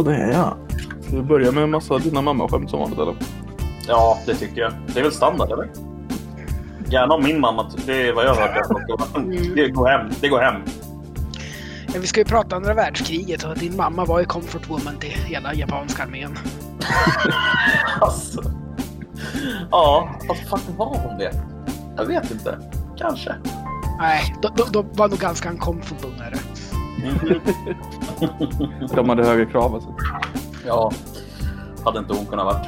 [0.00, 0.56] Sådär ja.
[1.02, 3.14] Ska vi börja med en massa dina mamma-skämt som vanligt eller?
[3.88, 4.72] Ja, det tycker jag.
[4.86, 5.68] Det är väl standard, eller?
[6.90, 7.70] Gärna om min mamma.
[7.86, 9.16] Det är vad jag har hört.
[9.16, 9.54] Mm.
[9.54, 10.10] Det går hem.
[10.20, 10.54] Det går hem.
[11.94, 15.10] Ja, vi ska ju prata andra världskriget och din mamma var ju comfort woman till
[15.10, 16.38] hela japanska armén.
[18.00, 18.42] Alltså.
[19.70, 21.32] Ja, fast fan var hon det?
[21.96, 22.58] Jag vet inte.
[22.98, 23.34] Kanske.
[23.98, 26.49] Nej, de, de, de var nog ganska uncomfortable med det.
[28.94, 29.94] De hade högre krav alltså.
[30.66, 30.92] Ja,
[31.84, 32.66] hade inte hon kunnat varit.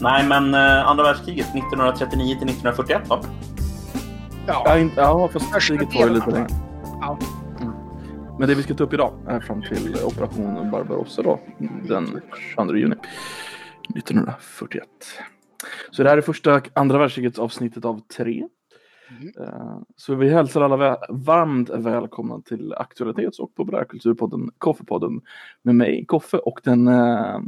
[0.00, 3.20] Nej, men eh, andra världskriget 1939 till 1941 va?
[4.46, 6.48] Ja, Ja, inte, ja fast Första kriget var ju lite längre.
[7.00, 7.18] Ja.
[7.60, 7.72] Mm.
[8.38, 11.40] Men det vi ska ta upp idag är fram till operation Barbarossa då.
[11.88, 12.20] Den
[12.54, 12.96] 22 juni
[13.96, 14.84] 1941.
[15.90, 18.44] Så det här är första andra världskrigets avsnittet av tre.
[19.10, 19.32] Mm.
[19.40, 25.20] Eh, Så vi hälsar alla vä- varmt välkomna till aktualitets och populärkulturpodden Koffepodden
[25.62, 27.40] med mig Koffe och den eh,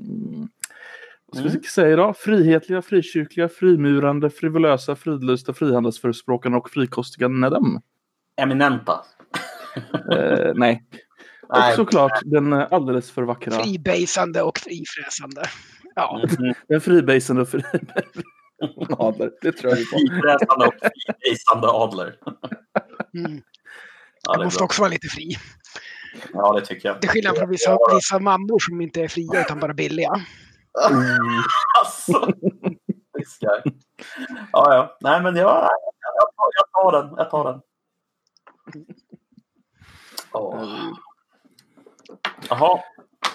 [1.27, 1.63] vad ska vi Mm.
[1.63, 2.17] säga idag?
[2.17, 7.81] Frihetliga, frikyrkliga, frimurande, frivolösa, fridlysta, frihandelsförespråkande och frikostiga Nedem.
[8.37, 8.93] Eminenta.
[10.13, 10.85] Eh, nej.
[11.49, 15.43] Och såklart den eh, alldeles för vackra, fribasande och frifräsande.
[15.95, 16.55] Ja, Mhm.
[16.69, 17.63] den fribasande och fri...
[18.99, 19.99] Adler, det tror jag på.
[19.99, 22.17] Frifräsande och fribasande adler.
[23.15, 23.43] mm.
[24.23, 24.65] Ja, det måste bra.
[24.65, 25.37] också vara lite fri.
[26.33, 27.01] Ja, det tycker jag.
[27.01, 30.13] Till skillnad från vissa, vissa mammor som inte är fria utan bara billiga.
[31.81, 32.27] Alltså.
[33.19, 33.73] This guy.
[34.53, 34.97] Ja, ja.
[35.01, 37.15] Nej, men jag, jag, tar, jag tar den.
[37.17, 37.61] Jag tar den.
[42.49, 42.81] Jaha.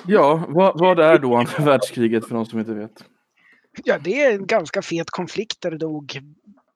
[0.08, 3.06] Ja, vad, vad är då andra världskriget för de som inte vet?
[3.84, 6.20] Ja, det är en ganska fet konflikt där det dog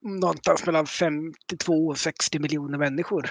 [0.02, 3.30] någonstans mellan 52 och 60 miljoner människor.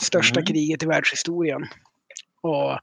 [0.00, 0.46] Största Mm.
[0.46, 1.66] kriget i världshistorien.
[2.40, 2.78] Och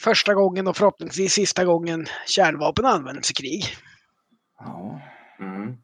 [0.00, 3.64] första gången och förhoppningsvis sista gången kärnvapen används i krig.
[4.58, 5.00] Ja.
[5.40, 5.76] Mm.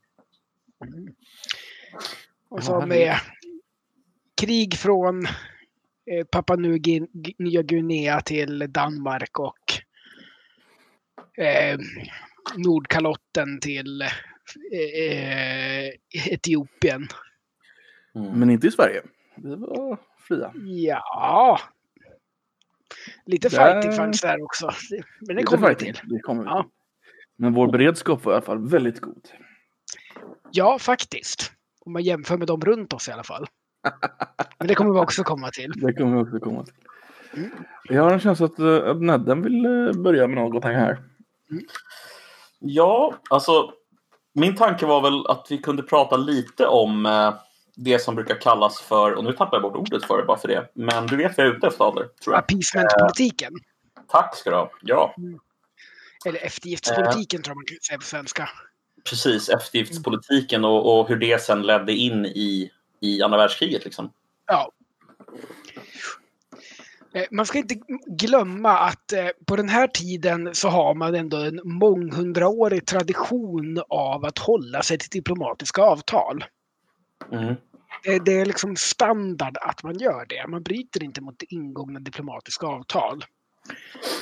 [2.49, 3.17] Och så med
[4.41, 5.27] krig från
[6.11, 6.57] eh, Papua
[7.39, 9.81] Nya Guinea till Danmark och
[11.45, 11.79] eh,
[12.57, 15.89] Nordkalotten till eh,
[16.33, 17.09] Etiopien.
[18.15, 18.39] Mm.
[18.39, 19.03] Men inte i Sverige.
[19.37, 20.53] Vi var fria.
[20.65, 21.61] Ja.
[23.27, 24.71] Lite Där- fighting fanns där också.
[25.21, 26.01] Men det kommer vi till.
[26.05, 26.67] Det kommer Ja.
[27.37, 29.29] Men vår beredskap var i alla fall väldigt god.
[30.53, 31.53] Ja, faktiskt.
[31.81, 33.47] Om man jämför med dem runt oss i alla fall.
[34.59, 35.73] Men det kommer vi också komma till.
[35.77, 36.75] Det kommer vi också komma till.
[37.37, 37.51] Mm.
[37.85, 40.99] Jag har en känsla att, eh, att Nedden vill eh, börja med något här.
[42.67, 43.73] Ja, alltså
[44.35, 47.35] min tanke var väl att vi kunde prata lite om eh,
[47.77, 50.49] det som brukar kallas för, och nu tappar jag bort ordet för det bara för
[50.49, 52.39] det, men du vet vad jag är ute efter Adler, tror jag.
[52.39, 53.53] Appeasement-politiken.
[54.09, 54.71] Tack ska du ha.
[54.81, 55.15] Ja,
[56.27, 58.49] Eller eftergiftspolitiken tror jag man kan säga på svenska.
[59.09, 59.49] precis.
[59.49, 62.71] Eftergiftspolitiken och, och hur det sen ledde in i,
[63.01, 63.85] i andra världskriget.
[63.85, 64.11] Liksom.
[64.47, 64.71] Ja.
[67.15, 67.77] Eh, Man ska inte
[68.07, 74.25] glömma att eh, på den här tiden så har man ändå en månghundraårig tradition av
[74.25, 76.45] att hålla sig till diplomatiska avtal.
[77.33, 77.55] Mm.
[78.05, 80.47] Det, det är liksom standard att man gör det.
[80.49, 83.25] Man bryter inte mot ingångna diplomatiska avtal.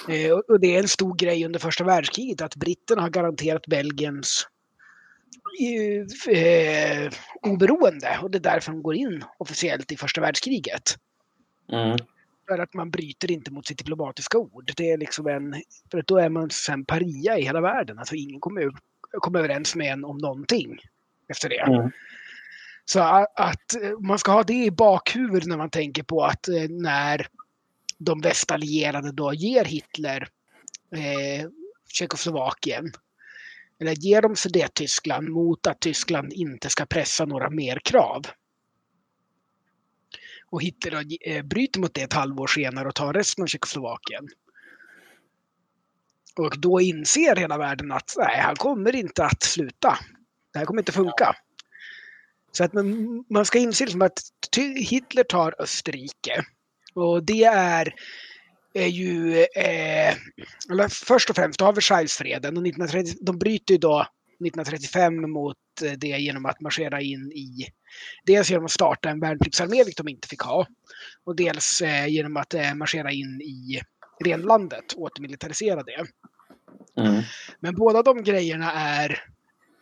[0.08, 4.46] Eh, och- det är en stor grej under första världskriget att britterna har garanterat Belgiens
[6.28, 8.18] eh, oberoende.
[8.22, 10.96] Och det är därför de går in officiellt i första världskriget.
[11.72, 11.96] Mm.
[12.48, 14.72] För att man bryter inte mot sitt diplomatiska ord.
[14.76, 17.98] Det är liksom en, för att då är man sen paria i hela världen.
[17.98, 18.70] Alltså ingen kommer,
[19.10, 20.78] kommer överens med en om någonting
[21.28, 21.60] efter det.
[21.60, 21.90] Mm.
[22.84, 26.68] Så att eh, man ska ha det i bakhuvudet när man tänker på att eh,
[26.68, 27.26] när
[27.98, 30.28] de västallierade då ger Hitler
[30.94, 31.48] eh,
[31.88, 32.92] Tjeckoslovakien
[33.80, 38.22] eller ger dem Sudettyskland mot att Tyskland inte ska pressa några mer krav.
[40.52, 44.28] Och Hitler då, eh, bryter mot det ett halvår senare och tar resten av Tjeckoslovakien.
[46.36, 49.98] Och då inser hela världen att nej, han kommer inte att sluta.
[50.52, 51.36] Det här kommer inte funka.
[52.52, 54.18] Så att man, man ska inse liksom att
[54.76, 56.44] Hitler tar Österrike.
[56.94, 57.94] Och det är,
[58.74, 59.38] är ju...
[59.38, 60.14] Eh,
[60.70, 62.56] eller först och främst, då har Versaillesfreden.
[62.56, 64.06] Och 1930, de bryter ju då
[64.46, 67.66] 1935 mot eh, det genom att marschera in i...
[68.24, 70.66] Dels genom att starta en värnpliktsarmé, vilket de inte fick ha.
[71.24, 73.80] Och dels eh, genom att eh, marschera in i
[74.24, 76.06] renlandet, återmilitarisera det.
[76.96, 77.22] Mm.
[77.60, 79.24] Men båda de grejerna är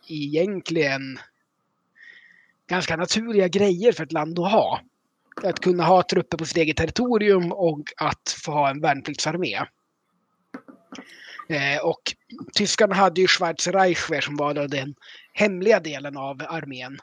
[0.09, 1.19] egentligen
[2.67, 4.81] ganska naturliga grejer för ett land att ha.
[5.43, 9.59] Att kunna ha trupper på sitt eget territorium och att få ha en värnpliktsarmé.
[11.49, 12.15] Eh, och
[12.53, 14.95] tyskarna hade ju Schweizer Reichwehr som var den
[15.33, 16.99] hemliga delen av armén.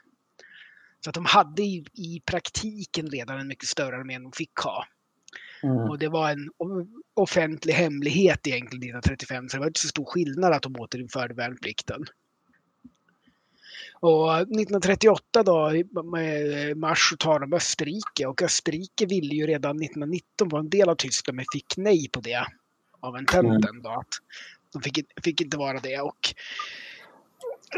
[1.03, 4.55] Så att de hade i, i praktiken redan en mycket större armé än de fick
[4.55, 4.85] ha.
[5.63, 5.77] Mm.
[5.77, 6.49] Och det var en
[7.13, 12.05] offentlig hemlighet egentligen 1935, så det var inte så stor skillnad att de återinförde värnplikten.
[14.01, 15.85] Och 1938 då, i
[16.75, 20.95] mars, så tar de Österrike och Österrike ville ju redan 1919 vara en del av
[20.95, 22.45] Tyskland men fick nej på det
[22.99, 23.89] av ententen då.
[23.89, 24.07] Att
[24.73, 26.33] de fick, fick inte vara det och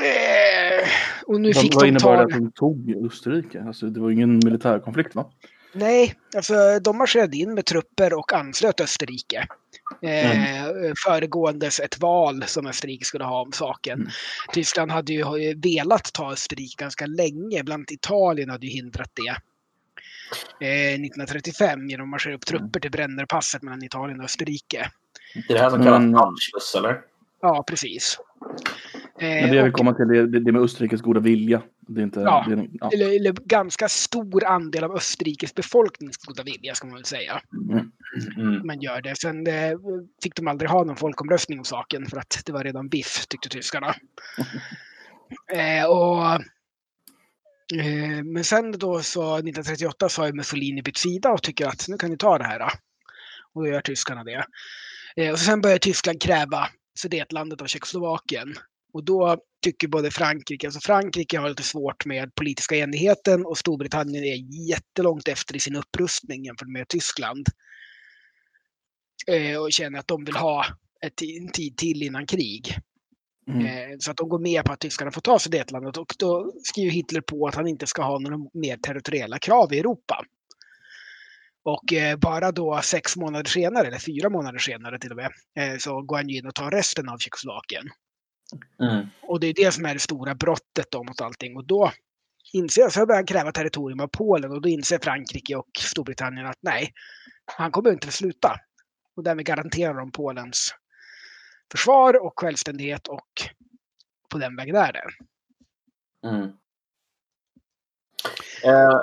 [0.03, 0.88] eh,
[1.25, 3.63] och nu Vad, fick vad de innebar det att de tog Österrike?
[3.68, 5.31] Alltså, det var ingen militärkonflikt va?
[5.73, 9.47] Nej, alltså de marscherade in med trupper och anslöt Österrike.
[10.01, 14.00] Eh, föregåendes ett val som Österrike skulle ha om saken.
[14.00, 14.12] Mm.
[14.53, 15.24] Tyskland hade ju
[15.56, 19.35] velat ta Österrike ganska länge, bland annat Italien hade ju hindrat det.
[20.65, 24.91] Eh, 1935 genom att marschera upp trupper till Brennerpasset mellan Italien och Österrike.
[25.33, 26.86] Det är det här som kallas Mm.
[26.86, 27.01] Eller?
[27.42, 28.19] Ja, precis.
[29.19, 31.62] Men det jag vill komma till det, det, det med Österrikes goda vilja.
[31.80, 32.19] Det är inte...
[32.19, 32.45] Ja.
[32.48, 32.89] Det är, ja.
[32.94, 37.42] eller, eller ganska stor andel av Österrikes befolknings goda vilja, ska man väl säga.
[37.72, 37.92] Mm.
[38.38, 38.68] Mm.
[38.68, 39.16] man gör det.
[39.16, 39.78] Sen eh,
[40.24, 43.50] fick de aldrig ha någon folkomröstning om saken för att det var redan biff, tyckte
[43.50, 43.88] tyskarna.
[45.54, 46.25] eh, och,
[47.80, 51.98] eh, men sen då så 1938 så har Mussolini bytt sida och tycker att nu
[51.98, 52.60] kan ni ta det här.
[52.60, 52.69] Då.
[53.54, 54.45] Och då gör tyskarna det.
[55.16, 56.69] Eh, och sen börjar Tyskland kräva
[57.00, 58.56] Sudetlandet av Tjeckoslovakien.
[58.94, 64.24] Och då tycker både Frankrike, alltså Frankrike har lite svårt med politiska enigheten och Storbritannien
[64.24, 67.48] är jättelångt efter i sin upprustning jämfört med Tyskland
[69.28, 70.66] eh, och känner att de vill ha
[71.06, 72.78] ett, en tid till innan krig.
[73.48, 73.66] Mm.
[73.66, 76.92] Eh, så att de går med på att tyskarna får ta Sudetlandet och då skriver
[76.92, 80.25] Hitler på att han inte ska ha några mer territoriella krav i Europa.
[81.63, 85.78] Och eh, bara då sex månader senare, eller fyra månader senare till och med, eh,
[85.78, 87.90] så går han ju in och tar resten av Tjeckoslovakien.
[88.80, 89.08] Mm.
[89.22, 91.58] Och det är det som är det stora brottet då mot allting.
[91.58, 91.92] Och då
[92.54, 96.60] inser, så börjar han kräva territorium av Polen och då inser Frankrike och Storbritannien att
[96.62, 96.94] nej,
[97.46, 98.60] han kommer inte att sluta.
[99.16, 100.75] Och därmed garanterar de Polens
[101.72, 103.30] försvar och självständighet och
[104.30, 105.04] på den vägen är det.
[106.28, 106.52] Mm.
[108.63, 109.00] Eh,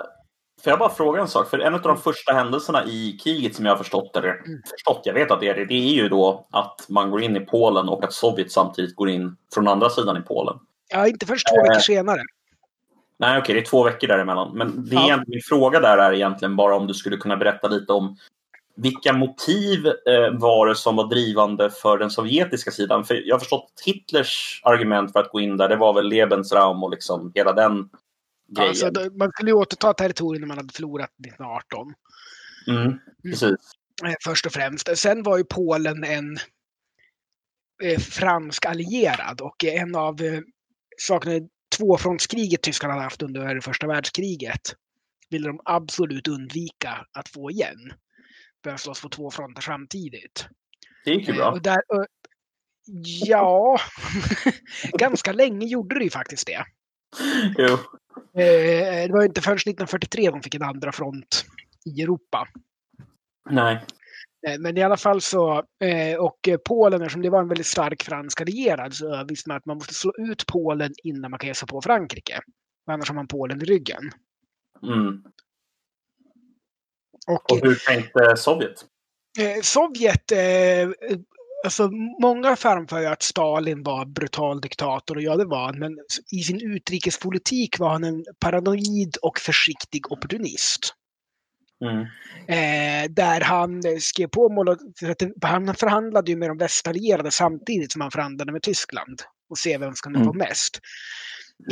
[0.65, 1.51] får jag bara fråga en sak?
[1.51, 4.63] För en av de första händelserna i kriget som jag har förstått, eller Mm.
[4.71, 7.37] förstått, jag vet att det är det, det är ju då att man går in
[7.37, 10.59] i Polen och att Sovjet samtidigt går in från andra sidan i Polen.
[10.89, 12.21] Ja, inte först två veckor senare.
[13.19, 14.51] Nej, okej, det är två veckor däremellan.
[14.57, 15.25] Men det är Ja.
[15.27, 18.17] min fråga där är egentligen bara om du skulle kunna berätta lite om
[18.77, 23.05] vilka motiv eh, var det som var drivande för den sovjetiska sidan?
[23.05, 26.83] För jag har förstått Hitlers argument för att gå in där, det var väl Lebensraum
[26.85, 27.89] och liksom hela den
[28.49, 28.69] grejen.
[28.69, 31.95] Alltså, man skulle ju återta territorium när man hade förlorat 1918.
[32.67, 33.57] mm, precis.
[34.05, 34.99] eh, först och främst.
[34.99, 36.39] Sen var ju Polen en
[37.83, 40.41] eh, fransk allierad och en av eh,
[40.99, 44.75] sakerna i tvåfrontskriget Tyskland hade haft under första världskriget
[45.31, 47.93] ville de absolut undvika att få igen.
[48.65, 50.47] Börja slåss på två fronter samtidigt.
[51.05, 51.51] Det gick ju Eh, bra.
[51.51, 52.05] Och där, eh,
[53.27, 53.81] ja,
[54.99, 56.65] ganska länge gjorde det ju faktiskt det.
[57.59, 57.79] Jo.
[58.35, 61.45] Eh, det var inte förrän 1943 de fick en andra front
[61.85, 62.49] i Europa.
[63.51, 63.85] Nej.
[64.47, 68.03] Eh, Men i alla fall så, eh, och Polen, eftersom det var en väldigt stark
[68.03, 71.55] fransk allierad, så visste man att man måste slå ut Polen innan man kan ge
[71.55, 72.41] sig på Frankrike.
[72.91, 74.11] Annars har man Polen i ryggen.
[74.83, 75.23] Mm.
[77.27, 78.85] Och Och hur tänkte Sovjet?
[79.63, 80.33] Sovjet,
[81.65, 81.91] alltså
[82.23, 85.93] många framför att Stalin var brutal diktator och ja det var han, men
[86.33, 90.95] i sin utrikespolitik var han en paranoid och försiktig opportunist.
[91.85, 92.01] Mm.
[92.49, 94.65] Eh, där han eh, skrev på
[95.19, 99.79] det- han förhandlade ju med de västallierade samtidigt som han förhandlade med Tyskland och se
[99.79, 100.27] vem som kunde Mm.
[100.27, 100.81] få mest.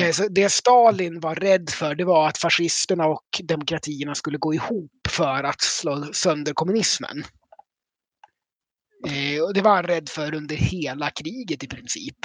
[0.00, 4.54] Eh, så det Stalin var rädd för det var att fascisterna och demokratierna skulle gå
[4.54, 7.24] ihop för att slå sönder kommunismen.
[9.06, 12.16] Eh, och det var han rädd för under hela kriget i princip.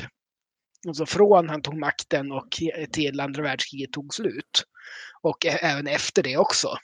[0.87, 2.47] Alltså från han tog makten och
[2.91, 4.63] till andra världskriget tog slut.
[5.21, 6.77] Och även efter det också.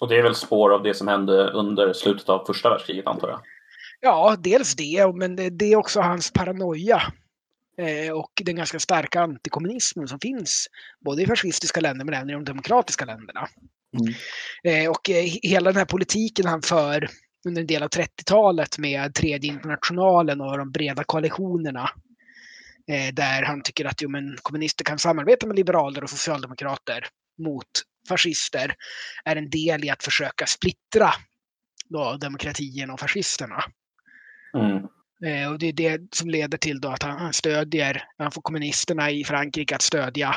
[0.00, 3.28] Och det är väl spår av det som hände under slutet av första världskriget antar
[3.28, 3.40] jag?
[4.00, 7.02] Ja, dels det, men det, är också hans paranoia.
[7.78, 10.66] Eh, och den ganska starka antikommunismen som finns
[11.04, 13.48] både i fascistiska länder men även i de demokratiska länderna.
[13.98, 14.84] Mm.
[14.84, 15.10] Eh, och
[15.42, 17.08] hela den här politiken han för
[17.46, 21.90] under en del av 30-talet med tredje internationalen och de breda koalitionerna.
[22.88, 27.06] Eh, där han tycker att jo, men, kommunister kan samarbeta med liberaler och socialdemokrater
[27.38, 27.66] mot
[28.08, 28.74] fascister
[29.24, 31.10] är en del i att försöka splittra
[31.88, 33.64] då, demokratierna och fascisterna.
[34.54, 34.76] Mm.
[35.24, 38.42] Eh, och det är det som leder till då att han, han stödjer, han får
[38.42, 40.36] kommunisterna i Frankrike att stödja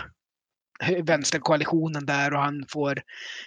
[1.04, 3.02] vänsterkoalitionen där och han får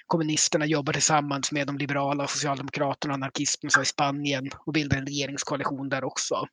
[0.07, 5.89] kommunisterna jobba tillsammans med de liberala, socialdemokraterna och anarkisterna i Spanien och bilda en regeringskoalition
[5.89, 6.47] där också.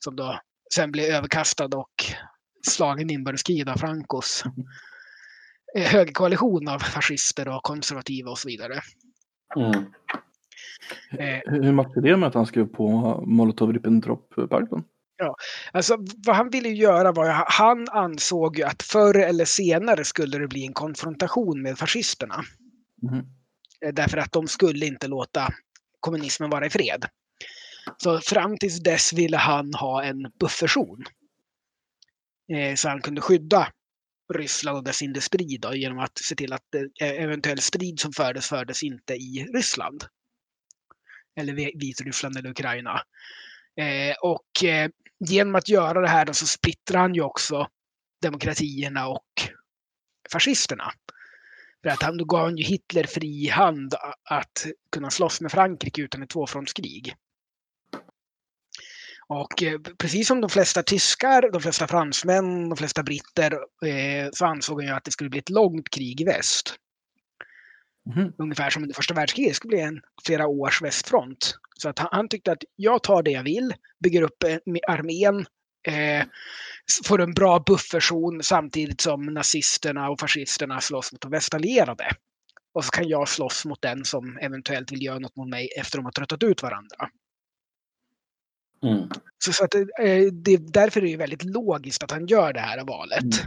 [0.00, 0.40] Som då
[0.74, 2.04] sen blir överkastad och
[2.66, 4.44] slagen inbördeskrig av Francos
[5.76, 8.80] eh, högerkoalition av fascister och konservativa och så vidare.
[9.56, 9.84] Mm.
[11.10, 12.84] Eh, Hur matchar det med att han skrev på
[13.26, 14.84] Molotov-Ribbentrop-pakten?
[15.72, 20.38] Alltså vad han ville göra var att han ansåg ju att förr eller senare skulle
[20.38, 22.44] det bli en konfrontation med fascisterna.
[23.86, 25.54] Eh, Därför att de skulle inte låta
[26.00, 27.04] kommunismen vara i fred.
[27.96, 31.04] Så fram tills dess ville han ha en bufferzon.
[32.52, 33.68] Eh, Så han kunde skydda
[34.34, 38.48] Ryssland och dess industri då, genom att se till att eh, eventuell strid som fördes
[38.48, 40.04] fördes inte i Ryssland.
[41.40, 43.02] Eller Vi- Vitryssland eller Ukraina.
[43.80, 44.90] Eh, och eh,
[45.24, 47.68] genom att göra det här så splittrar han ju också
[48.22, 49.28] demokratierna och
[50.32, 50.92] fascisterna.
[51.82, 56.02] För att han, då gav han ju Hitler fri hand att kunna slåss med Frankrike
[56.02, 57.14] utan ett tvåfrontskrig.
[59.26, 63.52] Och eh, precis som de flesta tyskar, de flesta fransmän, de flesta britter
[63.86, 66.74] eh, så ansåg han ju att det skulle bli ett långt krig i väst.
[68.06, 68.32] Mhm.
[68.38, 71.58] Ungefär som under första världskriget det skulle bli en flera års västfront.
[71.84, 73.74] Så att han, han tyckte att jag tar det jag vill,
[74.04, 74.56] bygger upp eh,
[74.88, 75.46] armén,
[75.88, 76.26] eh,
[77.04, 82.10] får en bra bufferzon samtidigt som nazisterna och fascisterna slåss mot de västallierade.
[82.74, 85.98] Och så kan jag slåss mot den som eventuellt vill göra något mot mig efter
[85.98, 87.08] de har tröttat ut varandra.
[88.82, 89.08] Mm.
[89.44, 92.84] Så, så att, eh, det, därför är det väldigt logiskt att han gör det här
[92.84, 93.42] valet.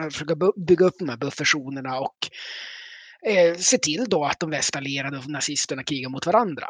[0.00, 2.18] Han försöker bygga upp de här bufferzonerna och
[3.26, 6.66] eh, se till då att de västallierade och nazisterna krigar mot varandra.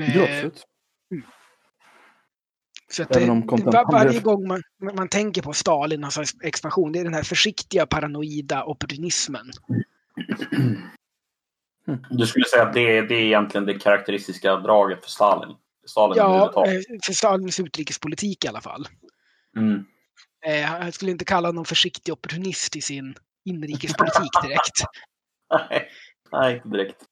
[0.00, 0.64] Eh, Ja, absolut.
[2.90, 4.62] Så att, eh, var, varje gång man,
[4.94, 9.50] man tänker på Stalin och hans expansion, det är den här försiktiga paranoida opportunismen.
[12.10, 15.56] Du skulle säga att det, det är egentligen det karaktäristiska draget för Stalin?
[15.86, 18.88] Stalin Ja, eh, för Stalins utrikespolitik i alla fall.
[19.56, 19.84] Mm.
[20.46, 23.14] Eh, Jag skulle inte kalla honom försiktig opportunist i sin
[23.44, 24.82] inrikespolitik direkt.
[25.70, 25.90] Nej,
[26.32, 27.04] nej, inte direkt.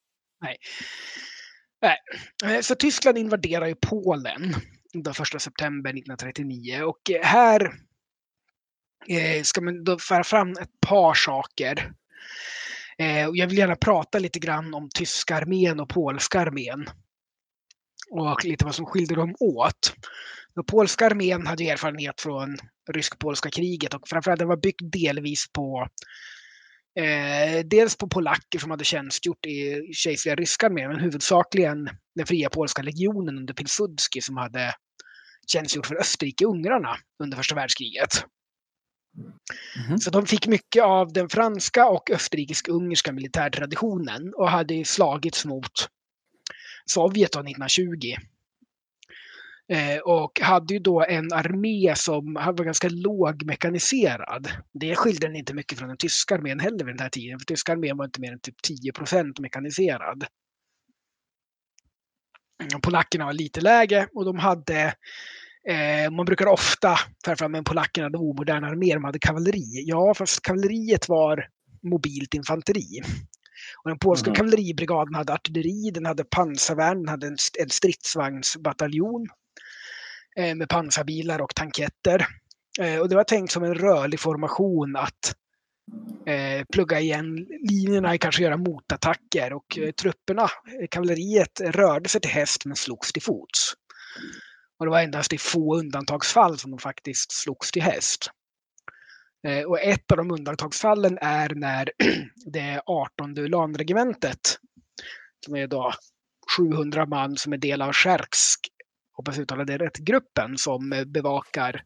[1.83, 4.55] Nej, Så Tyskland invaderar ju Polen
[4.93, 7.73] den 1 september 1939 och eh, här
[9.43, 11.93] ska man då föra fram ett par saker.
[13.29, 16.87] Och Jag vill gärna prata lite grann om tyska armén och polska armén.
[18.11, 19.95] Och lite vad som skilde dem åt.
[20.55, 22.57] Den polska armén hade erfarenhet från
[22.93, 25.89] rysk-polska kriget och framförallt den var byggd delvis på
[26.97, 32.51] Eh, dels på polacker som hade tjänstgjort i kejserliga ryska armén, men huvudsakligen den fria
[32.51, 34.75] polska legionen under Pilsudski som hade
[35.53, 38.25] tjänstgjort för Österrike-ungrarna under första världskriget.
[39.89, 39.99] Mhm.
[39.99, 45.89] Så de fick mycket av den franska och österrikisk-ungerska militärtraditionen och hade slagits mot
[46.87, 48.15] Sovjet då 1920.
[49.73, 54.49] Eh, och hade ju då en armé som var ganska lågmekaniserad.
[54.73, 57.39] Det skilde den inte mycket från den tyska armén heller vid den här tiden.
[57.39, 58.57] För tyska armén var inte mer än typ
[58.95, 60.25] 10% mekaniserad.
[62.83, 64.95] Polackerna var lite lägre och de hade
[65.69, 69.85] Eh, man brukar ofta föra fram en polackerna hade omodern armé, de hade kavalleri.
[69.87, 71.49] Ja, fast kavalleriet var
[71.83, 73.01] mobilt infanteri.
[73.85, 74.35] Och den polska Mhm.
[74.35, 79.27] kavalleribrigaden hade artilleri, den hade pansarvärn, den hade en, en stridsvagnsbataljon
[80.39, 82.27] Eh, med pansarbilar och tanketter.
[82.81, 85.35] Eh, och det var tänkt som en rörlig formation att
[86.27, 92.31] eh, plugga igen linjerna, kanske göra motattacker och eh, trupperna, eh, kavalleriet rörde sig till
[92.31, 93.75] häst men slogs till fots.
[94.79, 98.31] Och det var endast i få undantagsfall som de faktiskt slogs till häst.
[99.47, 101.91] Eh, och ett av de undantagsfallen är när
[102.53, 104.59] det 18 ulanregementet,
[105.45, 105.93] som är då
[106.59, 108.61] 700 man som är del av Skärsk,
[109.17, 111.83] hoppas jag uttalade det rätt, gruppen som eh, bevakar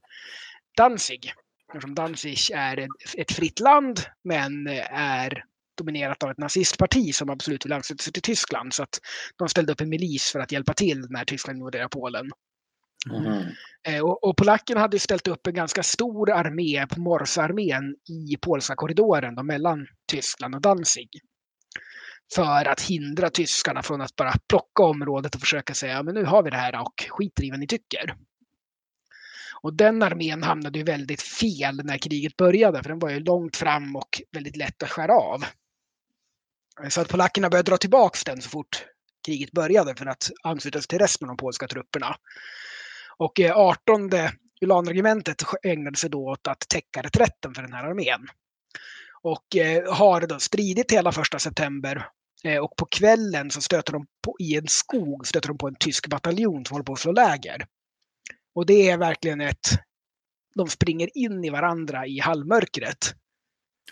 [0.77, 1.33] Danzig.
[1.69, 5.45] Eftersom Danzig är ett- fritt land men eh, är
[5.79, 8.75] dominerat av ett nazistparti som absolut vill ansluta sig till Tyskland.
[8.75, 8.99] Så att
[9.37, 12.31] de ställde upp en milis för att hjälpa till när Tyskland invaderade Polen.
[13.11, 13.45] Mhm.
[13.89, 18.75] Eh, Och, och polackerna hade ställt upp en ganska stor armé, på Morsearmén, i polska
[18.75, 21.09] korridoren då, mellan Tyskland och Danzig.
[22.35, 26.43] För att hindra tyskarna från att bara plocka området och försöka säga men nu har
[26.43, 28.15] vi det här och skiter i vad ni tycker.
[29.63, 33.57] Och den armén hamnade ju väldigt fel när kriget började för den var ju långt
[33.57, 35.45] fram och väldigt lätt att skära av.
[36.89, 38.85] Så att polackerna började dra tillbaka den så fort
[39.27, 42.17] kriget började för att ansluta sig till resten av de polska trupperna.
[43.17, 44.11] Och eh, 18
[44.61, 48.29] Ulanregementet ägnade sig då åt att täcka reträtten för den här armén.
[49.23, 52.09] Och eh, har då stridit hela första september
[52.63, 56.07] och på kvällen så stöter de på, i en skog stöter de på en tysk
[56.07, 57.67] bataljon som håller på att slå läger.
[58.55, 59.69] Och det är verkligen ett...
[60.55, 63.15] De springer in i varandra i halvmörkret.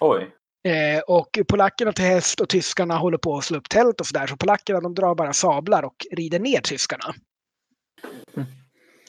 [0.01, 0.35] Oj.
[0.65, 4.27] Eh, och polackerna till häst och tyskarna håller på att slå upp tält och sådär.
[4.27, 7.15] Så polackerna de drar bara sablar och rider ner tyskarna.
[8.37, 8.49] Mm.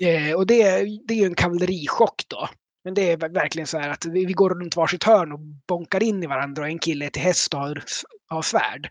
[0.02, 0.64] Eh, och det,
[1.08, 2.50] det är ju en kavallerichock då.
[2.84, 6.04] Men det är verkligen så här att vi, vi går runt varsitt hörn och bonkar
[6.04, 7.84] in i varandra och en kille är till häst och har,
[8.28, 8.90] har svärd.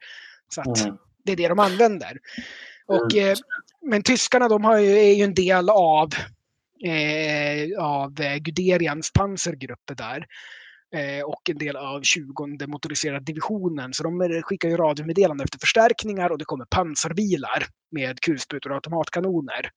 [0.49, 0.99] Så mm.
[1.25, 2.19] det är det de använder.
[2.87, 3.33] Och, mm.
[3.33, 3.39] eh,
[3.83, 6.09] men tyskarna de har ju, är ju en del av,
[6.85, 10.27] eh, av Guderians pansargrupper där.
[10.95, 13.95] Eh, och en del av 20 motoriserade divisionen.
[13.95, 19.71] Så de skickar ju radiomeddelanden efter förstärkningar och det kommer pansarbilar med kulsprutor och automatkanoner.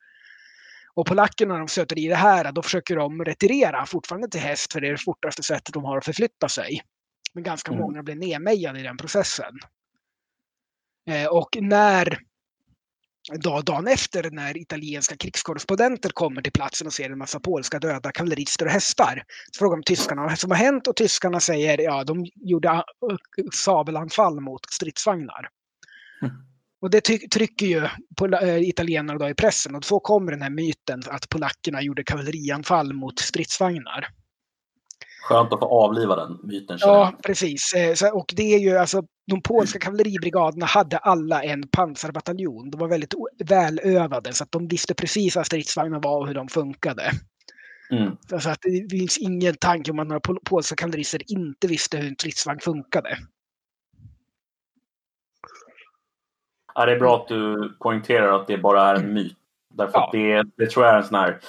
[0.93, 4.73] Och polackerna när de stöter i det här, då försöker de retirera fortfarande till häst
[4.73, 6.81] för det är det fortaste sättet de har att förflytta sig.
[7.33, 7.81] Men ganska mm.
[7.81, 9.53] många blir nedmejade i den processen.
[11.11, 12.19] Eh, och när
[13.43, 18.11] dag, dagen efter när italienska krigskorrespondenter kommer till platsen och ser en massa polska döda
[18.11, 19.23] kavallerister och hästar.
[19.51, 22.83] Så frågar de tyskarna vad som har hänt och tyskarna säger ja, de gjorde
[23.53, 25.49] sabelanfall mot stridsvagnar.
[26.21, 26.33] Mm.
[26.81, 27.01] Och det
[27.31, 27.87] trycker ju
[28.41, 32.93] äh, italienarna då i pressen och så kommer den här myten att polackerna gjorde kavallerianfall
[32.93, 34.07] mot stridsvagnar.
[35.21, 36.77] Skönt att få avliva den myten.
[36.81, 37.73] Ja, precis.
[37.73, 42.71] Eh, och det är ju alltså, de polska kavalleribrigaderna hade alla en pansarbataljon.
[42.71, 43.13] De var väldigt
[43.45, 47.11] välövade så att de visste precis vad stridsvagnar var och hur de funkade.
[47.91, 48.17] Mm.
[48.41, 52.15] Så att det finns ingen tanke om att några polska kavallerister inte visste hur en
[52.15, 53.17] stridsvagn funkade.
[56.75, 59.37] Ja, det är bra att du poängterar att det bara är en myt.
[59.73, 60.09] Därför ja.
[60.13, 61.39] det, det tror jag är en sån här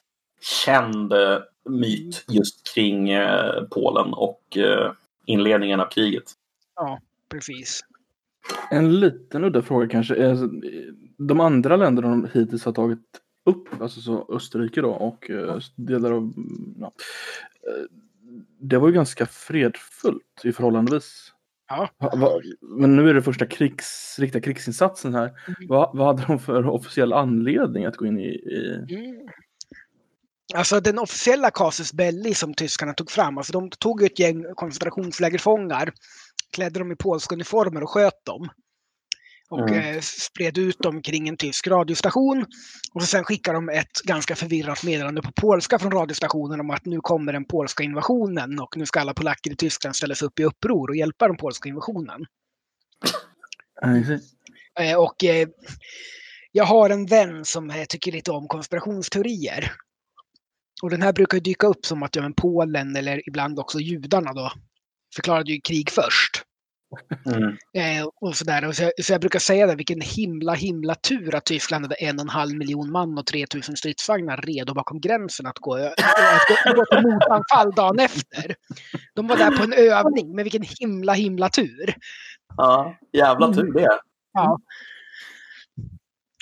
[0.65, 4.93] känd eh, myt just kring eh, Polen och eh,
[5.27, 6.25] inledningen av kriget.
[6.77, 7.81] Ja, precis.
[8.71, 10.37] En liten udda fråga kanske.
[11.17, 12.99] De andra länderna de hittills har tagit
[13.45, 15.31] upp, alltså så Österrike då och
[15.77, 16.33] delar av...
[16.79, 16.93] Ja,
[18.59, 21.33] det var ju ganska fredfullt i förhållandevis.
[21.69, 21.89] Ja.
[22.61, 25.25] Men nu är det första krigs, riktiga krigsinsatsen här.
[25.27, 25.69] Mm.
[25.69, 28.29] Vad, vad hade de för officiell anledning att gå in i?
[28.29, 28.87] i...
[28.91, 29.29] Mm.
[30.55, 35.93] Alltså den officiella casus belli som tyskarna tog fram, alltså de tog ett gäng koncentrationslägerfångar,
[36.53, 38.49] klädde dem i polska uniformer och sköt dem.
[39.51, 39.95] Och mm.
[39.95, 42.47] eh, spred ut dem kring en tysk radiostation.
[42.95, 47.01] Och sen skickade de ett ganska förvirrat meddelande på polska från radiostationen om att nu
[47.01, 50.45] kommer den polska invasionen och nu ska alla polacker i Tyskland ställa sig upp i
[50.45, 52.27] uppror och hjälpa den polska invasionen.
[53.83, 54.21] Mm.
[54.81, 55.49] Eh, och eh,
[56.53, 59.73] jag har en vän som eh, tycker lite om konspirationsteorier.
[60.83, 64.33] Och den här brukar dyka upp som att ja, men Polen eller ibland också judarna
[64.33, 64.53] då
[65.15, 66.45] förklarade ju krig först.
[67.27, 67.57] Mm.
[67.75, 68.69] Eh, och sådär.
[68.69, 72.19] Och så, så jag brukar säga det, vilken himla himla tur att Tyskland hade en
[72.19, 75.95] och en halv miljon man och 3000 stridsvagnar redo bakom gränsen att gå, att
[76.65, 78.55] gå, gå till motanfall dagen efter.
[79.15, 81.95] De var där på en övning, men vilken himla himla tur.
[82.57, 83.99] Ja, jävla tur det.
[84.33, 84.59] Ja.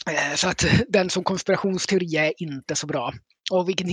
[0.07, 3.13] Eh, så att den som konspirationsteori är inte så bra.
[3.51, 3.89] Och vilken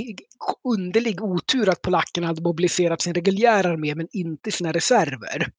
[0.64, 5.52] underlig otur att polackerna hade mobiliserat sin reguljära armé men inte sina reserver.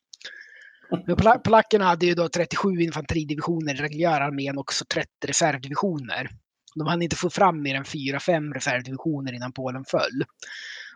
[1.44, 6.30] polackerna hade ju då 37 infanteridivisioner i reguljära armén och så 30 reservdivisioner.
[6.74, 10.24] De hann inte få fram mer än 4-5 reservdivisioner innan Polen föll.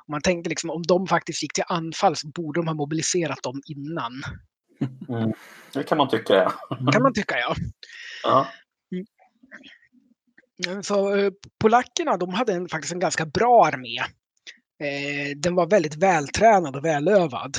[0.04, 3.42] Och man tänkte liksom om de faktiskt gick till anfall så borde de ha mobiliserat
[3.42, 4.12] dem innan.
[5.08, 5.32] Mm.
[5.72, 6.52] Det kan man tycka ja.
[6.92, 7.54] kan man tycka ja.
[8.22, 8.46] ja.
[10.66, 13.98] Mm, så eh, polackerna de hade en, faktiskt en ganska bra armé.
[14.82, 17.56] Eh, den var väldigt vältränad och välövad.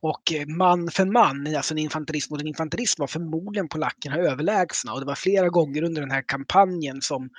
[0.00, 4.92] Och eh, man för man, alltså en infanterist mot en infanterist, var förmodligen polackerna överlägsna.
[4.92, 7.30] Och det var flera gånger under den här kampanjen som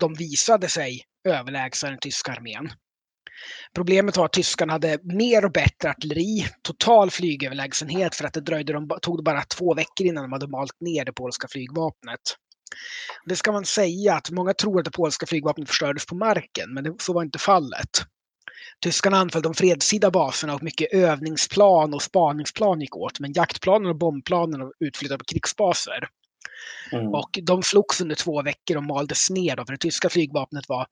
[0.00, 2.72] de visade sig överlägsna den tyska armén.
[3.74, 8.72] Problemet var att tyskarna hade mer och bättre artilleri, total flygöverlägsenhet för att det dröjde,
[8.72, 12.20] de tog bara två veckor innan de hade malt ner det polska flygvapnet.
[13.24, 16.96] Det ska man säga att många tror att det polska flygvapnet förstördes på marken, men
[16.98, 18.02] så var inte fallet.
[18.80, 23.98] Tyskarna anföll de fredstida baserna och mycket övningsplan och spaningsplan gick åt, men jaktplanen och
[23.98, 26.08] bombplanen utflyttade på krigsbaser.
[26.92, 27.08] Mm.
[27.08, 30.86] Och de slogs under två veckor och maldes ner, för det tyska flygvapnet var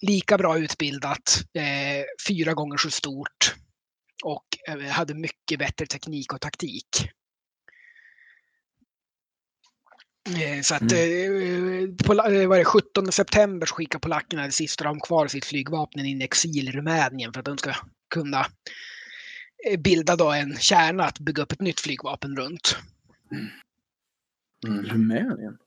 [0.00, 3.54] lika bra utbildat, eh, fyra gånger så stort
[4.24, 6.88] och eh, hade mycket bättre teknik och taktik.
[7.02, 7.08] Eh,
[10.62, 11.96] Så att mm.
[11.96, 15.44] på, eh, vad är det, 17 september så skickar polackerna det sista de kvar sitt
[15.44, 17.74] flygvapen in i exil i Rumänien för att de ska
[18.14, 18.46] kunna
[19.70, 22.76] eh, bilda då en kärna att bygga upp ett nytt flygvapen runt.
[24.66, 24.82] Mm.
[24.82, 25.58] Rumänien?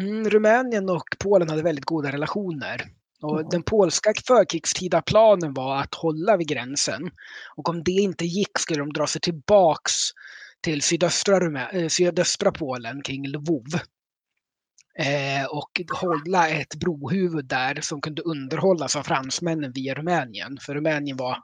[0.00, 2.82] Mm, Rumänien och Polen hade väldigt goda relationer.
[3.22, 3.50] Och.
[3.50, 7.10] Den polska förkrigstida planen var att hålla vid gränsen.
[7.56, 9.92] Och om det inte gick skulle de dra sig tillbaks
[10.60, 13.64] till sydöstra, Rumä sydöstra Polen kring Lvov
[14.98, 20.58] eh, och hålla ett brohuvud där som kunde underhållas av fransmännen via Rumänien.
[20.60, 21.38] För Rumänien var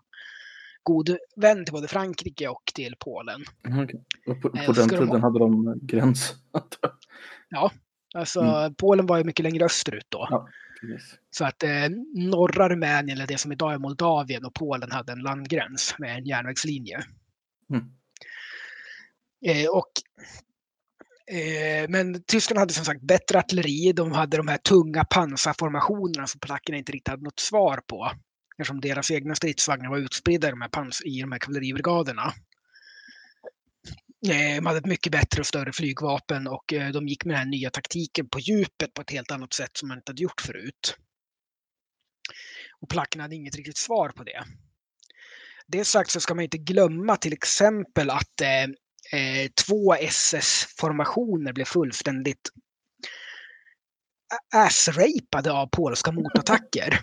[0.83, 3.45] god vän till både Frankrike och till Polen.
[3.67, 3.89] Mm.
[4.27, 5.23] Och på, på den tiden de...
[5.23, 6.35] hade de gräns?
[7.49, 7.71] ja,
[8.15, 8.75] alltså mm.
[8.75, 10.27] Polen var ju mycket längre österut då.
[10.31, 10.49] Ja,
[11.31, 15.19] Så att eh, norra Rumänien, eller det som idag är Moldavien och Polen hade en
[15.19, 17.01] landgräns med en järnvägslinje.
[17.71, 17.85] Mm.
[19.47, 19.91] Eh, och
[20.27, 20.54] Eh,
[21.27, 23.93] Eh, men tyskarna hade som sagt bättre artilleri.
[23.93, 28.11] De hade de här tunga pansarformationerna som polackerna inte riktigt hade något svar på.
[28.59, 32.33] Eftersom deras egna stridsvagnar var utspridda i de här, pans i de här kavalleribrigaderna.
[34.29, 37.39] Eh, de hade ett mycket bättre och större flygvapen och eh, de gick med den
[37.39, 40.41] här nya taktiken på djupet på ett helt annat sätt som man inte hade gjort
[40.41, 40.97] förut.
[42.81, 44.45] Och polackerna hade inget riktigt svar på det.
[45.67, 48.41] Det sagt så ska man inte glömma till exempel att
[49.13, 52.51] eh, två SS-formationer blev fullständigt
[54.55, 56.99] assrapade av polska motattacker.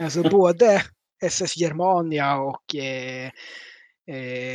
[0.00, 0.82] Alltså både
[1.22, 3.30] SS Germania och eh,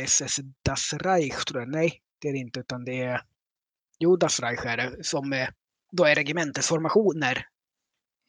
[0.04, 1.70] SS eh, Das Reich, tror jag.
[1.70, 3.20] Nej, det är det inte, utan det är
[3.98, 5.48] Jo, Das Reich är det, som eh,
[5.92, 7.46] då är regementesformationer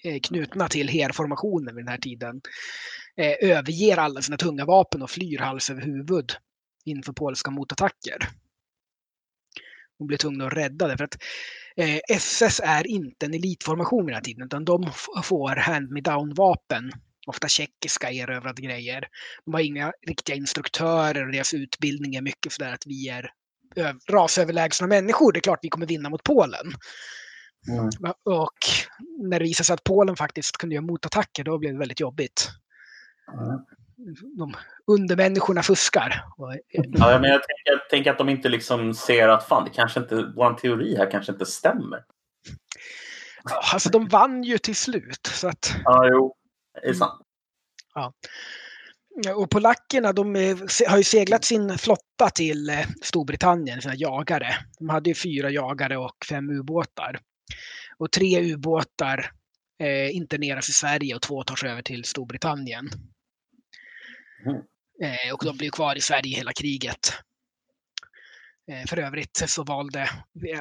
[0.03, 2.41] eh, knutna till herformationen vid den här tiden.
[3.17, 6.31] Eh, överger alla sina tunga vapen och flyr hals över huvud
[6.85, 8.29] inför polska motattacker.
[9.99, 10.97] De blir tvungna att rädda det.
[10.97, 11.17] För att
[11.75, 14.91] eh, SS är inte en elitformation vid den här tiden, utan de
[15.23, 16.91] får hand-me-down-vapen.
[17.27, 19.07] Ofta tjeckiska erövrade grejer.
[19.45, 23.31] De har inga riktiga instruktörer och deras utbildning är mycket sådär att vi är
[24.09, 25.31] rasöverlägsna människor.
[25.31, 26.73] Det är klart vi kommer vinna mot Polen.
[27.69, 28.13] Mm.
[28.23, 28.57] Och
[29.29, 32.49] när det visade sig att Polen faktiskt kunde göra motattacker, då blev det väldigt jobbigt.
[33.33, 33.59] Mm
[34.37, 34.53] de
[34.93, 36.25] undermänniskorna fuskar.
[36.37, 39.99] Ja, men jag tänker, jag tänker, att de inte liksom ser att fan, det kanske
[39.99, 42.03] inte, vår teori här kanske inte stämmer.
[43.43, 45.27] Ja, alltså de vann ju till slut.
[45.27, 45.75] Så att...
[45.83, 46.35] Ja, jo,
[46.81, 47.21] det är sant.
[47.93, 48.13] Ja.
[49.35, 50.35] Och polackerna de
[50.87, 54.55] har ju seglat sin flotta till eh, Storbritannien, sina jagare.
[54.79, 57.19] De hade ju fyra jagare och fem ubåtar.
[57.97, 59.31] Och tre ubåtar
[59.79, 62.89] eh, interneras i Sverige och två tar sig över till Storbritannien.
[64.45, 64.61] Mm.
[65.03, 67.13] Eh, och de blev kvar i Sverige hela kriget.
[68.71, 70.09] Eh, för övrigt så valde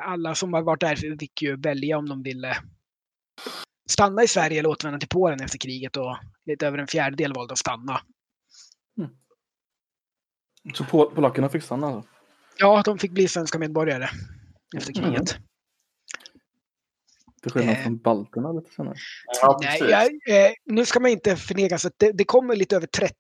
[0.02, 2.56] alla som har varit där fick ju välja om de ville
[3.90, 7.52] stanna i Sverige eller återvända till Polen efter kriget och lite över en fjärdedel valde
[7.52, 8.00] att stanna.
[8.98, 9.10] Mm.
[10.74, 11.86] Så polackerna fick stanna?
[11.86, 12.10] Alltså?
[12.58, 14.08] Ja, de fick bli svenska medborgare
[14.76, 15.04] efter mm.
[15.04, 15.32] kriget.
[15.32, 15.42] Mm.
[17.42, 17.82] Till skillnad eh.
[17.82, 18.94] från balterna lite senare.
[19.42, 20.02] Ja, Nej, jag,
[20.46, 23.14] eh, nu ska man inte förneka att det, det kommer lite över 30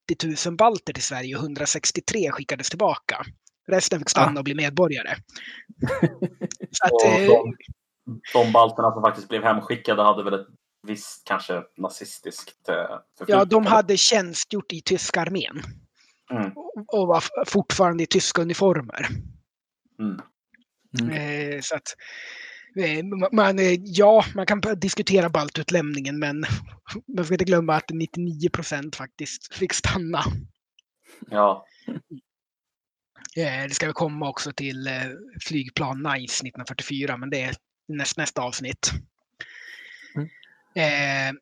[0.46, 3.24] 000 balter till Sverige och 163 skickades tillbaka.
[3.68, 4.38] Resten fick stanna ah.
[4.38, 5.08] och bli medborgare.
[6.70, 7.56] Så att, eh, de,
[8.32, 10.46] de balterna som faktiskt blev hemskickade hade väl ett
[10.86, 15.62] visst kanske nazistiskt eh, Ja, de hade tjänstgjort i tyska armén.
[16.30, 16.52] Mm.
[16.86, 19.06] Och var fortfarande i tyska uniformer.
[19.98, 20.20] Mm.
[21.00, 21.10] Mm.
[21.10, 21.94] Eh, så att
[23.32, 26.44] man, eh, ja, man kan diskutera baltutlämningen men
[27.16, 30.22] man ska inte glömma att 99 procent faktiskt fick stanna.
[31.30, 31.66] Ja.
[33.36, 34.88] Eh, det ska väl komma också till
[35.40, 37.54] flygplan NICE 1944 men det är
[37.88, 38.90] näst, nästa avsnitt.
[40.14, 40.28] Mm.
[40.74, 41.40] Eh,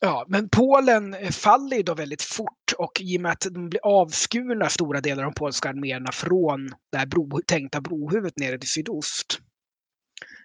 [0.00, 3.80] ja, men Polen faller ju då väldigt fort och i och med att de blir
[3.84, 8.70] avskurna stora delar av de polska arméerna från det här bro, tänkta brohuvudet nere till
[8.70, 9.45] sydost Eh,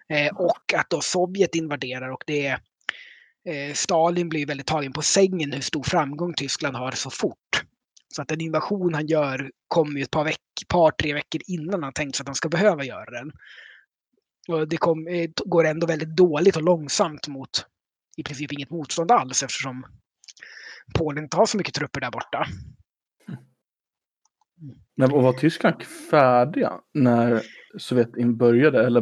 [0.08, 2.58] Eh, och att då Sovjet invaderar och det är
[3.48, 7.62] eh, Stalin blir väldigt tagen på sängen hur stor framgång Tyskland har så fort.
[8.14, 10.38] Så att den invasion han gör kommer ju ett par, veck,
[10.68, 13.32] par tre veckor innan han tänkt sig att han ska behöva göra den.
[14.48, 17.66] Och det kom, eh, går ändå väldigt dåligt och långsamt mot
[18.16, 19.84] i princip inget motstånd alls eftersom
[20.94, 22.46] Polen inte har så mycket trupper där borta.
[24.96, 27.42] Men och var Tyskland färdiga när
[27.78, 28.86] Sovjet började?
[28.86, 29.00] Eller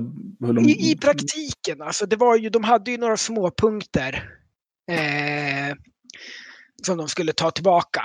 [0.54, 0.68] de...
[0.68, 4.28] I, I praktiken, alltså det var ju, de hade ju några småpunkter
[4.90, 5.76] eh,
[6.82, 8.02] som de skulle ta tillbaka.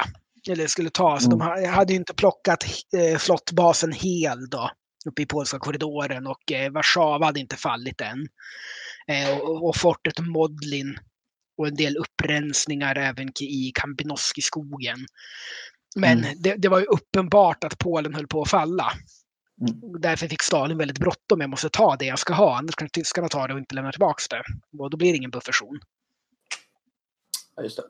[0.49, 1.39] Eller skulle ta, så mm.
[1.39, 2.65] de hade ju inte plockat
[2.97, 4.71] eh, flottbasen hel då.
[5.09, 8.27] uppe i polska korridoren och eh, Warszawa hade inte fallit än.
[9.07, 10.97] Eh, och, och fortet Modlin
[11.57, 14.97] och en del upprensningar även i Kampinoski-skogen.
[15.95, 16.35] Men Mm.
[16.39, 18.91] det, det var ju uppenbart att Polen höll på att falla.
[19.61, 20.01] Mm.
[20.01, 21.41] Därför fick Stalin väldigt bråttom.
[21.41, 23.91] Jag måste ta det jag ska ha, annars kan tyskarna ta det och inte lämna
[23.91, 24.43] tillbaka det.
[24.83, 25.79] Och då blir det ingen buffertzon.
[27.55, 27.83] Ja, just det.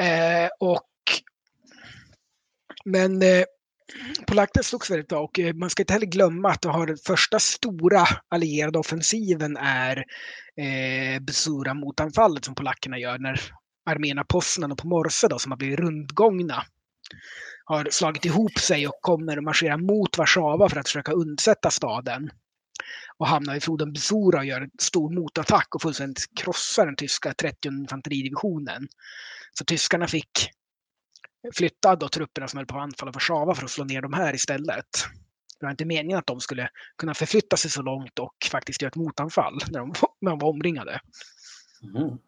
[0.00, 0.88] Eh, och,
[2.84, 3.44] men eh,
[4.26, 8.04] polackerna slogs väldigt bra och eh, man ska inte heller glömma att den första stora
[8.28, 10.04] allierade offensiven är
[10.56, 13.40] eh, Besura motanfallet som polackerna gör när
[13.86, 16.64] arméerna Poznan och Pomorze då, som har blivit rundgångna
[17.64, 22.30] har slagit ihop sig och kommer att marschera mot Warszawa för att försöka undsätta staden.
[23.18, 27.34] Och hamnar i floden Besura och gör en stor motattack och fullständigt krossar den tyska
[27.34, 28.88] 30 infanteridivisionen.
[29.52, 30.50] Så tyskarna fick
[31.54, 34.34] flytta då trupperna som höll på att anfalla Warszawa för att slå ner de här
[34.34, 35.04] istället.
[35.60, 36.68] Det var inte meningen att de skulle
[36.98, 40.48] kunna förflytta sig så långt och faktiskt göra ett motanfall när de, när de var
[40.48, 41.00] omringade.
[41.96, 42.18] Mm.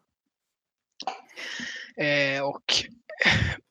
[1.97, 2.63] Eh, och,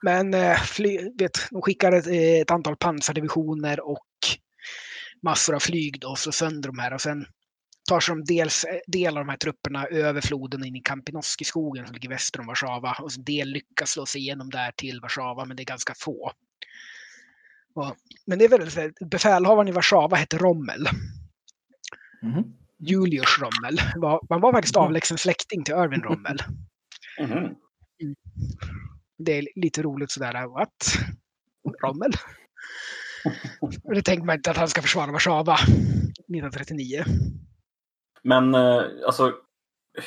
[0.03, 4.07] men eh, fly, vet, de skickade ett, eh, ett antal pansardivisioner och
[5.23, 7.27] massor av flyg då och slår sönder de här och sen
[7.89, 11.95] tar sig de dels, del av de här trupperna över floden in i Kampinoski-skogen som
[11.95, 15.57] ligger väster om Warszawa och så del lyckas slå sig igenom där till Warszawa men
[15.57, 16.33] det är ganska få.
[17.75, 20.89] Och, men det är väldigt, befälhavaren i Warszawa hette Rommel.
[22.23, 22.45] Mhm.
[22.79, 23.81] Julius Rommel.
[24.29, 26.39] Man var faktiskt avlägsen släkting till Irvin Rommel.
[27.21, 27.55] Mhm.
[29.19, 30.71] Det är lite roligt sådär, what?
[31.83, 32.11] Rommel?
[33.95, 37.05] Det tänker man inte att han ska försvara Warszawa 1939.
[38.23, 39.33] Men eh, alltså,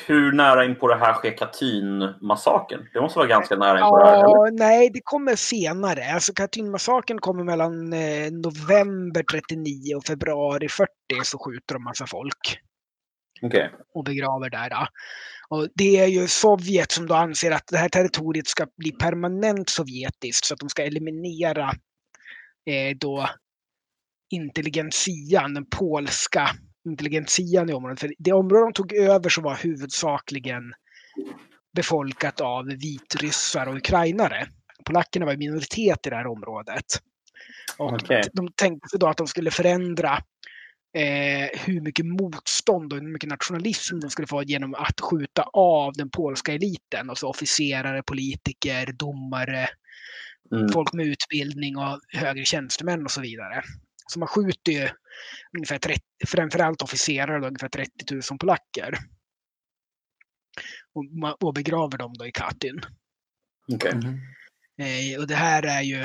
[0.06, 2.88] hur nära in på det här sker Katyn-massakern?
[2.92, 4.14] Det måste vara ganska nära in på det här.
[4.14, 4.24] eller?
[4.24, 6.12] Ja, nej, det kommer senare.
[6.14, 10.88] Alltså Katynmassakern kommer mellan eh, november 39 och februari 40
[11.24, 12.58] så skjuter de massa folk
[13.42, 13.70] Okej.
[13.94, 14.68] och begraver där.
[14.70, 14.88] ja.
[15.50, 19.68] Och det är ju Sovjet som då anser att det här territoriet ska bli permanent
[19.68, 21.72] sovjetiskt så att de ska eliminera
[22.70, 23.28] eh, då
[24.30, 26.50] intelligentian, den polska
[26.88, 28.00] intelligentian i området.
[28.00, 30.62] För det område de tog över så var huvudsakligen
[31.76, 34.48] befolkat av vitryssar och ukrainare.
[34.84, 36.84] Polackerna var i minoritet i det här området.
[37.78, 38.22] Och Okej.
[38.32, 40.18] De tänkte då att de skulle förändra
[40.94, 45.92] eh, hur mycket motstånd och hur mycket nationalism de skulle få genom att skjuta av
[45.92, 47.10] den polska eliten.
[47.10, 49.68] Alltså officerare, politiker, domare,
[50.52, 50.68] Mm.
[50.68, 53.62] folk med utbildning och högre tjänstemän och så vidare.
[54.06, 54.88] Så man skjuter ju
[55.56, 58.98] ungefär 30, framförallt officerare, då, ungefär 30 000 polacker.
[60.94, 61.04] Och,
[61.46, 62.80] och begraver dem då i Katyn.
[63.72, 63.94] Okej.
[63.94, 64.20] Mhm.
[64.80, 66.04] Eh, och det här är ju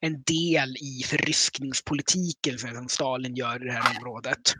[0.00, 4.54] en del i förryskningspolitiken som Stalin gör i det här området.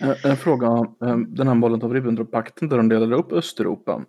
[0.00, 0.66] Eh, en, fråga.
[1.02, 4.04] Eh, den här Molotov-Ribbentrop-pakten där de delade upp Östeuropa.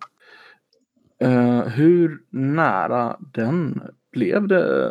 [1.20, 3.80] Eh, hur nära den
[4.12, 4.90] blev det?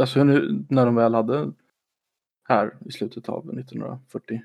[0.00, 1.52] Alltså när de väl hade
[2.48, 4.42] här i slutet av 1940.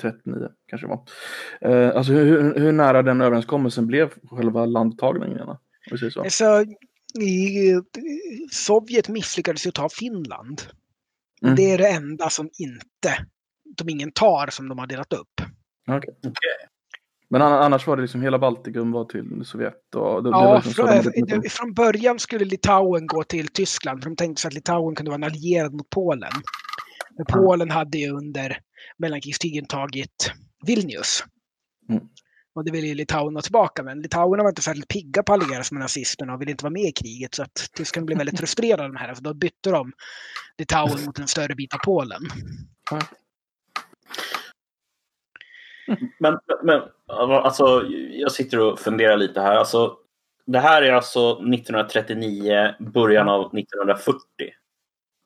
[0.00, 1.92] 39 kanske det var.
[1.92, 5.56] Alltså hur, hur nära den överenskommelsen blev själva landtagningen?
[5.98, 6.22] Säger så.
[6.22, 6.64] Alltså,
[7.20, 7.72] i,
[8.50, 10.62] Sovjet misslyckades ju ta Finland.
[11.42, 11.56] Mm.
[11.56, 13.26] Det är det enda som inte,
[13.78, 15.40] som ingen tar som de har delat upp.
[15.88, 16.14] Okej.
[16.18, 16.32] Okej.
[17.30, 20.72] Men an- annars var det liksom hela Baltikum var till Sovjet och det, Ja, liksom
[20.72, 24.54] så från, de- från början skulle Litauen gå till Tyskland, för de tänkte sig att
[24.54, 26.32] Litauen kunde vara en allierad mot Polen.
[27.16, 28.58] Men Polen hade ju under
[28.98, 30.32] mellankrigstiden tagit
[30.66, 31.24] Vilnius.
[32.58, 35.42] Och det ville ju Litauen ha tillbaka, men Litauen var inte särskilt pigga på att
[35.42, 37.34] alliera sig med nazisterna och ville inte vara med i kriget.
[37.34, 39.92] Så att tyskarna blev väldigt frustrerade det här, så då bytte de
[40.58, 42.20] Litauen mot en större bit av Polen.
[46.18, 49.56] Men, men alltså, jag sitter och funderar lite här.
[49.56, 49.96] Alltså,
[50.46, 54.20] det här är alltså 1939, början av 1940.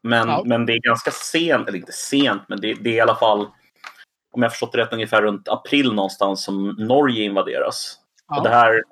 [0.02, 0.42] Men, Ja.
[0.46, 3.46] men det är ganska sent, eller inte sent, men det, det är i alla fall,
[4.32, 7.98] om jag förstått det rätt, ungefär runt april någonstans som Norge invaderas.
[8.28, 8.36] Ja.
[8.38, 8.82] Och det här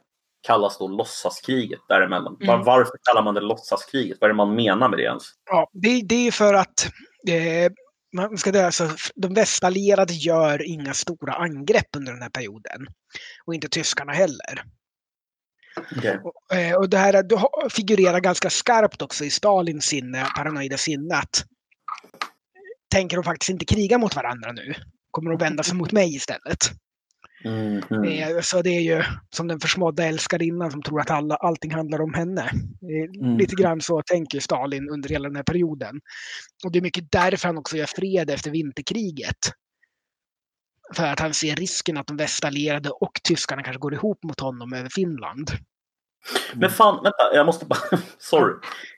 [0.46, 2.36] kallas då låtsaskriget däremellan.
[2.40, 2.64] Var, Mm.
[2.66, 4.18] varför kallar man det låtsaskriget?
[4.20, 5.22] Vad är det man menar med det ens?
[5.50, 6.86] Ja, det, det är för att
[7.28, 7.72] eh,
[8.16, 12.86] man ska det, alltså, de västallierade gör inga stora angrepp under den här perioden.
[13.44, 14.62] Och inte tyskarna heller.
[16.24, 21.14] Och, eh, och det här har- figurerar ganska skarpt också i Stalins sinne, paranoida sinne.
[21.16, 21.44] Att,
[22.92, 24.74] tänker de faktiskt inte kriga mot varandra nu?
[25.10, 26.58] Kommer de vända sig mot mig istället?
[27.44, 28.42] Mm, mm.
[28.42, 32.14] Så det är ju som den försmådda älskarinnan som tror att alla, allting handlar om
[32.14, 32.40] henne.
[32.42, 33.38] Eh, Mm.
[33.38, 36.00] Lite grann så tänker Stalin under hela den här perioden.
[36.64, 39.36] Och det är mycket därför han också gör fred efter vinterkriget.
[40.94, 44.72] För att han ser risken att de västallierade och tyskarna kanske går ihop mot honom
[44.72, 45.50] över Finland.
[46.54, 47.78] Men fan, vänta, jag måste bara...
[48.18, 48.54] Sorry.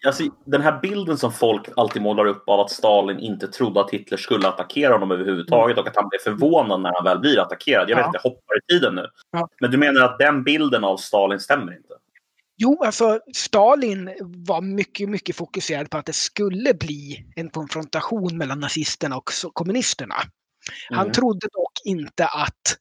[0.07, 3.91] Alltså, den här bilden som folk alltid målar upp av att Stalin inte trodde att
[3.91, 7.91] Hitler skulle attackera honom överhuvudtaget och att han blev förvånad när han väl blir attackerad.
[7.91, 8.07] Jag vet Ja.
[8.07, 9.07] inte, jag hoppar i tiden nu.
[9.33, 9.49] Ja.
[9.61, 11.95] Men du menar att den bilden av Stalin stämmer inte?
[12.57, 18.61] Jo, alltså Stalin var mycket, mycket fokuserad på att det skulle bli en konfrontation mellan
[18.61, 20.15] nazisterna och kommunisterna.
[20.91, 21.13] Han Mm.
[21.13, 22.77] trodde dock inte att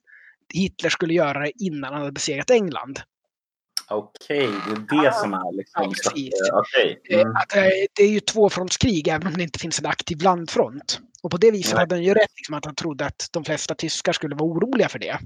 [0.53, 2.99] Hitler skulle göra det innan han hade besegrat England.
[3.91, 4.49] Okej,
[4.89, 5.83] det är det som är liksom...
[5.83, 6.33] Ja, precis.
[6.33, 7.35] Eh, Mm.
[7.35, 7.63] Att, eh,
[7.95, 10.99] det är ju tvåfrontskrig även om det inte finns en aktiv landfront.
[11.23, 13.75] Och på det viset hade han ju rätt, liksom, att han trodde att de flesta
[13.75, 15.19] tyskar skulle vara oroliga för det.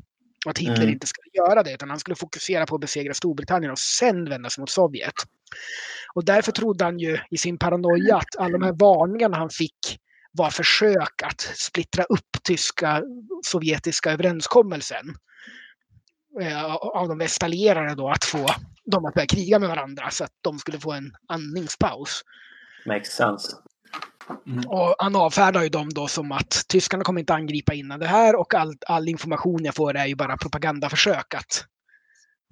[0.46, 0.90] Och att Hitler Mm.
[0.90, 4.50] inte skulle göra det, utan han skulle fokusera på att besegra Storbritannien och sen vända
[4.50, 5.14] sig mot Sovjet.
[6.14, 10.00] Och därför trodde han ju i sin paranoia att alla de här varningarna han fick
[10.32, 13.02] var försök att splittra upp tyska
[13.46, 15.06] sovjetiska överenskommelsen.
[16.42, 18.48] Eh, Av de västallierade då, att få
[18.86, 22.22] dem att börja kriga med varandra så att de skulle få en andningspaus.
[22.86, 23.58] Makes sense.
[24.68, 28.36] Och han avfärdar ju dem då som att tyskarna kommer inte angripa innan det här
[28.36, 31.66] och all, all information jag får är ju bara propagandaförsök att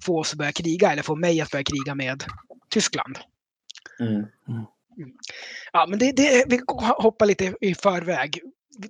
[0.02, 2.24] få oss att börja kriga eller få mig att börja kriga med
[2.68, 3.18] Tyskland.
[4.00, 4.26] Mm.
[5.72, 6.60] Ja, men det, det, vi
[6.98, 8.40] hoppar lite i förväg.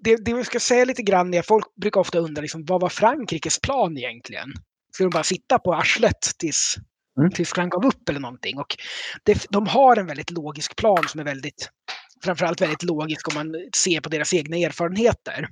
[0.01, 2.89] Det, det vi ska säga lite grann är, folk brukar ofta undra liksom, vad var
[2.89, 4.53] Frankrikes plan egentligen?
[4.95, 6.77] Ska de bara sitta på arslet tills
[7.19, 7.31] Mm.
[7.31, 8.59] Tyskland gav upp eller någonting?
[8.59, 8.77] Och
[9.23, 11.71] det, de har en väldigt logisk plan som är väldigt,
[12.25, 15.49] framförallt väldigt logisk om man ser på deras egna erfarenheter.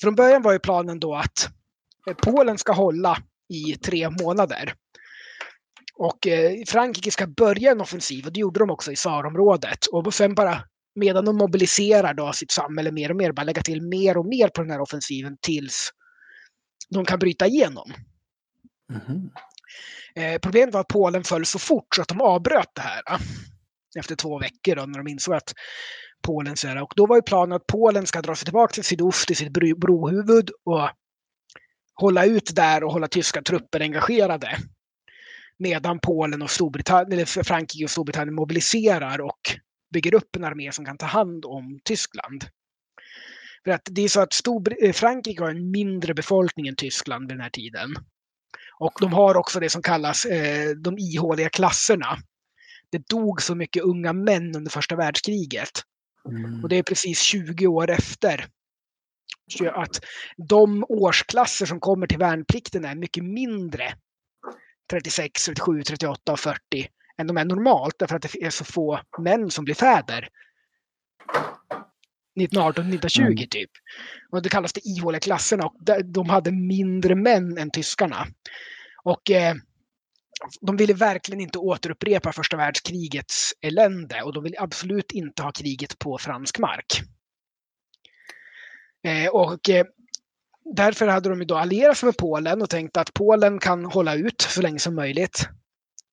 [0.00, 1.48] Från början var ju planen då att
[2.08, 4.74] eh, Polen ska hålla i tre månader.
[5.94, 9.86] Och eh, Frankrike ska börja en offensiv och det gjorde de också i Saarområdet.
[9.92, 10.62] Och sen bara
[10.94, 14.48] medan de mobiliserar då sitt samhälle mer och mer, bara lägga till mer och mer
[14.48, 15.90] på den här offensiven tills
[16.90, 17.92] de kan bryta igenom.
[18.92, 19.30] Mm.
[20.14, 23.02] Eh, problemet var att Polen föll så fort så att de avbröt det här.
[23.10, 23.20] Eh,
[23.98, 25.54] efter två veckor då, när de insåg att
[26.22, 28.84] Polen så här, Och då var ju planen att Polen ska dra sig tillbaka till
[28.84, 30.90] sydost till sitt brohuvud och
[31.94, 34.58] hålla ut där och hålla tyska trupper engagerade.
[35.58, 39.40] Medan Polen och Storbritannien, eller Frankrike och Storbritannien mobiliserar och
[39.92, 42.44] bygger upp en armé som kan ta hand om Tyskland.
[43.64, 47.22] För att det är så att Storbr- eh, Frankrike har en mindre befolkning än Tyskland
[47.22, 47.94] vid den här tiden.
[48.80, 52.16] Och de har också det som kallas eh, de ihåliga klasserna.
[52.90, 55.70] Det dog så mycket unga män under första världskriget.
[56.28, 56.62] Mm.
[56.62, 58.46] Och det är precis 20 år efter.
[59.58, 60.00] Så att
[60.48, 63.94] de årsklasser som kommer till värnplikten är mycket mindre
[64.90, 66.58] 36, 37, 38 och 40
[67.18, 70.28] än de är normalt därför att det är så få män som blir fäder.
[72.40, 73.48] 1918, 1920 Mm.
[73.48, 73.70] typ.
[74.32, 78.26] Och det kallas det ihåliga klasserna och de- de hade mindre män än tyskarna.
[79.04, 79.54] Och eh,
[80.60, 85.98] de ville verkligen inte återupprepa första världskrigets elände och de ville absolut inte ha kriget
[85.98, 87.00] på fransk mark.
[89.06, 89.84] Eh, och eh,
[90.76, 94.14] därför hade de ju då allierat sig med Polen och tänkt att Polen kan hålla
[94.14, 95.48] ut så länge som möjligt.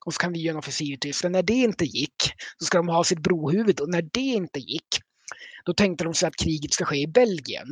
[0.05, 1.33] Och så kan vi göra en offensiv i Tyskland.
[1.33, 2.15] När det inte gick
[2.57, 4.87] så ska de ha sitt brohuvud och när det inte gick
[5.65, 7.67] då tänkte de sig att kriget ska ske i Belgien.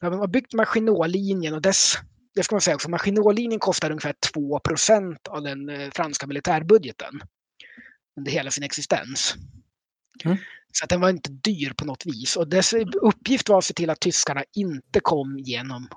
[0.00, 1.94] De har byggt Maginot-linjen och dess,
[2.34, 7.20] det ska man säga också, Maginot-linjen kostar ungefär 2% av den eh, franska militärbudgeten
[8.16, 9.34] under hela sin existens.
[10.24, 10.36] Mm.
[10.72, 12.36] Så att den var inte dyr på något vis.
[12.36, 15.88] Och dess uppgift var att se till att tyskarna inte kom genom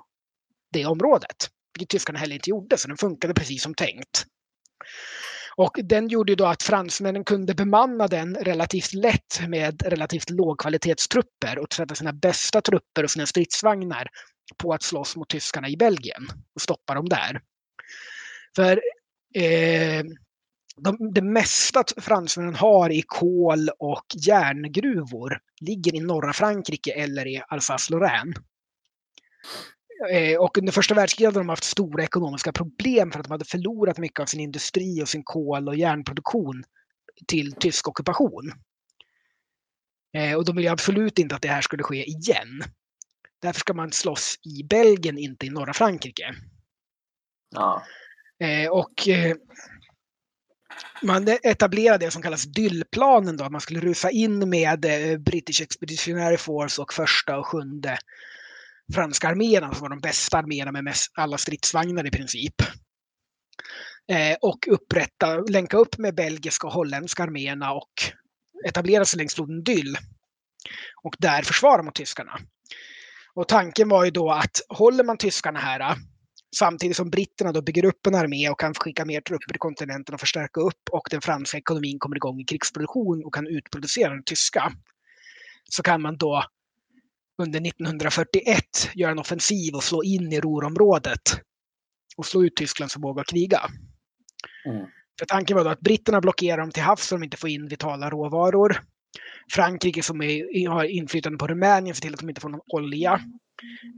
[0.72, 1.50] det området.
[1.74, 4.26] Vilket tyskarna heller inte gjorde, så den funkade precis som tänkt.
[5.58, 11.58] Och den gjorde ju då att fransmännen kunde bemanna den relativt lätt med relativt lågkvalitetstrupper
[11.58, 14.08] och sätta sina bästa trupper och sina stridsvagnar
[14.56, 17.40] på att slåss mot tyskarna i Belgien och stoppa dem där.
[18.56, 18.80] För
[19.34, 20.04] eh,
[20.76, 27.42] de, det mesta fransmännen har i kol och järngruvor ligger i norra Frankrike eller i
[27.48, 28.34] Alsace-Lorraine.
[30.06, 33.44] Eh, och under första världskriget hade de haft stora ekonomiska problem för att de hade
[33.44, 36.64] förlorat mycket av sin industri och sin kol och järnproduktion
[37.28, 38.52] till tysk ockupation.
[40.16, 42.62] Eh, och de ville absolut inte att det här skulle ske igen.
[43.42, 46.34] Därför ska man slåss i Belgien, inte i norra Frankrike.
[47.50, 47.82] Ja.
[48.40, 49.08] Eh, och
[51.02, 54.80] man etablerade det som kallas Dyllplanen då, att man skulle rusa in med
[55.20, 57.98] British Expeditionary Force och första och sjunde
[58.94, 62.54] franska arméerna alltså som var de bästa arméerna med mest, alla stridsvagnar i princip.
[64.10, 67.92] Eh, och upprätta, länka upp med belgiska och holländska arméerna och
[68.66, 69.96] etablera sig längs floden Dyll.
[71.02, 72.38] Och där försvara mot tyskarna.
[73.34, 75.96] Och tanken var ju då att håller man tyskarna här
[76.56, 80.14] samtidigt som britterna då bygger upp en armé och kan skicka mer trupper till kontinenten
[80.14, 84.24] och förstärka upp och den franska ekonomin kommer igång i krigsproduktion och kan utproducera den
[84.24, 84.72] tyska.
[85.70, 86.44] Så kan man då
[87.38, 88.64] under 1941
[88.94, 91.40] göra en offensiv och slå in i Ruhrområdet
[92.16, 93.60] och slå ut Tysklands förmåga att kriga.
[94.66, 94.86] Mm.
[95.18, 97.68] För tanken var då att britterna blockerar dem till havs så de inte får in
[97.68, 98.82] vitala råvaror.
[99.52, 103.20] Frankrike som är, har inflytande på Rumänien ser till att de inte får någon olja.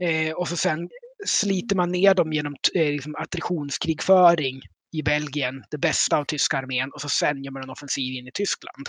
[0.01, 0.89] Eh, och så sen
[1.25, 4.61] sliter man ner dem genom eh, liksom attritionskrigföring
[4.93, 8.27] i Belgien, det bästa av tyska armén, och så sen gör man en offensiv in
[8.27, 8.87] i Tyskland.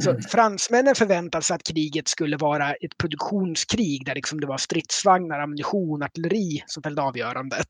[0.00, 5.40] Så fransmännen förväntade sig att kriget skulle vara ett produktionskrig där liksom det var stridsvagnar,
[5.40, 7.68] ammunition, artilleri som fällde avgörandet.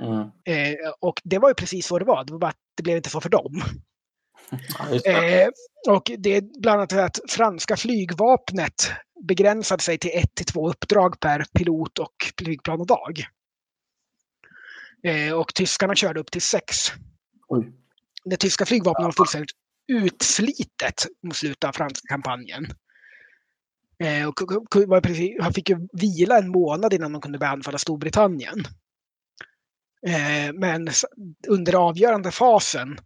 [0.00, 0.20] Mm.
[0.20, 2.96] Eh, och det var ju precis så det var, det var bara att det blev
[2.96, 3.62] inte så för dem.
[5.06, 5.48] eh,
[5.88, 8.90] och det är bland annat att franska flygvapnet
[9.28, 13.24] begränsade sig till ett till två uppdrag per pilot och flygplan och dag.
[15.02, 16.76] Eh, och tyskarna körde upp till sex.
[17.48, 17.72] Oj.
[18.24, 19.50] Det tyska flygvapnet var fullständigt
[19.88, 22.66] utslitet mot slutet av franska kampanjen.
[24.04, 28.64] Eh, och precis, han fick ju vila en månad innan de kunde börja anfalla Storbritannien.
[30.06, 30.88] Eh, men
[31.48, 32.98] under avgörande fasen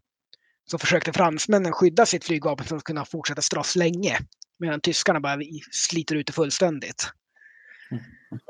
[0.65, 4.19] så försökte fransmännen skydda sitt flygvapen för att kunna fortsätta slåss länge.
[4.59, 5.39] Medan tyskarna bara
[5.71, 7.11] sliter ut det fullständigt.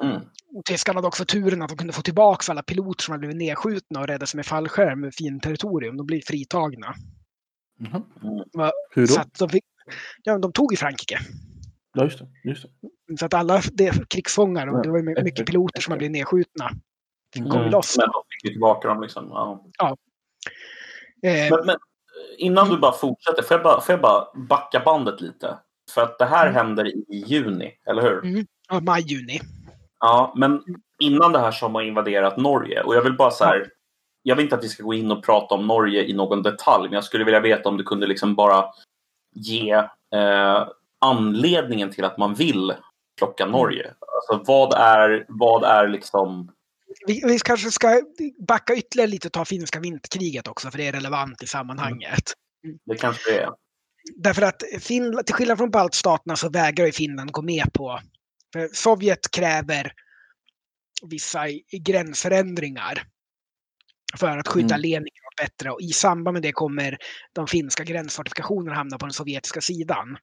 [0.03, 0.21] Mm.
[0.65, 4.01] Tyskarna hade också turen att de kunde få tillbaka alla piloter som hade blivit nedskjutna
[4.01, 5.97] och räddade sig med fallskärm med fin territorium.
[5.97, 6.95] De blev fritagna.
[7.81, 8.03] Mm.
[8.91, 9.13] Hur då?
[9.13, 9.65] Så de, fick,
[10.23, 11.19] ja, de tog i Frankrike.
[11.95, 12.27] Ja, just det.
[12.45, 13.19] Just det.
[13.19, 16.71] Så att alla det, krigsfångar, och det var mycket piloter som hade blivit nedskjutna,
[17.37, 17.51] mm.
[17.51, 17.73] kom mm.
[17.73, 17.97] loss.
[17.99, 19.29] Men de fick tillbaka dem liksom.
[19.29, 19.65] Ja.
[19.79, 19.97] ja.
[21.29, 21.77] Eh, men, men,
[22.39, 25.59] innan du bara fortsätter, får jag bara, får jag bara backa bandet lite?
[25.95, 26.55] För att det här mm.
[26.55, 28.25] händer i juni, eller hur?
[28.25, 28.47] Mm.
[28.69, 29.41] Ja, maj-juni.
[30.01, 30.63] Ja, men
[30.99, 32.83] innan det här så har man invaderat Norge.
[32.83, 33.71] Och jag vill bara så här.
[34.29, 36.89] Jag vill inte att vi ska gå in och prata om Norge i någon detalj,
[36.89, 38.65] men jag skulle vilja veta om du kunde liksom bara
[39.35, 39.73] ge
[40.15, 40.69] eh,
[41.01, 42.75] anledningen till att man vill
[43.19, 43.53] plocka mm.
[43.53, 43.95] Norge.
[44.01, 46.53] Alltså vad är, vad är liksom...
[47.07, 48.03] Vi, vi kanske ska
[48.49, 52.33] backa ytterligare lite och ta finska vinterkriget också, för det är relevant i sammanhanget.
[52.65, 52.79] Mm.
[52.85, 53.51] Det kanske det är.
[54.17, 58.01] Därför att Finland, till skillnad från baltstaterna så vägrar Finland gå med på.
[58.53, 59.93] För Sovjet kräver
[61.03, 61.45] vissa
[61.87, 63.03] gränsförändringar
[64.19, 64.81] för att skydda mm.
[64.83, 65.71] ledningen bättre.
[65.71, 66.99] Och I samband med det kommer
[67.33, 70.17] de finska gränsfortifikationerna hamna på den sovjetiska sidan.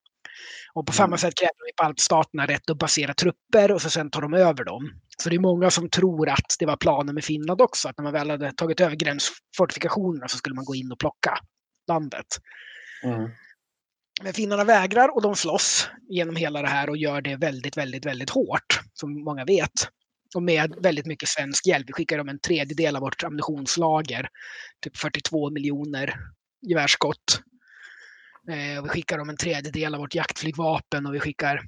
[0.73, 0.97] Och på mm.
[0.97, 4.63] samma sätt kräver de baltstaterna rätt att basera trupper och så sen tar de över
[4.63, 4.91] dem.
[5.17, 8.03] Så det är många som tror att det var planen med Finland också, att när
[8.03, 11.37] man väl hade tagit över gränsfortifikationerna så skulle man gå in och plocka
[11.87, 12.27] landet.
[13.03, 13.29] Mm.
[14.23, 18.05] Men finnarna vägrar och de slåss genom hela det här och gör det väldigt, väldigt,
[18.05, 19.89] väldigt hårt, som många vet.
[20.35, 21.89] Och med väldigt mycket svensk hjälp.
[21.89, 24.29] Vi skickar dem en tredjedel av vårt ammunitionslager,
[24.81, 26.15] typ 42 miljoner
[26.61, 27.41] gevärsskott.
[28.49, 31.61] Eh, vi skickar dem en tredjedel av vårt jaktflygvapen och vi skickar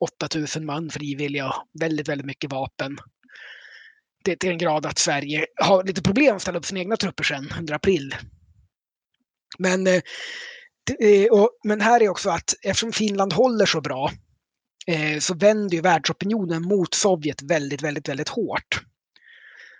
[0.00, 2.98] 8000 man frivilliga och väldigt, väldigt mycket vapen.
[4.24, 7.24] Det till en grad att Sverige har lite problem att ställa upp sina egna trupper
[7.24, 8.14] sen under april.
[9.58, 10.02] Men eh,
[11.00, 14.10] eh och, men här är också att eftersom Finland håller så bra
[15.20, 18.80] så vänder ju världsopinionen mot Sovjet väldigt, väldigt, väldigt hårt.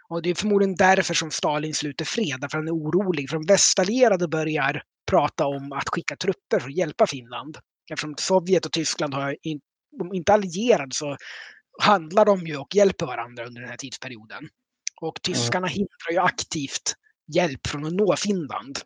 [0.09, 3.31] Och det är förmodligen därför som Stalin sluter fred, för han är orolig.
[3.31, 7.59] För de västallierade börjar prata om att skicka trupper för att hjälpa Finland.
[7.93, 9.61] Eftersom Sovjet och Tyskland har in,
[10.15, 11.17] inte allierade så
[11.83, 14.49] handlar de ju och hjälper varandra under den här tidsperioden.
[15.01, 15.75] Och tyskarna mm.
[15.75, 16.95] hindrar ju aktivt
[17.35, 18.79] hjälp från att nå Finland.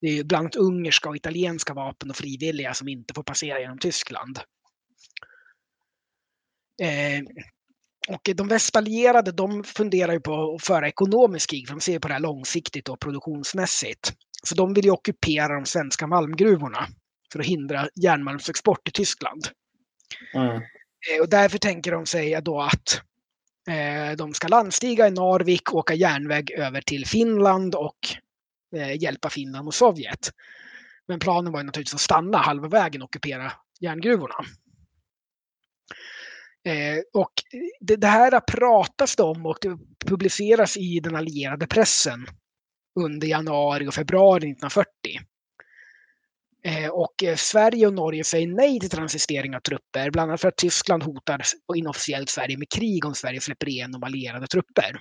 [0.00, 3.78] Det är bland annat ungerska och italienska vapen och frivilliga som inte får passera genom
[3.78, 4.40] Tyskland.
[6.82, 7.22] Eh,
[8.08, 12.08] och de västallierade de funderar ju på att föra ekonomisk krig, för de ser på
[12.08, 14.12] det här långsiktigt och produktionsmässigt.
[14.42, 16.86] Så de vill ju ockupera de svenska malmgruvorna
[17.32, 19.48] för att hindra järnmalmsexport till Tyskland.
[20.34, 20.56] Mm.
[20.56, 23.02] Eh, och därför tänker de sig då att
[23.68, 27.98] eh, de ska landstiga i Narvik, åka järnväg över till Finland och
[28.76, 30.30] eh, hjälpa Finland och Sovjet.
[31.08, 34.34] Men planen var naturligtvis att stanna halva vägen och ockupera järngruvorna.
[36.64, 37.32] Eh, och
[37.80, 42.26] det, det, här pratas det om och det publiceras i den allierade pressen
[43.00, 44.88] under januari och februari 1940.
[46.64, 50.48] Eh, och eh, Sverige och Norge säger nej till transistering av trupper, bland annat för
[50.48, 51.42] att Tyskland hotar
[51.76, 55.00] inofficiellt Sverige med krig om Sverige släpper igenom allierade trupper.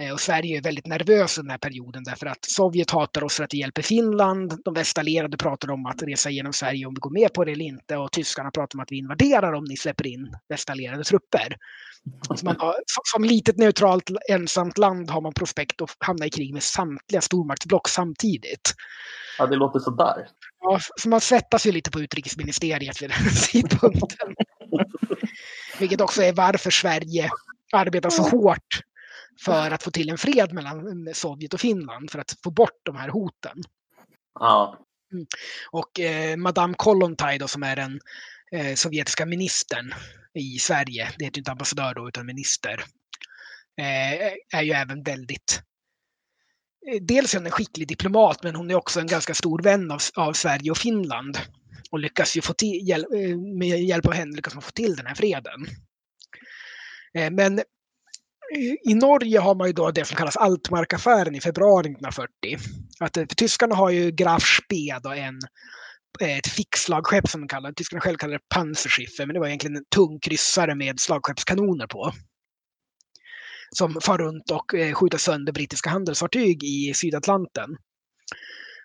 [0.00, 3.34] Eh, och Sverige är väldigt nervös under den här perioden därför att Sovjet hatar oss
[3.34, 4.62] för att det hjälper Finland.
[4.64, 7.64] De västallierade pratar om att resa genom Sverige om vi går med på det eller
[7.64, 11.56] inte och tyskarna pratar om att vi invaderar om ni släpper in västallierade trupper.
[12.36, 12.74] Så man har,
[13.14, 17.88] som litet neutralt ensamt land har man prospekt att hamna i krig med samtliga stormaktsblock
[17.88, 18.74] samtidigt.
[19.38, 20.28] Ja, det låter sådär.
[20.60, 23.18] Ja, så man svettas ju lite på utrikesministeriet vid den
[23.52, 24.34] tidpunkten.
[25.78, 27.30] Vilket också är varför Sverige
[27.72, 28.82] arbetar så hårt
[29.44, 32.96] för att få till en fred mellan Sovjet och Finland för att få bort de
[32.96, 33.62] här hoten.
[34.34, 34.86] Ja.
[35.12, 35.26] Mm.
[35.70, 38.00] Och eh, Madame Kollontaj då, som är den
[38.52, 39.94] eh, sovjetiska ministern
[40.34, 42.84] i Sverige, det heter inte ambassadör då utan minister,
[43.80, 45.62] eh, är ju även väldigt
[46.92, 49.90] eh, Dels är hon en skicklig diplomat men hon är också en ganska stor vän
[49.90, 51.38] av, av Sverige och Finland.
[51.90, 54.96] Och lyckas ju få till, hjäl, eh, med hjälp av henne lyckas man få till
[54.96, 55.66] den här freden.
[57.14, 57.62] Eh, men
[58.84, 62.58] i Norge har man ju då det som kallas Altmarkaffären i februari 1940.
[63.00, 65.38] Att, för tyskarna har ju Graf Spee, en,
[66.20, 67.74] eh, ett fickslagskepp som de kallar det.
[67.74, 72.12] Tyskarna själva kallar det Panzerschiffe, men det var egentligen en tung kryssare med slagskeppskanoner på.
[73.70, 77.76] Som far runt och eh, skjuter sönder brittiska handelsfartyg i Sydatlanten.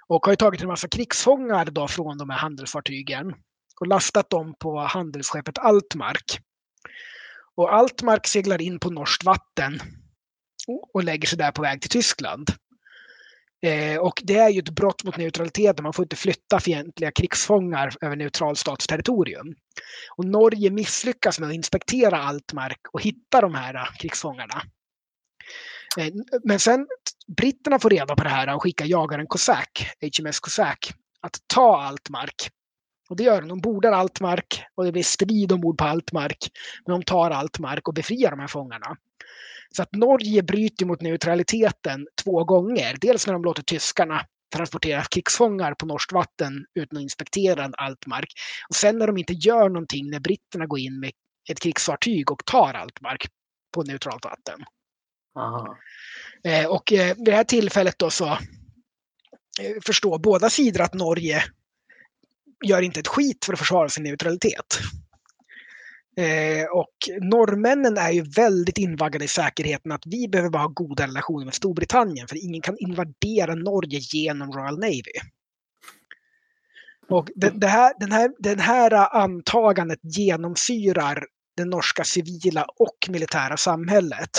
[0.07, 3.33] Och har ju tagit en massa krigsfångar då från de här handelsfartygen
[3.79, 6.39] och lastat dem på handelsskeppet Altmark.
[7.57, 9.79] Och Altmark seglar in på norskt vatten
[10.93, 12.49] och lägger sig där på väg till Tyskland.
[13.65, 15.83] Eh, och det är ju ett brott mot neutraliteten.
[15.83, 19.55] Man får inte flytta fientliga krigsfångar över neutral stats territorium.
[20.17, 24.61] Och Norge misslyckas med att inspektera Altmark och hitta de här krigsfångarna.
[25.97, 26.87] Eh, men sen
[27.37, 32.49] britterna får reda på det här och skickar jagaren Cossack, HMS Cossack, att ta Altmark.
[33.09, 33.47] Och det gör de.
[33.47, 36.37] De bordar Altmark och det blir strid ombord på Altmark.
[36.85, 38.95] Men de tar Altmark och befriar de här fångarna.
[39.75, 42.97] Så att Norge bryter mot neutraliteten två gånger.
[43.01, 48.29] Dels när de låter tyskarna transportera krigsfångar på norskt vatten utan att inspektera Altmark.
[48.69, 51.11] Och sen när de inte gör någonting när britterna går in med
[51.49, 53.27] ett krigsfartyg och tar Altmark
[53.73, 54.65] på neutralt vatten.
[56.43, 61.43] Eh, och eh, vid det här tillfället då så eh, förstår båda sidor att Norge
[62.65, 64.79] gör inte ett skit för att försvara sin neutralitet.
[66.17, 71.07] Eh, och norrmännen är ju väldigt invaggade i säkerheten att vi behöver bara ha goda
[71.07, 75.19] relationer med Storbritannien för ingen kan invadera Norge genom Royal Navy.
[77.09, 81.25] Och det, det här, den, här, den här antagandet genomsyrar
[81.57, 84.29] det norska civila och militära samhället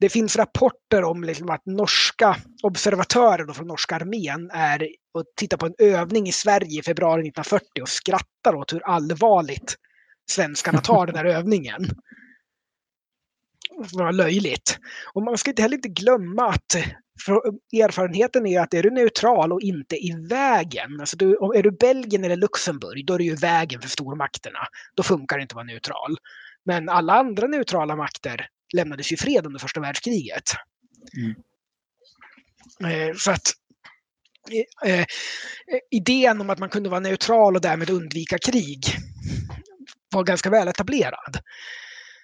[0.00, 5.66] det finns rapporter om liksom att norska observatörer från norska armén är och tittar på
[5.66, 9.76] en övning i Sverige i februari 1940 och skrattar åt hur allvarligt
[10.30, 11.86] svenskarna tar den här övningen.
[13.78, 14.78] Det var löjligt.
[15.12, 16.74] Och man ska inte heller inte glömma att
[17.72, 22.24] erfarenheten är att är du neutral och inte i vägen, alltså du, är du Belgien
[22.24, 24.58] eller Luxemburg, då är du i vägen för stormakterna.
[24.94, 26.16] Då funkar det inte att vara neutral.
[26.64, 30.50] Men alla andra neutrala makter lämnades ju fred under första världskriget.
[31.16, 31.34] Mm.
[32.84, 33.52] Eh, så att
[34.84, 35.06] eh, eh,
[35.90, 38.86] idén om att man kunde vara neutral och därmed undvika krig
[40.10, 41.38] var ganska väl etablerad.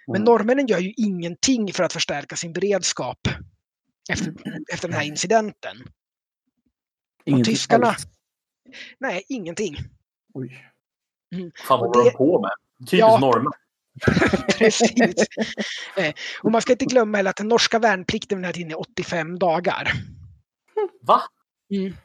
[0.07, 0.25] Men mm.
[0.25, 3.29] norrmännen gör ju ingenting för att förstärka sin beredskap
[4.11, 4.35] efter,
[4.73, 5.77] efter den här incidenten.
[7.25, 7.87] Ingenting och tyskarna...
[7.87, 8.07] Alls.
[8.99, 9.77] Nej, ingenting.
[10.35, 10.73] Oj.
[11.35, 11.51] Mm.
[11.69, 12.51] Fan vad håller de på med?
[12.79, 13.53] Typiskt ja, norrmän.
[14.59, 15.27] Precis.
[15.97, 16.13] Eh,
[16.43, 19.39] och man ska inte glömma heller att den norska värnplikten den här tiden är 85
[19.39, 19.93] dagar.
[21.03, 21.23] Va?
[21.71, 21.97] Mm.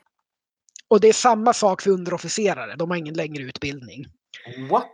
[0.88, 2.76] Och det är samma sak för underofficerare.
[2.76, 4.06] De har ingen längre utbildning.
[4.70, 4.88] What?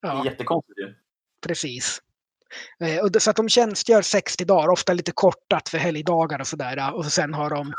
[0.00, 0.14] Ja.
[0.14, 0.94] Det är jättekonstigt ju.
[1.46, 2.02] Precis.
[2.80, 6.94] Eh, så att de tjänstgör 60 dagar, ofta lite kortat för helgdagar och sådär.
[6.94, 7.72] Och sen har de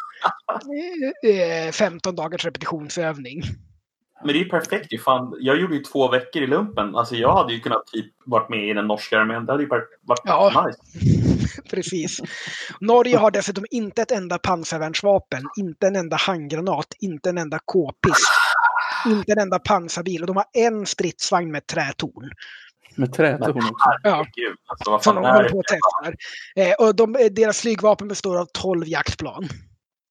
[1.73, 3.41] 15 eh, dagars repetitionsövning.
[4.19, 4.99] Men det är ju perfekt ju.
[4.99, 6.95] Fan, jag gjorde ju två veckor i lumpen.
[6.95, 9.45] Alltså jag hade ju kunnat typ varit med i den norska armén.
[9.45, 10.79] Det hade ju varit ja, nice.
[11.69, 12.21] Precis.
[12.79, 18.27] Norge har dessutom inte ett enda pansarvärnsvapen, inte en enda handgranat, inte en enda k-pist,
[19.05, 22.31] inte en enda pansarbil och de har en stridsvagn med trätorn.
[22.95, 23.89] Med trätorn också?
[24.03, 24.25] Ja.
[24.67, 26.15] Alltså, Som de håller på och testar.
[26.55, 29.49] Eh, och de, deras flygvapen består av 12 jaktplan.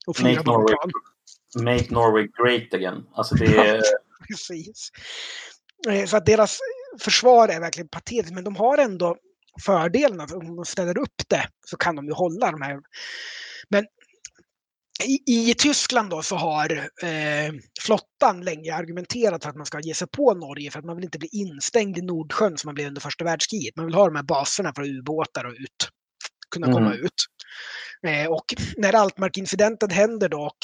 [0.07, 0.91] Och fyra bombplan.
[1.61, 3.07] Make Norway great again.
[3.15, 3.81] Alltså det är...
[4.29, 4.91] Precis.
[5.89, 6.59] Eh, så att deras
[7.01, 9.17] försvar är verkligen patetiskt, men de har ändå
[9.65, 12.81] fördelen att om de ställer upp det så kan de ju hålla de här.
[13.69, 13.85] Men
[15.05, 19.95] i, I Tyskland då så har eh, flottan länge argumenterat för att man ska ge
[19.95, 22.87] sig på Norge för att man vill inte bli instängd i Nordsjön som man blev
[22.89, 23.77] under första världskriget.
[23.77, 25.89] Man vill ha de här baserna för ubåtar och ut,
[26.51, 27.05] kunna komma Mm.
[27.05, 27.13] ut.
[28.07, 28.45] Eh, och
[28.77, 30.59] när Altmark-incidenten händer då och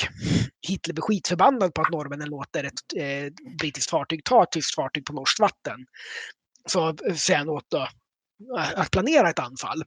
[0.68, 5.04] Hitler blir skitförbannad på att norrmännen låter ett eh, brittiskt fartyg ta ett tyskt fartyg
[5.04, 5.86] på norskt vatten
[6.66, 7.88] så säger han åt då
[8.74, 9.82] att planera ett anfall.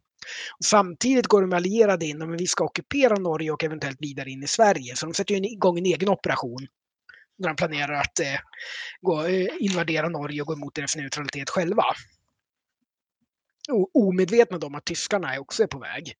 [0.64, 4.44] Samtidigt går de allierade in och men vi ska ockupera Norge och eventuellt vidare in
[4.44, 4.96] i Sverige.
[4.96, 6.68] Så de sätter ju igång en egen operation
[7.38, 8.40] när de planerar att eh,
[9.02, 11.84] gå, eh, invadera Norge och gå emot deras neutralitet själva.
[13.70, 16.14] O- omedvetna om att tyskarna också är på väg.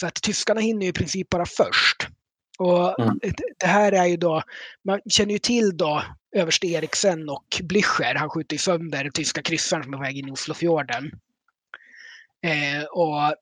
[0.00, 2.08] Så att tyskarna hinner i princip bara först.
[2.58, 3.18] Och Mm.
[3.22, 4.42] det- här är ju då,
[4.84, 6.02] man känner ju till då
[6.36, 8.14] överste Eriksen och Blücher.
[8.14, 11.10] Han skjuter ju sönder tyska kryssaren som är på väg in i Oslofjorden.
[12.46, 13.34] Eh, och,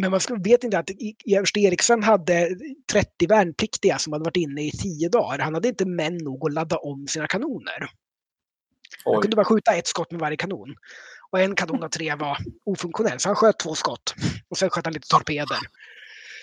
[0.00, 0.90] men man vet inte att
[1.36, 2.48] överste Eriksen hade
[2.92, 5.38] 30 värnpliktiga som hade varit inne i 10 dagar.
[5.38, 7.78] Han hade inte män nog att ladda om sina kanoner.
[9.04, 9.22] Han Oj.
[9.22, 10.74] kunde bara skjuta ett skott med varje kanon.
[11.34, 14.14] Och en kanon av tre var ofunktionell, så han sköt två skott.
[14.48, 15.58] Och sen sköt han lite torpeder.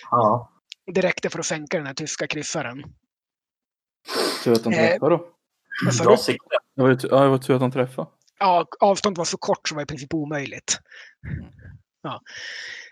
[0.10, 0.52] Ja.
[0.94, 2.84] Det räckte för att sänka den här tyska kryssaren.
[4.44, 5.28] Tur att han Eh, träffade då.
[6.04, 6.58] Bra sikte.
[6.76, 8.10] Det var ja, det var tur att han träffade.
[8.40, 10.80] Ja, avståndet var så kort så var det i princip omöjligt.
[12.02, 12.22] Ja.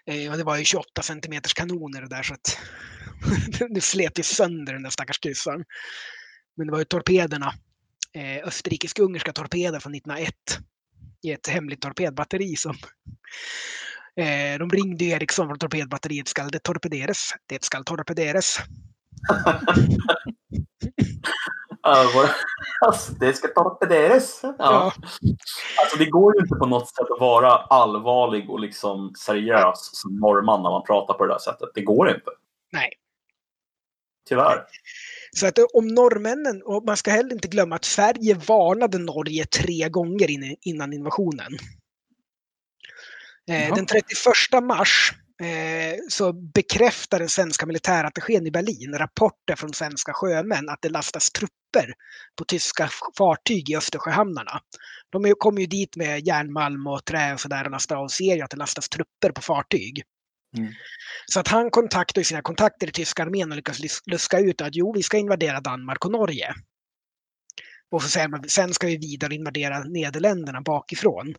[0.05, 2.57] Eh, Och det var ju 28 centimeters kanoner och där så att
[3.69, 5.65] det slet ju sönder den där stackars kryssaren.
[6.57, 7.53] Men det var ju torpederna,
[8.13, 10.33] eh, österrikisk-ungerska torpeder från 1901
[11.23, 12.75] i ett hemligt torpedbatteri som
[14.15, 17.29] eh, de ringde ju Eriksson från torpedbatteriet, skall det torpederes?
[17.45, 17.83] Det skall.
[21.81, 22.29] Ja, våra-
[22.87, 24.39] alltså, det ska torpederes.
[24.43, 24.55] Ja.
[24.59, 24.93] Ja.
[25.81, 30.15] Alltså, det går ju inte på något sätt att vara allvarlig och liksom seriös som
[30.15, 31.69] norrman när man pratar på det där sättet.
[31.75, 32.31] Det går inte.
[32.71, 32.89] Nej.
[34.29, 34.65] Tyvärr.
[35.35, 39.89] Så att om norrmännen, och man ska heller inte glömma att Sverige varnade Norge tre
[39.89, 41.57] gånger in- innan invasionen.
[43.49, 43.75] Eh, Jaha.
[43.75, 50.69] den 31 mars eh, så bekräftar den svenska militärattachén i Berlin rapporter från svenska sjömän
[50.69, 51.93] att det lastas trupper
[52.37, 54.61] på tyska fartyg i Östersjöhamnarna.
[55.11, 58.41] De kommer ju dit med järnmalm och trä och sådär och lastar av ser ju
[58.41, 60.03] att det lastas trupper på fartyg.
[60.57, 60.73] Mm.
[61.25, 64.93] Så att han kontaktar sina kontakter i tyska armén och lyckas luska ut att jo,
[64.93, 66.53] vi ska invadera Danmark och Norge.
[67.91, 71.35] Och så säger man sen ska vi vidare invadera Nederländerna bakifrån.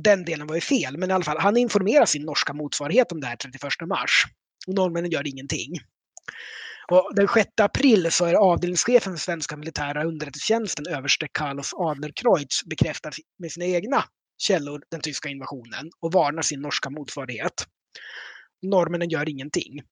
[0.00, 3.20] Den delen var ju fel, men i alla fall, han informerar sin norska motsvarighet om
[3.20, 4.24] det här 31 mars.
[4.66, 5.72] Och norrmännen gör ingenting.
[6.90, 13.12] Och den 6 april så är avdelningschefen för svenska militära underrättelsetjänsten, överste Carlos Adlercreutz, bekräftar
[13.38, 14.04] med sina egna
[14.38, 17.66] källor den tyska invasionen och varnar sin norska motsvarighet.
[18.62, 19.82] Norrmännen gör ingenting.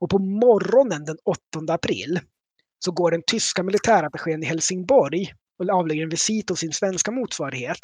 [0.00, 1.38] Och på morgonen den 8
[1.74, 2.20] april
[2.84, 7.78] så går den tyska militärattachén i Helsingborg och avlägger en visit hos sin svenska motsvarighet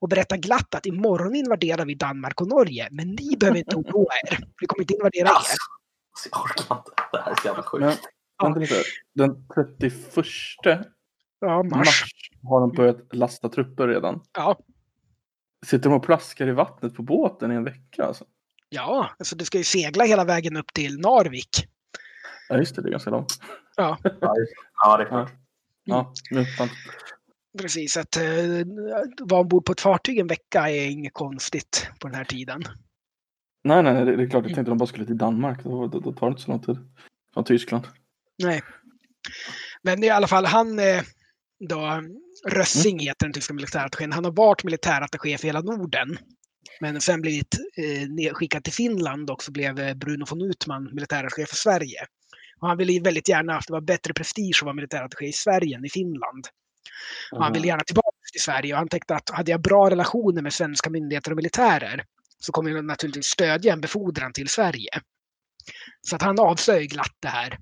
[0.00, 4.12] och berättar glatt att imorgon invaderar vi Danmark och Norge, men ni behöver inte oroa
[4.30, 4.38] er.
[4.60, 5.32] Vi kommer inte invadera er.
[5.32, 6.90] Alltså, jag orkar inte.
[7.12, 8.08] Det här är så jävla sjukt.
[8.56, 8.74] Lite.
[9.14, 10.86] Den 31
[11.40, 11.72] Ja, mars.
[11.72, 12.04] mars
[12.42, 14.20] har de börjat lasta trupper redan.
[14.32, 14.58] Ja,
[15.66, 18.04] Sitter de och plaskar i vattnet på båten i en vecka?
[18.04, 18.24] Alltså?
[18.72, 21.66] Ja, alltså du ska ju segla hela vägen upp till Narvik.
[22.48, 22.82] Ja, just det.
[22.82, 23.32] Det är ganska långt.
[23.76, 23.98] Ja,
[24.82, 25.32] Ja, det är klart.
[25.84, 26.68] Ja, nu, fan.
[27.58, 27.96] precis.
[27.96, 28.22] Att eh,
[29.20, 32.62] vara ombord på ett fartyg en vecka är inget konstigt på den här tiden.
[33.64, 34.44] nej, nej, det det är klart.
[34.46, 35.64] Jag tänkte de bara skulle till Danmark.
[35.64, 36.76] Då, då, då tar det inte så lång tid.
[37.34, 37.86] Från Tyskland.
[38.42, 38.62] Nej.
[39.82, 41.02] Men i alla fall, han eh,
[41.68, 42.02] då,
[42.50, 44.12] Rössing heter den tyska militärattachén.
[44.12, 46.18] Han har varit militärattaché för hela Norden.
[46.80, 51.46] Men sen blivit eh, skickad till Finland och så blev eh, Bruno von Utman militärattaché
[51.46, 52.06] för Sverige.
[52.60, 55.76] Och han ville väldigt gärna att det var bättre prestige att vara militärattaché i Sverige
[55.76, 56.46] än i Finland.
[57.32, 60.42] Och han ville gärna tillbaka till Sverige och han tänkte att hade jag bra relationer
[60.42, 62.04] med svenska myndigheter och militärer
[62.38, 65.00] så kommer jag naturligtvis stödja en befordran till Sverige.
[66.00, 67.58] Så att han avslöjar glatt det här.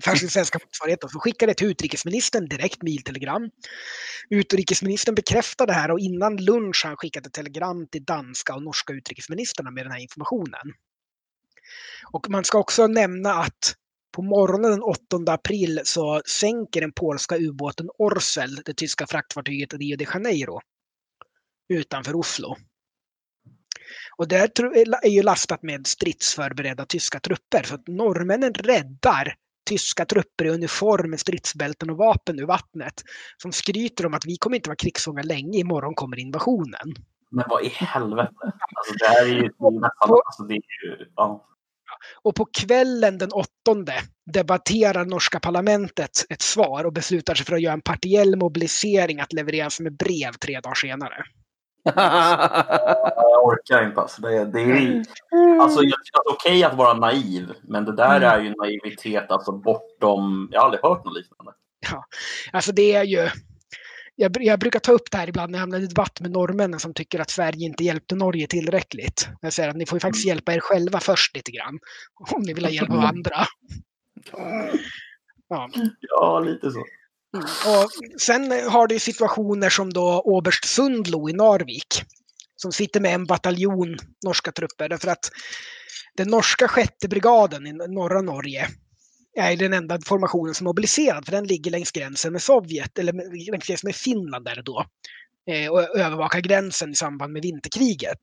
[0.00, 3.50] För sin svenska motsvarigheten så skickade det till utrikesministern direkt mejltelegram.
[4.30, 8.92] Utrikesministern bekräftade det här och innan lunch har han skickat telegram till danska och norska
[8.92, 10.72] utrikesministrarna med den här informationen.
[12.12, 13.76] Och man ska också nämna att
[14.12, 19.96] på morgonen den 8 april så sänker den polska ubåten Orsel det tyska fraktfartyget Rio
[19.96, 20.60] de Janeiro
[21.68, 22.56] utanför Oslo.
[24.16, 24.36] Och det
[25.02, 27.62] är ju lastat med stridsförberedda tyska trupper.
[27.62, 32.94] Så att norrmännen räddar tyska trupper i uniform med stridsbälten och vapen ur vattnet.
[33.36, 36.94] Som skryter om att vi kommer inte vara krigsfångar länge, imorgon kommer invasionen.
[37.30, 38.32] Men vad i helvete?
[38.40, 40.10] Alltså, det här är ju nästan...
[40.24, 41.46] Alltså, det är ju, ja.
[42.22, 43.94] och på kvällen den åttonde
[44.32, 49.32] debatterar norska parlamentet ett svar och beslutar sig för att göra en partiell mobilisering att
[49.32, 51.24] levereras med brev tre dagar senare.
[51.84, 54.22] Jag orkar inte alltså.
[54.22, 55.04] Det, det är,
[55.60, 58.28] alltså, alltså okej att vara naiv, men det där mm.
[58.28, 60.48] är ju naivitet alltså bortom...
[60.52, 61.52] Jag har aldrig hört något liknande.
[61.90, 62.04] Ja,
[62.52, 63.28] alltså det är ju
[64.16, 66.80] jag, jag, brukar ta upp det här ibland när jag hamnar i debatt med norrmännen
[66.80, 69.28] som tycker att Sverige inte hjälpte Norge tillräckligt.
[69.40, 70.34] Jag säger att ni får ju faktiskt mm.
[70.34, 71.78] hjälpa er själva först lite grann.
[72.32, 73.36] Om ni vill ha hjälp av andra.
[75.48, 75.68] Ja,
[76.00, 76.84] ja lite så.
[77.34, 77.44] Mm.
[77.44, 82.02] Och sen har du situationer som då Oberst Sundlo i Narvik.
[82.56, 84.88] Som sitter med en bataljon norska trupper.
[84.88, 85.30] Därför att
[86.16, 88.68] den norska sjätte brigaden i norra Norge
[89.34, 93.12] är den enda formationen som är mobiliserad, för den ligger längs gränsen med Sovjet, eller
[93.50, 94.86] längs gränsen med Finland där då.
[95.46, 98.18] Eh, och övervakar gränsen i samband med vinterkriget.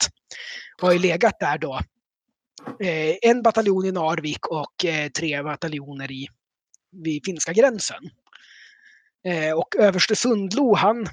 [0.81, 1.79] Och har ju legat där då
[2.79, 6.27] eh, en bataljon i Narvik och eh, tre bataljoner i,
[6.91, 8.09] vid finska gränsen.
[9.55, 11.07] Och överste Sundlo, han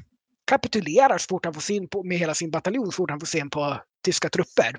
[0.47, 3.27] kapitulerar så fort han får syn på, med hela sin bataljon, så fort han får
[3.27, 4.77] syn på tyska trupper.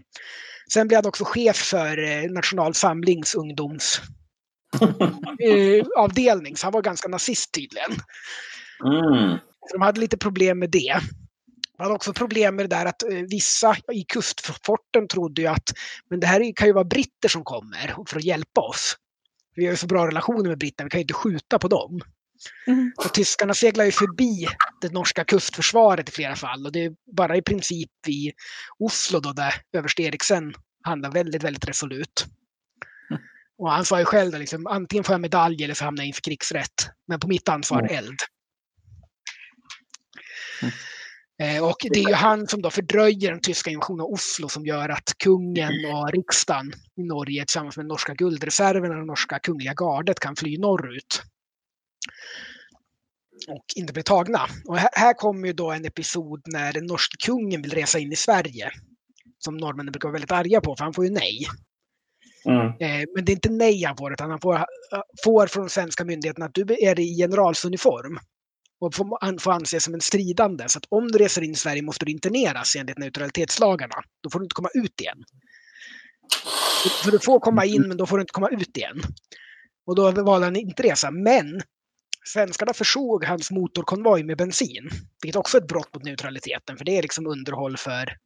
[0.74, 4.02] Sen blir han också chef för National Samlings ungdoms
[5.40, 7.92] eh, avdelning, så han var ganska nazist tydligen.
[8.86, 9.38] Mm.
[9.72, 11.00] de hade lite problem med det.
[11.78, 15.74] Man hade också problem med det där att eh, vissa i kustforten trodde ju att
[16.10, 18.96] men det här kan ju vara britter som kommer för att hjälpa oss.
[19.56, 22.02] Vi har ju så bra relationer med britterna, vi kan ju inte skjuta på dem.
[22.68, 22.92] Mm.
[23.04, 24.48] Så tyskarna seglar ju förbi
[24.82, 28.32] det norska kustförsvaret i flera fall och det är bara i princip i
[28.80, 32.26] Oslo då där överste Eriksen handlar väldigt, väldigt resolut.
[33.58, 36.08] Och han sa ju själv att liksom, antingen får jag medalj eller så hamnar jag
[36.08, 36.90] inför krigsrätt.
[37.08, 37.98] Men på mitt ansvar mm.
[37.98, 38.20] eld.
[40.62, 40.74] Mm.
[41.42, 44.66] Eh, och det är ju han som då fördröjer den tyska invasionen av Oslo som
[44.66, 50.20] gör att kungen och riksdagen i Norge tillsammans med norska guldreserven och norska kungliga gardet
[50.20, 51.24] kan fly norrut.
[53.48, 54.40] Och inte bli tagna.
[54.68, 58.12] Och här, här kommer ju då en episod när den norske kungen vill resa in
[58.12, 58.72] i Sverige.
[59.40, 61.48] Som norrmännen brukar vara väldigt arga på, för han får ju nej.
[62.46, 62.68] Mm.
[62.68, 64.66] Eh, men det är inte nej han får, utan han får,
[65.24, 68.20] får från svenska myndigheterna att du är i generalsuniform
[68.80, 70.64] och får, får anses som en stridande.
[70.68, 73.96] Så att om du reser in i Sverige måste du interneras enligt neutralitetslagarna.
[74.24, 75.24] Då får du inte komma ut igen.
[77.04, 79.02] För du får komma in, men då får du inte komma ut igen.
[79.86, 81.12] Och då valde han inte resa.
[81.12, 81.62] Men
[82.28, 84.90] svenskarna försåg hans motorkonvoj med bensin.
[85.22, 88.18] Vilket också är ett brott mot neutraliteten, för det är liksom underhåll för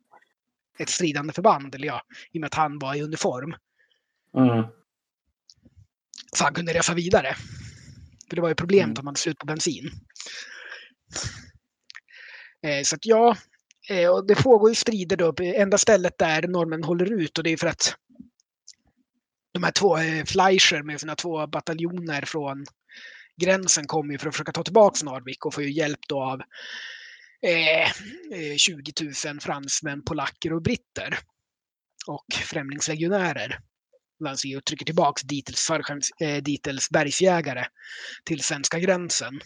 [0.79, 3.55] ett stridande förband, eller ja, i och med att han var i uniform.
[4.37, 4.65] Mm.
[6.35, 7.35] Så han kunde resa vidare.
[8.29, 8.99] För det var ju problemet mm.
[8.99, 9.91] om man hade slut på bensin.
[12.67, 13.37] Eh, så att ja,
[13.89, 15.33] eh, och det pågår ju strider då.
[15.39, 17.95] Enda stället där norrmän håller ut och det är för att
[19.53, 22.65] de här två, eh, Fleischer med sina två bataljoner från
[23.45, 26.41] gränsen kommer ju för att försöka ta tillbaka Narvik och får ju hjälp då av
[27.45, 27.81] eh,
[28.39, 28.93] eh 20
[29.25, 31.19] 000 fransmän, polacker och britter.
[32.07, 33.59] Och främlingslegionärer
[34.21, 35.69] landsig och trycker tillbaka Dietels,
[36.21, 37.65] eh, Dietels bergsjägare
[38.25, 39.41] till svenska gränsen.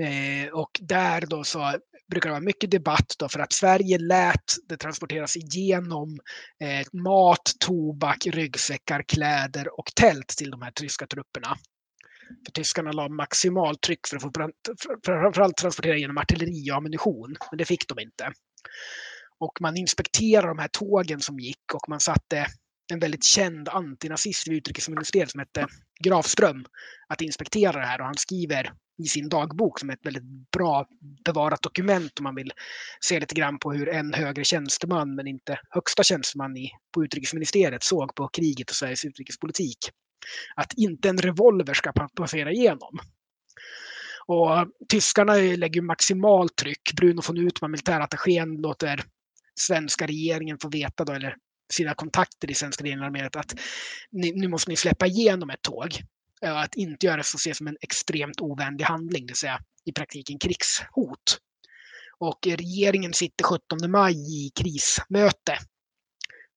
[0.00, 1.78] Eh, och där då så
[2.10, 6.18] brukar det vara mycket debatt då för att Sverige lät det transporteras igenom
[6.60, 11.56] eh, mat, tobak, ryggsäckar, kläder och tält till de här tyska trupperna.
[12.46, 14.30] För tyskarna la maximalt tryck för att få
[15.04, 18.32] framförallt transportera genom artilleri och ammunition, men det fick de inte.
[19.38, 22.46] Och man inspekterade de här tågen som gick och man satte
[22.92, 25.66] en väldigt känd antinazist vid utrikesministeriet som hette
[26.04, 26.64] Grafström
[27.08, 28.72] att inspektera det här och han skriver
[29.02, 30.86] i sin dagbok som är ett väldigt bra
[31.24, 32.52] bevarat dokument om man vill
[33.00, 37.82] se lite grann på hur en högre tjänsteman men inte högsta tjänsteman i, på utrikesministeriet
[37.82, 39.78] såg på kriget och Sveriges utrikespolitik.
[40.54, 42.98] Att inte en revolver ska passera igenom.
[44.26, 46.92] Och tyskarna lägger maximalt tryck.
[46.96, 49.04] Bruno von Utman, militärattachén, låter
[49.60, 51.36] svenska regeringen få veta då, eller
[51.72, 53.54] sina kontakter i svenska regeringen, att
[54.10, 56.00] ni, nu måste ni släppa igenom ett tåg.
[56.40, 59.92] Att inte göra det så ses som en extremt ovänlig handling, det vill säga i
[59.92, 61.38] praktiken krigshot.
[62.18, 65.58] Och regeringen sitter 17 maj i krismöte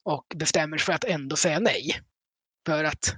[0.04, 2.02] och bestämmer sig för att ändå säga nej.
[2.66, 3.16] För att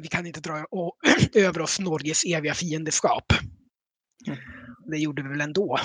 [0.00, 0.66] vi kan inte dra
[1.34, 3.32] över oss Norges eviga fiendeskap.
[4.26, 4.38] Mm
[4.90, 5.78] det gjorde vi väl ändå.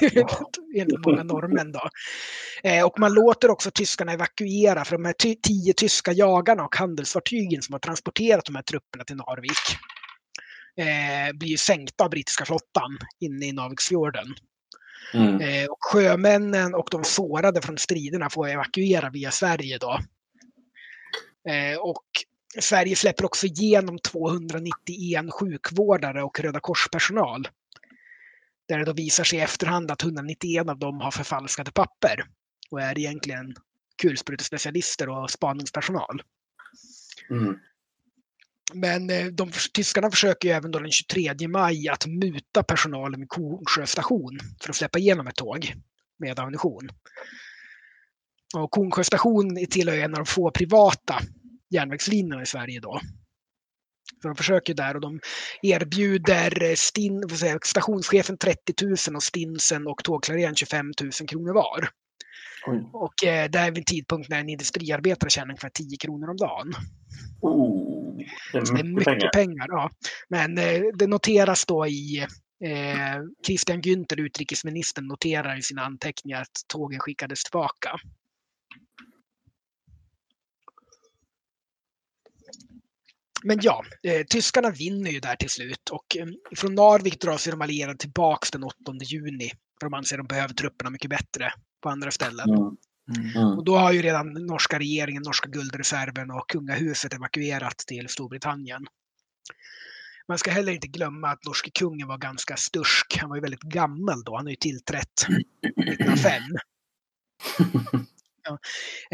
[0.76, 1.90] Enligt många norrmän då.
[2.62, 7.62] Eh, och man låter också tyskarna evakuera för de här tio tyska jagarna och handelsfartygen
[7.62, 9.78] som har transporterat de här trupperna till Narvik
[10.76, 14.34] eh, blir sänkta av brittiska flottan inne i Narviksfjorden.
[15.14, 15.40] Mm.
[15.40, 19.98] Eh, och sjömännen och de sårade från striderna får evakuera via Sverige då.
[21.52, 22.04] Eh, och
[22.60, 27.48] Sverige släpper också igenom 291 sjukvårdare och Röda Korspersonal.
[28.68, 32.24] Där det då visar sig i efterhand att 191 av dem har förfalskade papper
[32.70, 33.54] och är egentligen
[34.02, 36.22] kulsprutespecialister och spaningspersonal.
[37.30, 37.58] Mm.
[38.74, 43.28] Men eh, de, tyskarna försöker ju även då den 23 maj att muta personalen vid
[43.28, 45.74] Kornsjö station för att släppa igenom ett tåg
[46.18, 46.88] med ammunition.
[48.56, 51.20] Och Kornsjö station tillhör en av de få privata
[51.70, 53.00] järnvägslinjerna i Sverige då.
[54.22, 55.20] Så de försöker där och de
[55.62, 61.88] erbjuder eh, stin, jag, stationschefen 30 000 och stinsen och tågklareraren 25 000 kronor var.
[62.66, 62.90] Oj.
[62.92, 66.36] Och eh, det är vid en tidpunkt när en industriarbetare tjänar ungefär 10 kronor om
[66.36, 66.72] dagen.
[67.40, 68.16] Oh,
[68.52, 69.32] det Så det är är mycket mycket pengar.
[69.32, 69.66] pengar.
[69.68, 69.90] ja.
[70.28, 72.18] Men eh, det noteras då i
[72.64, 77.90] eh, Christian Günther, utrikesministern, noterar i sina anteckningar att tågen skickades tillbaka.
[83.42, 86.26] Men ja, eh, tyskarna vinner ju där till slut och eh,
[86.56, 88.74] från Narvik drar sig de allierade tillbaks den 8
[89.04, 89.50] juni.
[89.80, 92.48] För de anser att de behöver trupperna mycket bättre på andra ställen.
[92.48, 92.76] Mm.
[93.36, 93.58] Mm.
[93.58, 98.86] Och då har ju redan norska regeringen, norska guldreserven och kungahuset evakuerat till Storbritannien.
[100.28, 103.18] Man ska heller inte glömma att norske kungen var ganska stursk.
[103.20, 104.36] Han var ju väldigt gammal då.
[104.36, 105.26] Han har ju tillträtt
[105.86, 106.42] 1905.
[108.42, 108.58] Ja.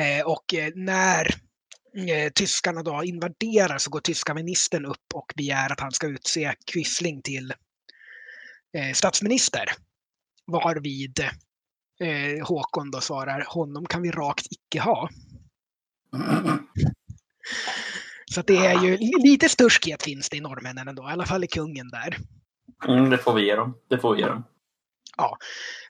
[0.05, 1.35] Eh, och eh, när
[1.97, 6.55] eh, tyskarna då invaderar så går tyska ministern upp och begär att han ska utse
[6.73, 7.51] Quisling till
[8.77, 9.65] eh, statsminister.
[10.47, 11.21] Varvid
[12.01, 15.09] eh, Håkon då svarar honom kan vi rakt icke ha.
[18.35, 21.45] Så att det är ju lite sturskhet finns det i norrmännen ändå, i alla fall
[21.45, 22.17] i kungen där.
[22.89, 23.75] Mm, det får vi ge dem.
[23.89, 24.45] Det får vi ge dem.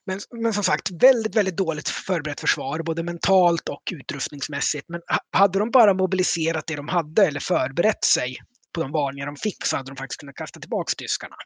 [0.07, 4.89] Men, men som sagt, väldigt, väldigt dåligt förberett försvar, både mentalt och utrustningsmässigt.
[4.89, 8.37] Men ha- hade de bara mobiliserat det de hade eller förberett sig
[8.75, 11.37] på de varningar de fick så hade de faktiskt kunnat kasta tillbaka tyskarna.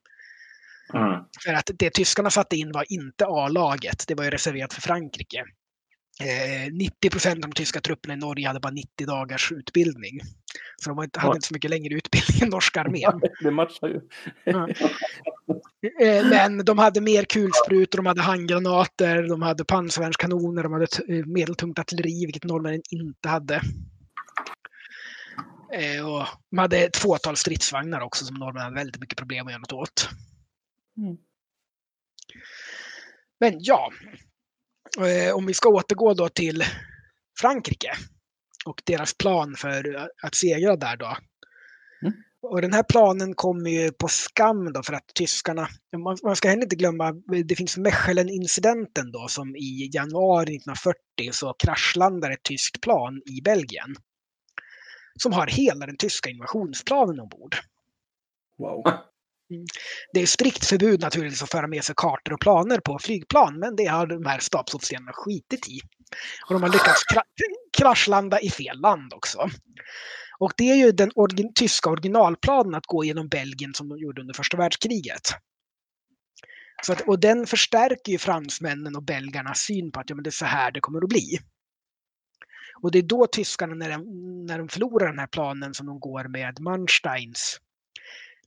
[0.94, 1.24] Mm.
[1.44, 5.44] För att det tyskarna satte in var inte A-laget, det var ju reserverat för Frankrike.
[6.20, 10.20] Eh, 90 procent av de tyska trupperna i Norge hade bara 90 dagars utbildning.
[10.76, 13.20] Så de hade inte så mycket längre utbildning än norska armén.
[13.42, 14.00] Det matchar ju.
[16.06, 21.26] Eh, Men de hade mer kulsprutor, de hade handgranater, de hade pansarvärnskanoner, de hade eh,
[21.26, 23.54] medeltungt artilleri, vilket norrmännen inte hade.
[25.72, 29.52] Eh, Och de hade ett fåtal stridsvagnar också som norrmännen hade väldigt mycket problem att
[29.52, 30.08] göra något åt.
[30.96, 31.16] Mm.
[33.40, 34.18] Men ja, eh,
[35.34, 36.64] om vi ska återgå då till
[37.40, 37.92] Frankrike
[38.66, 41.16] och deras plan för att segra där då.
[42.02, 42.14] Mm.
[42.42, 46.48] Och den här planen kommer ju på skam då för att tyskarna, man, man ska
[46.48, 47.12] heller inte glömma,
[47.44, 50.98] det finns Mechelen-incidenten då som i januari 1940
[51.32, 53.96] så kraschlandar ett tyskt plan i Belgien.
[55.22, 57.56] Som har hela den tyska invasionsplanen ombord.
[58.58, 58.84] Wow.
[59.50, 59.64] Mm.
[60.12, 63.76] Det är strikt förbud naturligtvis att föra med sig kartor och planer på flygplan, men
[63.76, 65.80] det har de här stabsofficerarna skitit i.
[66.46, 67.22] Och de har lyckats kra
[67.78, 69.48] kraschlanda i fel land också.
[70.38, 74.20] Och det är ju den orgi tyska originalplanen att gå genom Belgien som de gjorde
[74.20, 75.22] under första världskriget.
[76.82, 80.28] Så att, och den förstärker ju fransmännen och belgarnas syn på att ja, men det
[80.28, 81.38] är så här det kommer att bli.
[82.82, 84.02] Och det är då tyskarna, när de,
[84.46, 87.58] när de förlorar den här planen som de går med Mansteins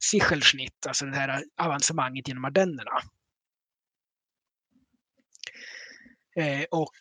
[0.04, 3.02] Sichelschnitt, alltså det här avancemanget genom Ardennerna.
[6.36, 6.96] Eh, och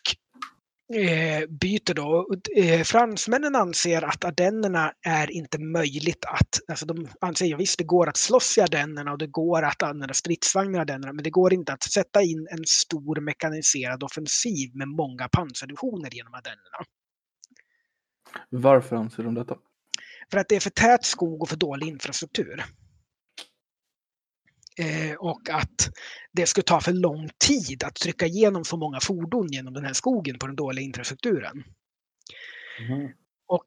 [0.99, 2.27] eh, byter då.
[2.55, 7.83] Eh, fransmännen anser att Ardennerna är inte möjligt att, alltså de anser ju visst det
[7.83, 11.29] går att slåss i Ardennerna och det går att använda stridsvagnar i Ardennerna, men det
[11.29, 16.85] går inte att sätta in en stor mekaniserad offensiv med många pansardivisioner genom Ardennerna.
[18.49, 19.57] Varför anser de detta?
[20.31, 22.63] För att det är för tät skog och för dålig infrastruktur.
[24.77, 25.89] Eh, och att
[26.31, 29.93] det skulle ta för lång tid att trycka igenom så många fordon genom den här
[29.93, 31.63] skogen på den dåliga infrastrukturen.
[32.79, 33.11] Mm.
[33.47, 33.65] Och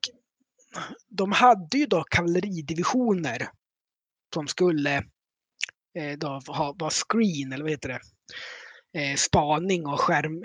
[1.08, 3.48] de hade ju då kavalleridivisioner
[4.34, 4.96] som skulle
[5.98, 8.00] eh, då ha, vara screen, eller vad heter det?
[9.00, 10.42] Eh, spaning och skärm,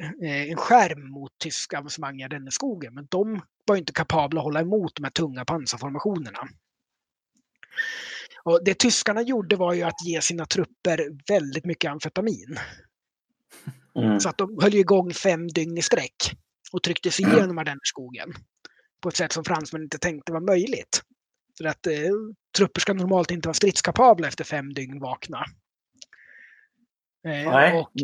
[0.49, 2.93] en skärm mot tyska avancemang i Ardenneskogen.
[2.93, 6.47] Men de var inte kapabla att hålla emot de här tunga pansarformationerna.
[8.43, 12.59] Och det tyskarna gjorde var ju att ge sina trupper väldigt mycket amfetamin.
[13.95, 14.19] Mm.
[14.19, 16.35] Så att de höll igång fem dygn i sträck
[16.71, 18.33] och tryckte sig igenom Ardennerskogen
[19.01, 21.01] på ett sätt som fransmännen inte tänkte var möjligt.
[21.57, 21.93] För att eh,
[22.57, 25.45] trupper ska normalt inte vara stridskapabla efter fem dygn vakna.
[27.25, 27.79] Eh, Nej.
[27.79, 27.91] och,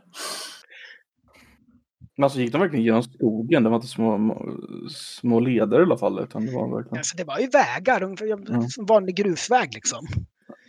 [2.18, 3.62] Men alltså gick de verkligen genom skogen?
[3.62, 4.36] Det var inte små,
[4.90, 6.18] små leder i alla fall.
[6.22, 8.68] Utan det var verkligen alltså, det var ju vägar, Mm.
[8.68, 10.06] som vanlig grusväg liksom.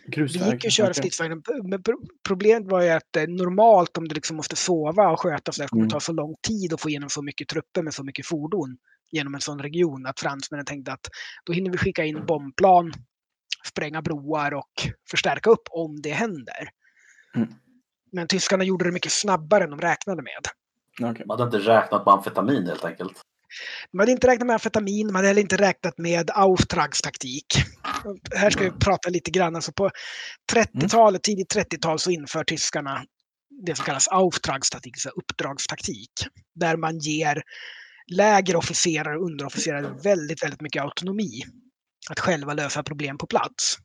[0.06, 0.52] Det grusväg.
[0.52, 0.94] gick ju att köra Okej.
[0.94, 1.42] stridsvagnen.
[1.64, 5.52] Men pro- problemet var ju att eh, normalt om du liksom måste sova och sköta
[5.52, 5.90] så där kommer det Mm.
[5.90, 8.76] ta så lång tid att få igenom så mycket trupper med så mycket fordon
[9.12, 11.08] genom en sån region att fransmännen tänkte att
[11.44, 12.92] då hinner vi skicka in bombplan,
[13.68, 14.72] spränga broar och
[15.10, 16.68] förstärka upp om det händer.
[17.36, 17.48] Mm.
[18.12, 20.42] Men tyskarna gjorde det mycket snabbare än de räknade med.
[21.00, 21.26] Okej.
[21.26, 23.20] Man hade inte räknat med amfetamin helt enkelt.
[23.92, 27.46] De hade inte räknat med amfetamin, de hade heller inte räknat med Auftrags taktik.
[28.04, 29.56] Och Här ska vi prata lite grann.
[29.56, 29.90] Alltså på
[30.52, 33.04] 30-talet, tidigt 30-tal så inför tyskarna
[33.66, 36.10] det som kallas Auftrags taktik, alltså uppdragstaktik.
[36.54, 37.42] Där man ger
[38.12, 41.42] lägre officerare och underofficerare väldigt, väldigt mycket autonomi.
[42.10, 43.76] Att själva lösa problem på plats.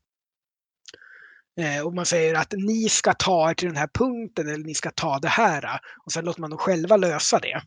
[1.59, 4.73] Eh, och man säger att ni ska ta er till den här punkten eller ni
[4.73, 5.79] ska ta det här.
[6.05, 7.61] Och sen låter man dem själva lösa det.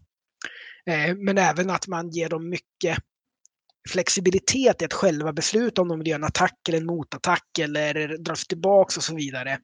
[0.93, 2.99] Eh, Men även att man ger dem mycket
[3.89, 8.19] flexibilitet i att själva besluta om de vill göra en attack eller en motattack eller
[8.19, 9.59] dra sig tillbaks och så vidare.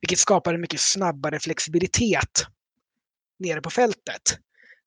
[0.00, 2.46] Vilket skapar en mycket snabbare flexibilitet
[3.38, 4.22] nere på fältet.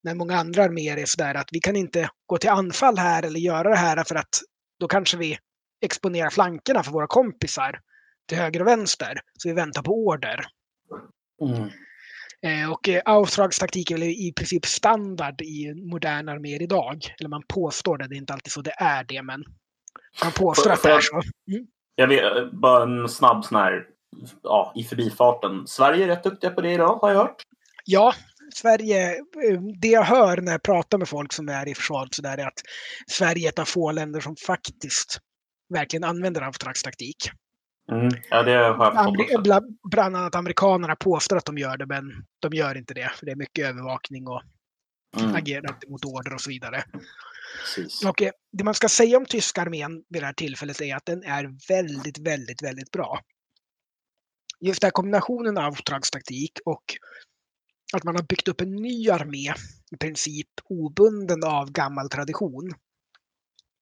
[0.03, 3.39] När många andra arméer är sådär att vi kan inte gå till anfall här eller
[3.39, 4.41] göra det här för att
[4.79, 5.37] då kanske vi
[5.81, 7.79] exponerar flankerna för våra kompisar
[8.31, 9.19] till höger och vänster.
[9.37, 10.45] Så vi väntar på order.
[11.41, 11.69] Mm.
[12.45, 16.97] Eh, Och eh, Auftrags taktik är väl i princip standard i moderna arméer idag.
[17.19, 19.43] Eller man påstår det, det är inte alltid så det är det, men
[20.23, 21.21] man påstår att det är så.
[21.95, 23.85] Jag vet, bara en snabb sån här,
[24.43, 25.67] ja, i förbifarten.
[25.67, 27.41] Sverige är rätt duktiga på det idag, har jag hört.
[27.85, 28.13] Ja,
[28.53, 32.21] Sverige, eh, det jag hör när jag pratar med folk som är i försvaret så
[32.21, 32.61] där är att
[33.07, 35.19] Sverige är ett av få länder som faktiskt
[35.73, 37.17] verkligen använder Auftrags taktik.
[37.91, 38.09] Mm.
[38.29, 42.25] Ja, det har jag Ameri- bland, bland annat amerikanerna påstår att de gör det, men
[42.39, 43.11] de gör inte det.
[43.15, 44.41] För det är mycket övervakning och
[45.19, 45.35] Mm.
[45.35, 46.83] agerande mot order och så vidare.
[47.59, 48.05] Precis.
[48.05, 51.05] Och eh, det man ska säga om tyska armén vid det här tillfället är att
[51.05, 53.19] den är väldigt, väldigt, väldigt bra.
[54.59, 56.83] Just den här kombinationen av uppdragstaktik och
[57.93, 59.53] att man har byggt upp en ny armé
[59.91, 62.73] i princip obunden av gammal tradition.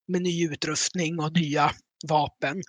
[0.08, 1.72] Med ny utrustning och nya
[2.08, 2.62] vapen.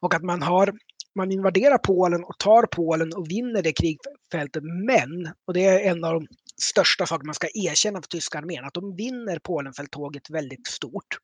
[0.00, 0.72] Och att man har
[1.14, 4.62] man invaderar Polen och tar Polen och vinner det krigfältet.
[4.62, 6.26] Men, och det är en av de
[6.62, 11.18] största saker man ska erkänna för tyska armén, att de vinner Polenfälttåget väldigt stort.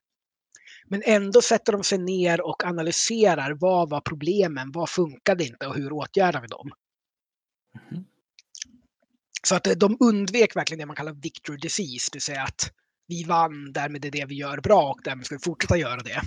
[0.87, 5.75] Men ändå sätter de sig ner och analyserar vad var problemen, vad funkade inte och
[5.75, 6.71] hur åtgärdar vi dem?
[7.91, 8.05] Mhm.
[9.43, 12.71] Så att eh, de undvek verkligen det man kallar victory disease, det vill säga att
[13.07, 16.21] vi vann, därmed är det vi gör bra och därmed ska vi fortsätta göra det.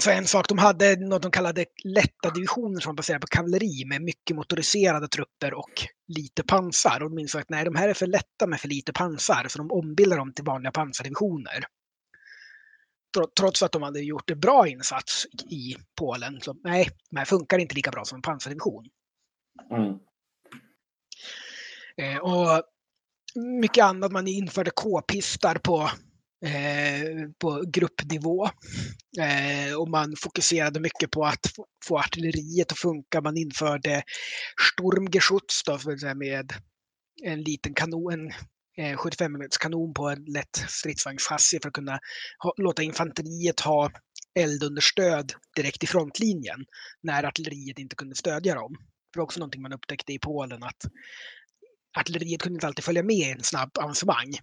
[0.00, 3.84] Så en sak, de hade något de kallade lätta divisioner som var baserade på kavalleri
[3.86, 5.72] med mycket motoriserade trupper och
[6.08, 7.02] lite pansar.
[7.02, 9.58] Och de insåg att nej, de här är för lätta med för lite pansar, så
[9.58, 11.64] de ombildade dem till vanliga pansardivisioner.
[13.16, 16.40] Tro- Trots att de hade gjort en bra insats i Polen.
[16.40, 18.84] Så nej, de här funkar inte lika bra som en pansardivision.
[19.70, 19.98] Mm.
[22.02, 22.62] Eh, och
[23.60, 24.12] mycket annat.
[24.12, 25.90] Man införde k-pistar på,
[26.46, 28.46] eh, på gruppnivå.
[29.20, 31.52] Eh, och man fokuserade mycket på att
[31.84, 33.20] få, artilleriet att funka.
[33.20, 34.02] Man införde
[34.72, 36.52] Sturmgeschutz, då, säga, med
[37.22, 38.30] en liten kanon, en
[38.84, 41.98] eh, 75 mm kanon på en lätt stridsvagnschassi för att kunna
[42.38, 43.90] ha, låta infanteriet ha
[44.38, 46.64] eldunderstöd direkt i frontlinjen
[47.02, 48.76] när artilleriet inte kunde stödja dem.
[49.12, 50.84] Det var också någonting man upptäckte i Polen att
[51.98, 54.38] artilleriet kunde inte alltid följa med i en snabb avancemang.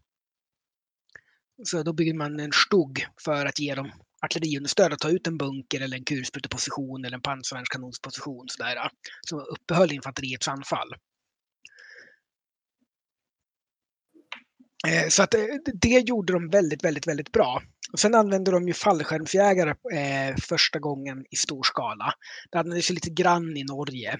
[1.63, 3.91] Så då byggde man en stugg för att ge dem
[4.25, 8.89] artilleriunderstöd att ta ut en bunker eller en kulspruteposition eller en pansarvärnskanonsposition sådär,
[9.21, 10.93] som uppehöll infanteriets anfall.
[14.87, 15.41] Eh, så att eh,
[15.73, 17.61] det gjorde de väldigt, väldigt, väldigt bra.
[17.93, 22.13] Och sen använde de ju fallskärmsjägare eh, första gången i stor skala.
[22.51, 24.19] Det användes lite grann i Norge.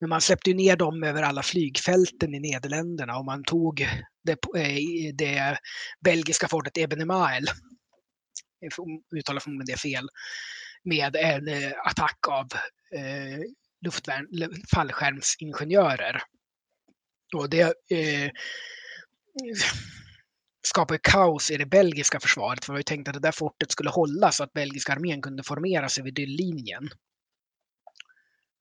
[0.00, 3.88] Men man släppte ner dem över alla flygfälten i Nederländerna och man tog
[4.24, 5.58] det, eh, det
[6.04, 7.44] belgiska fortet Ebenemael,
[8.60, 10.08] jag uttalar förmodligen det fel,
[10.84, 12.48] med en eh, attack av
[12.94, 13.40] eh,
[13.84, 14.26] luftvärn,
[14.74, 16.22] fallskärmsingenjörer.
[17.34, 18.30] Och det eh,
[20.66, 22.64] skapade kaos i det belgiska försvaret.
[22.64, 25.22] För det var ju tänkt att det där fortet skulle hålla så att belgiska armén
[25.22, 26.88] kunde formera sig vid linjen.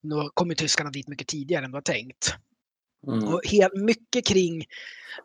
[0.04, 2.36] Då kom ju tyskarna dit mycket tidigare än det var tänkt.
[3.08, 3.24] Mm.
[3.28, 4.66] Och helt, mycket kring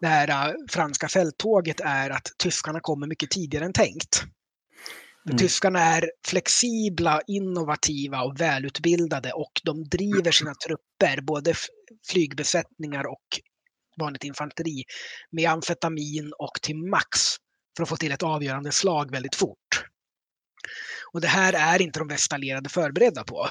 [0.01, 4.25] det här äh, franska fälttåget är att tyskarna kommer mycket tidigare än tänkt.
[5.27, 5.39] Mm.
[5.39, 11.55] Tyskarna är flexibla, innovativa och välutbildade och de driver sina trupper, både
[12.11, 13.41] flygbesättningar och
[14.01, 14.85] vanligt infanteri,
[15.31, 17.21] med amfetamin och till max
[17.77, 19.85] för att få till ett avgörande slag väldigt fort.
[21.13, 23.49] Och det här är inte de västallierade förberedda på.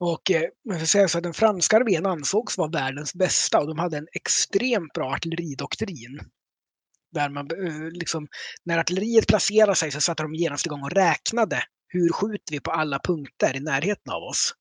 [0.00, 3.66] Och eh, man ska säga så att den franska armén ansågs vara världens bästa och
[3.66, 6.20] de hade en extremt bra artilleridoktrin.
[7.12, 8.28] Där man, eh, liksom,
[8.64, 12.70] när artilleriet placerade sig så satte de genast igång och räknade hur skjuter vi på
[12.70, 14.54] alla punkter i närheten av oss.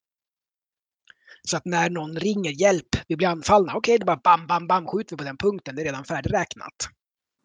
[1.48, 4.68] Så att när någon ringer hjälp, vi blir anfallna, okej, okay, det bara bam, bam,
[4.68, 6.90] bam, skjuter vi på den punkten, det är redan färdigräknat.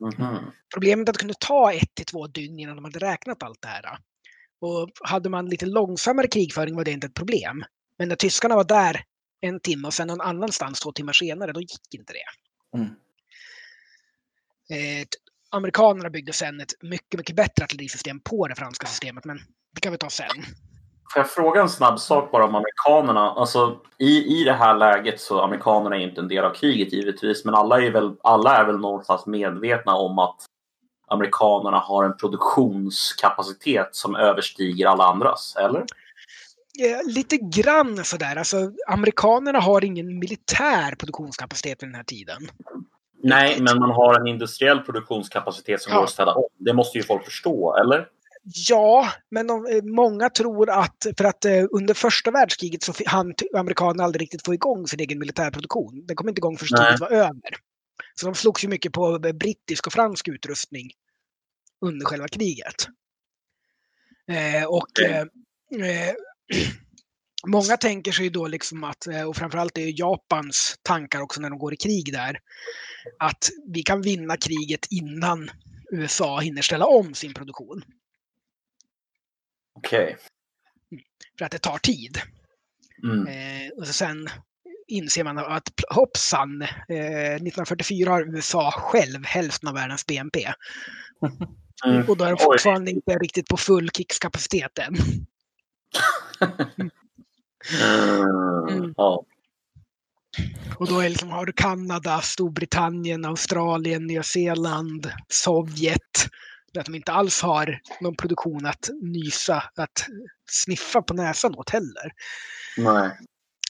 [0.03, 0.53] Mm -hmm.
[0.75, 3.63] Problemet är att det kunde ta ett till två dygn innan de hade räknat allt
[3.63, 3.99] det här.
[4.61, 7.65] Och hade man lite långsammare krigföring var det inte ett problem.
[7.99, 9.05] Men när tyskarna var där
[9.41, 12.79] en timme och sen någon annanstans två timmar senare, då gick inte det.
[12.79, 12.91] Mm.
[14.71, 15.07] Eh,
[15.51, 19.39] amerikanerna byggde sen ett mycket, mycket bättre artillerisystem på det franska systemet, men
[19.75, 20.43] det kan vi ta sen.
[21.13, 23.31] Får jag fråga en snabb sak bara om amerikanerna?
[23.31, 27.45] Alltså, i, I det här läget så amerikanerna är inte en del av kriget givetvis,
[27.45, 30.45] men alla är väl, alla är väl någonstans medvetna om att
[31.07, 35.85] amerikanerna har en produktionskapacitet som överstiger alla andras, eller?
[37.07, 38.37] Lite grann sådär.
[38.37, 42.49] Alltså, amerikanerna har ingen militär produktionskapacitet vid den här tiden.
[43.23, 45.97] Nej, men man har en industriell produktionskapacitet som ja.
[45.99, 46.49] går att ställa om.
[46.59, 48.09] Det måste ju folk förstå, eller?
[48.69, 53.35] Ja, men de, eh, många tror att för att eh, under första världskriget så hann
[53.57, 56.07] amerikanerna aldrig riktigt få igång sin egen militärproduktion.
[56.07, 57.57] Den kom inte igång förrän kriget var över.
[58.15, 60.91] Så de slogs ju mycket på brittisk och fransk utrustning
[61.81, 62.89] under själva kriget.
[64.29, 66.15] Eh, och eh, eh
[67.47, 71.59] Många tänker sig då liksom att, eh, och framförallt är Japans tankar också när de
[71.59, 72.39] går i krig där,
[73.19, 75.51] att vi kan vinna kriget innan
[75.91, 77.85] USA hinner ställa om sin produktion.
[79.75, 80.05] Okej.
[80.05, 80.17] Okay.
[80.93, 81.05] Mm.
[81.39, 82.21] För att det tar tid.
[83.03, 83.27] Mm.
[83.27, 84.29] Eh, och sen
[84.87, 90.53] inser man att hoppsan, eh, 1944 har USA själv hälften av världens BNP.
[91.87, 92.09] Mm.
[92.09, 92.95] Och då är de fortfarande Oj.
[92.95, 94.95] inte riktigt på full kickapacitet än.
[98.69, 98.95] Mm.
[98.97, 99.25] Ja.
[100.79, 106.27] Och då är liksom, har du Kanada, Storbritannien, Australien, Nya Zeeland, Sovjet.
[106.79, 110.07] Att de inte alls har någon produktion att nysa, att
[110.51, 112.13] sniffa på näsan åt heller.
[112.77, 113.11] Nej.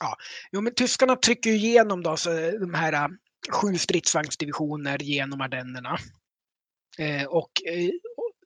[0.01, 0.16] Ja.
[0.53, 3.09] Jo, men tyskarna trycker ju igenom då, så de här äh,
[3.51, 5.99] sju stridsvagnsdivisioner genom Ardennerna.
[6.99, 7.91] Eh, och eh,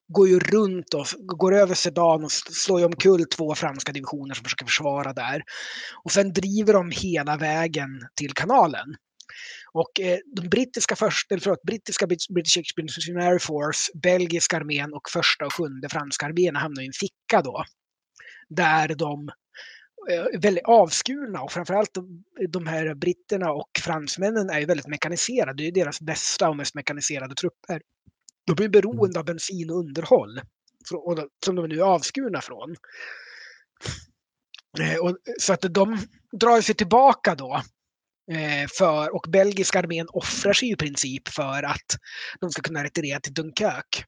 [0.09, 4.45] går ju runt och går över Sedan och slår ju omkull två franska divisioner som
[4.45, 5.43] försöker försvara där.
[6.05, 8.97] Och sen driver de hela vägen till kanalen.
[9.73, 15.47] Och eh, de brittiska först, eller förlåt, brittiska British Expeditionary Force, belgiska armén och första
[15.47, 17.65] och sjunde franska arméerna hamnar i en ficka då.
[18.49, 19.29] Där de
[20.11, 24.67] eh, är eh, väldigt avskurna och framförallt de, de här britterna och fransmännen är ju
[24.67, 25.63] väldigt mekaniserade.
[25.63, 27.81] Det är deras bästa och mest mekaniserade trupper.
[28.49, 30.41] De blir beroende av bensin och underhåll
[31.45, 32.77] som de nu är avskurna från.
[34.81, 35.99] Eh, så att de
[36.33, 37.63] drar sig tillbaka då.
[38.33, 41.97] Eh, för, och belgiska armén offrar sig i princip för att
[42.41, 44.05] de ska kunna retirera till Dunkirk.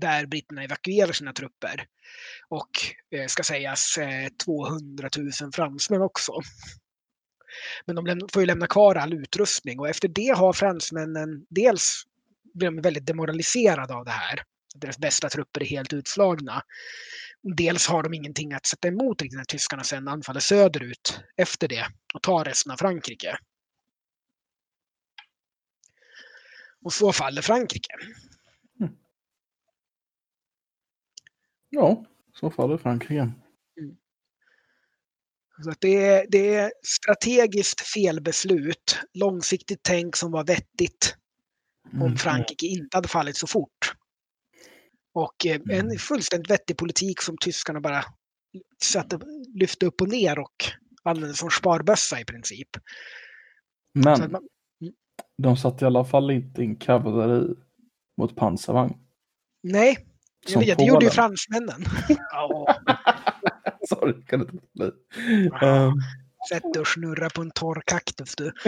[0.00, 1.86] Där britterna evakuerar sina trupper.
[2.48, 2.70] Och
[3.14, 3.98] eh, ska sägas
[4.44, 6.32] 200 000 fransmän också.
[7.86, 12.04] Men de får ju lämna kvar all utrustning och efter det har fransmännen dels
[12.54, 14.42] blir de väldigt demoraliserade av det här.
[14.74, 16.62] Deras bästa trupper är helt utslagna.
[17.56, 21.86] Dels har de ingenting att sätta emot riktigt när tyskarna sen anfaller söderut efter det
[22.14, 23.38] och tar resten av Frankrike.
[26.84, 27.92] Och så faller Frankrike.
[28.80, 28.96] Mm.
[31.68, 33.20] Ja, så faller Frankrike.
[33.20, 33.96] Mm.
[35.64, 41.16] Så det, är, det är strategiskt felbeslut, långsiktigt tänk som var vettigt
[41.92, 42.16] om mm.
[42.16, 43.94] Frankrike inte hade fallit så fort.
[45.14, 45.98] Och eh, en mm.
[45.98, 48.04] fullständigt vettig politik som tyskarna bara
[48.82, 49.18] satte,
[49.54, 50.64] lyfte upp och ner och
[51.04, 52.68] använde som sparbössa i princip.
[53.94, 54.48] Men man,
[54.80, 54.94] mm.
[55.38, 57.54] de satte i alla fall inte in kavalleri
[58.16, 58.94] mot pansarvagn.
[59.62, 60.06] Nej,
[60.48, 61.84] jag vet, det gjorde ju fransmännen.
[63.88, 64.90] Sorry, kan det inte bli.
[65.62, 66.02] Um.
[66.48, 68.52] Sätt dig och snurra på en torr kaktus du.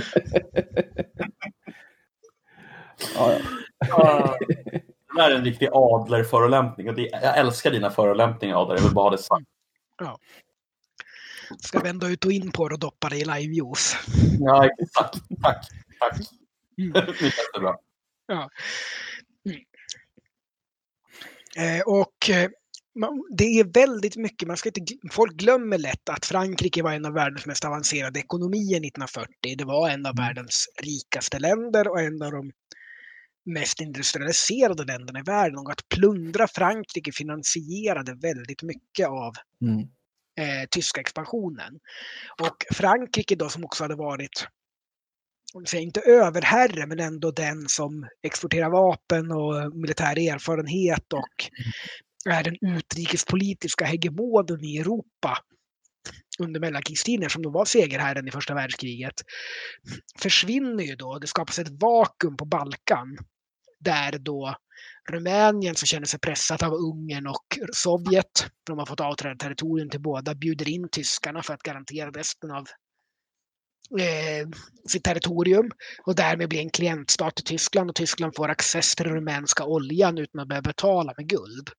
[3.15, 3.39] Ja,
[3.79, 4.39] ja.
[5.17, 6.87] det är en riktig adlerförolämpning.
[6.87, 9.47] Jag älskar dina förolämpningar Adler, jag vill bara ha det sagt.
[9.99, 10.19] Ja.
[11.61, 13.97] Ska vända ut och in på det och doppa det i livejuice.
[14.41, 15.19] Ja, exakt.
[15.43, 15.69] Tack.
[16.01, 16.21] Tack.
[16.79, 16.93] Mm.
[17.61, 17.81] bra.
[18.27, 18.51] Ja.
[19.47, 19.61] Mm.
[21.57, 22.51] Eh, och eh,
[23.31, 27.13] det är väldigt mycket, man ska inte, folk glömmer lätt att Frankrike var en av
[27.13, 29.55] världens mest avancerade ekonomier 1940.
[29.59, 30.27] Det var en av Mm.
[30.27, 32.53] världens rikaste länder och en av de
[33.47, 35.59] mest industrialiserade länderna i världen.
[35.59, 39.33] Och att plundra Frankrike finansierade väldigt mycket av
[39.63, 39.81] Mm.
[40.41, 41.79] eh, tyska expansionen.
[42.41, 44.47] Och Frankrike då som också hade varit,
[45.55, 51.51] om säger inte överherre, men ändå den som exporterar vapen och militär erfarenhet och
[52.33, 55.39] är den utrikespolitiska hegemonen i Europa
[56.39, 59.15] under mellankrigstiden som då var segerherren i första världskriget
[60.19, 61.19] försvinner ju då.
[61.19, 63.19] Det skapas ett vakuum på Balkan
[63.79, 64.57] där då
[65.11, 70.01] Rumänien som känner sig pressat av Ungern och Sovjet, de har fått avträda territorium till
[70.01, 72.67] båda, bjuder in tyskarna för att garantera resten av
[74.01, 74.49] eh,
[74.89, 75.71] sitt territorium
[76.07, 80.19] och därmed blir en klientstat till Tyskland och Tyskland får access till den rumänska oljan
[80.19, 81.71] utan att behöva betala med guld.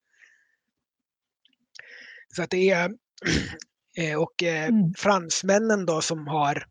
[2.36, 2.92] Så att det är
[3.98, 4.94] eh, och eh, Mm.
[4.98, 6.66] fransmännen då som har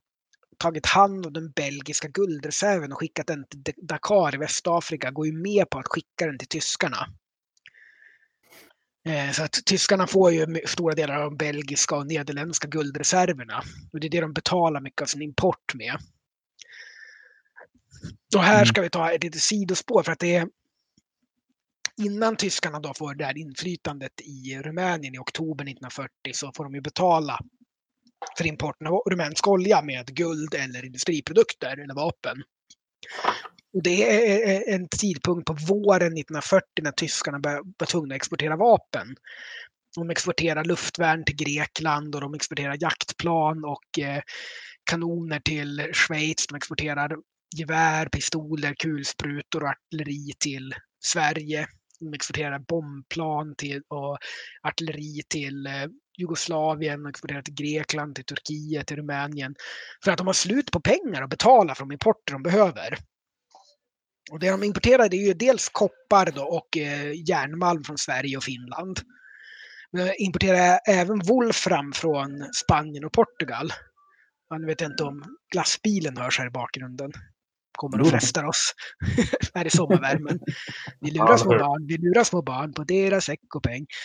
[0.59, 5.33] tagit hand om den belgiska guldreserven och skickat den till Dakar i Västafrika går ju
[5.33, 7.07] med på att skicka den till tyskarna.
[9.09, 13.63] Eh, Så att tyskarna får ju stora delar av de belgiska och nederländska guldreserverna.
[13.93, 15.97] Och det är det de betalar mycket av sin import med.
[18.37, 18.67] Och här Mm.
[18.67, 20.49] ska vi ta ett litet sidospår för att det är
[21.97, 26.75] innan tyskarna då får det här inflytandet i Rumänien i oktober 1940 så får de
[26.75, 27.41] ju betala
[28.39, 32.43] för importen av rumänsk olja med guld eller industriprodukter eller vapen.
[33.75, 37.39] Och det är en tidpunkt på våren 1940 när tyskarna
[37.79, 39.17] var tvungna att exportera vapen.
[39.97, 44.23] De exporterar luftvärn till Grekland och de exporterar jaktplan och eh,
[44.91, 46.47] kanoner till Schweiz.
[46.47, 47.17] De exporterar
[47.57, 50.75] gevär, pistoler, kulsprutor och artilleri till
[51.05, 51.67] Sverige.
[52.01, 54.19] De exporterar bombplan till, och
[54.63, 55.87] artilleri till eh,
[56.19, 59.55] Jugoslavien, de exporterar till Grekland, till Turkiet, till Rumänien.
[60.05, 62.99] För att de har slut på pengar att betala för de importer de behöver.
[64.33, 68.45] Och det de importerar är ju dels koppar då och eh, järnmalm från Sverige och
[68.45, 69.01] Finland.
[69.93, 73.73] Men de importerar även wolfram från Spanien och Portugal.
[74.49, 75.23] Ja, nu vet inte om
[75.53, 77.13] glassbilen hörs här i bakgrunden.
[77.79, 78.75] Kommer och frestar oss
[79.55, 80.41] här i sommarvärmen.
[81.01, 83.87] Vi lurar små barn, vi lurar små barn på deras äckopeng.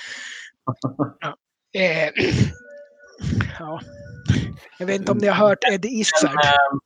[1.20, 1.36] Ja.
[1.74, 2.10] Eh,
[3.60, 3.82] ja.
[4.78, 6.46] Jag vet inte om ni har hört Eddie Izzard.
[6.46, 6.80] Eh,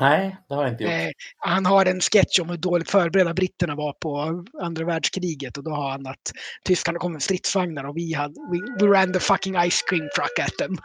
[0.00, 0.92] Nej, det har jag inte gjort.
[0.92, 5.64] Eh, han har en sketch om hur dåligt förberedda britterna var på andra världskriget och
[5.64, 6.32] då har han att
[6.64, 10.38] tyskarna kom med stridsvagnar och vi, hade, we, we ran the fucking ice cream truck
[10.46, 10.76] at them.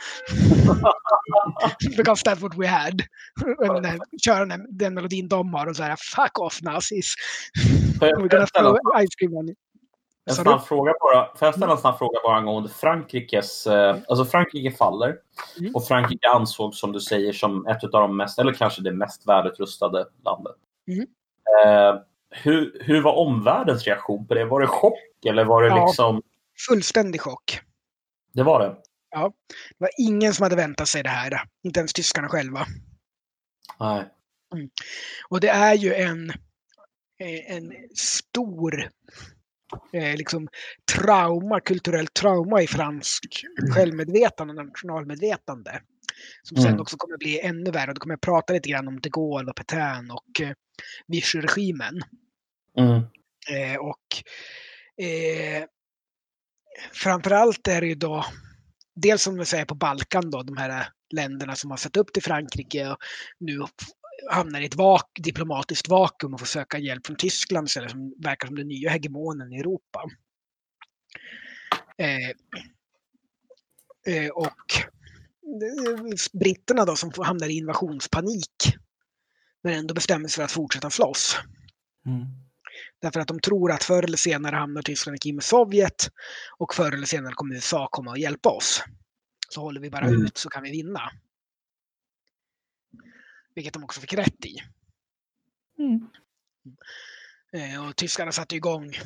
[1.98, 3.02] Because that's what we had.
[3.70, 7.14] Och den, köra den, den melodin de har och så här fuck off nazis.
[8.00, 9.56] We're gonna throw ice cream on you.
[10.28, 11.36] En snabb fråga bara.
[11.36, 13.68] Får jag ställa en snabb fråga bara angående Frankrikes...
[13.68, 15.18] Eh, alltså Frankrike faller
[15.60, 15.76] Mm.
[15.76, 19.28] och Frankrike ansågs som du säger som ett av de mest, eller kanske det mest
[19.28, 20.56] välutrustade landet.
[20.88, 21.08] Mm.
[21.66, 24.46] Eh, hur, hur var omvärldens reaktion på det?
[24.46, 25.86] Var det chock eller var det Ja.
[25.86, 26.22] liksom...
[26.70, 27.60] Fullständig chock.
[28.34, 28.76] Det var det?
[29.12, 31.42] Det var ingen som hade väntat sig det här.
[31.64, 32.66] Inte ens tyskarna själva.
[33.80, 34.04] Nej.
[35.30, 36.30] Och det är ju en,
[37.20, 38.90] eh, en stor
[39.94, 40.48] eh, liksom,
[40.96, 43.44] trauma, kulturellt trauma i fransk
[43.76, 45.82] självmedvetande och nationalmedvetande.
[46.44, 46.82] Som sen Mm.
[46.82, 47.94] också kommer bli ännu värre.
[47.94, 50.54] Då kommer jag prata lite grann om de Gaulle och Pétain och eh,
[51.08, 52.02] Vichy-regimen.
[52.78, 53.02] Mm.
[53.52, 54.24] Eh, och
[55.06, 55.64] eh,
[56.92, 58.26] framförallt är det ju då,
[58.96, 62.24] dels som vi säger på Balkan då, de här länderna som har sett upp till
[62.24, 62.98] Frankrike och
[63.40, 63.60] nu
[64.32, 68.48] hamnar i ett vak diplomatiskt vakuum och får söka hjälp från Tyskland istället som verkar
[68.48, 70.04] som den nya hegemonen i Europa.
[71.98, 72.30] Eh,
[74.16, 74.74] eh, och
[76.34, 78.76] britterna då som hamnar i invasionspanik
[79.64, 81.38] men ändå bestämmer sig för att fortsätta slåss.
[82.06, 82.26] Mm.
[83.02, 86.10] Därför att de tror att förr eller senare hamnar Tyskland i med Sovjet
[86.58, 88.84] och förr eller senare kommer USA komma och hjälpa oss.
[89.50, 90.26] Så håller vi bara Mm.
[90.26, 91.12] ut så kan vi vinna.
[93.58, 94.56] Vilket de också fick rätt i.
[95.80, 96.08] Mm.
[97.54, 98.98] Eh, och tyskarna satte igång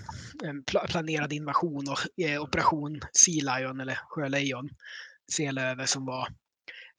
[0.44, 4.69] en pla- planerad invasion och eh, operation Sea Lion eller Sjölejon.
[5.32, 6.28] Selöve som var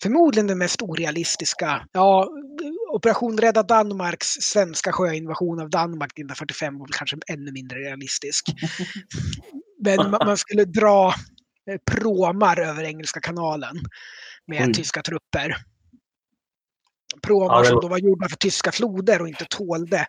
[0.03, 1.87] förmodligen den mest orealistiska.
[1.93, 2.29] Ja,
[2.93, 8.45] Operation Rädda Danmarks svenska sjöinvasion av Danmark 1945 var kanske ännu mindre realistisk.
[9.85, 11.15] Men man, man skulle dra
[11.71, 13.77] eh, pråmar över Engelska kanalen
[14.47, 14.75] med Oj.
[14.75, 15.57] tyska trupper.
[17.23, 20.07] Ja, det som då var gjorda för tyska floder och inte tålde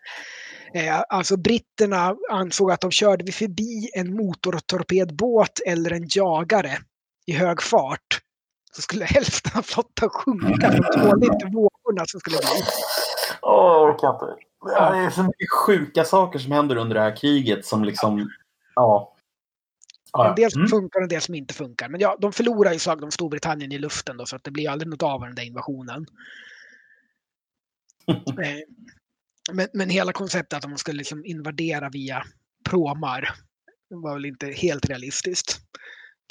[0.75, 6.77] Eh, alltså britterna ansåg att de körde förbi en motortorpedbåt eller en jagare
[7.25, 8.19] i hög fart
[8.71, 10.69] så skulle hälften av flottan sjunka.
[10.71, 12.63] De tålde inte vågorna som skulle bli.
[13.41, 14.25] Åh, jag orkar inte.
[14.65, 18.29] Det är så mycket sjuka saker som händer under det här kriget som liksom...
[18.75, 19.09] Ja.
[20.11, 20.69] Ja, En del som Mm.
[20.69, 21.89] funkar och en del som inte funkar.
[21.89, 24.69] Men ja, de förlorar ju slag om Storbritannien i luften då, så att det blir
[24.69, 26.05] aldrig något av den där invasionen.
[28.07, 28.59] Eh,
[29.51, 32.23] men, men hela konceptet att de skulle liksom invadera via
[32.69, 33.29] pråmar
[33.89, 35.59] var väl inte helt realistiskt.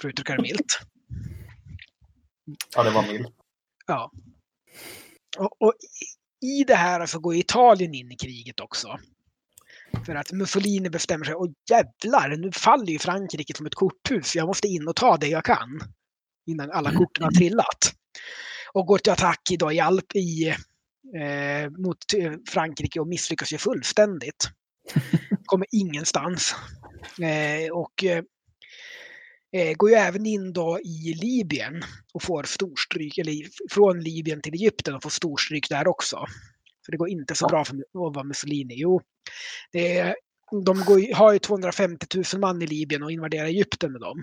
[0.00, 0.78] För att uttrycka det milt.
[2.76, 3.28] ja, det var milt.
[3.86, 4.12] Ja.
[5.38, 5.74] Och, och
[6.40, 8.98] i- det här så går Italien in i kriget också.
[10.06, 14.36] För att Mussolini bestämmer sig, åh jävlar, nu faller ju Frankrike som ett korthus.
[14.36, 15.80] Jag måste in och ta det jag kan.
[16.46, 17.94] Innan alla korten har trillat.
[18.72, 20.54] Och går till attack i, då, i, Alp, i
[21.20, 24.50] eh, mot eh, Frankrike och misslyckas ju fullständigt.
[25.46, 26.54] Kommer ingenstans.
[27.20, 28.22] Eh, och eh,
[29.52, 31.82] eh, går ju även in då i Libyen
[32.14, 33.34] och får storstryk, eller
[33.70, 36.26] från Libyen till Egypten och får storstryk där också.
[36.84, 38.74] För det går inte så bra för att vara Mussolini.
[38.76, 39.00] Jo,
[39.72, 40.14] det
[40.64, 44.22] de går, har ju 250 000 man i Libyen och invaderar Egypten med dem.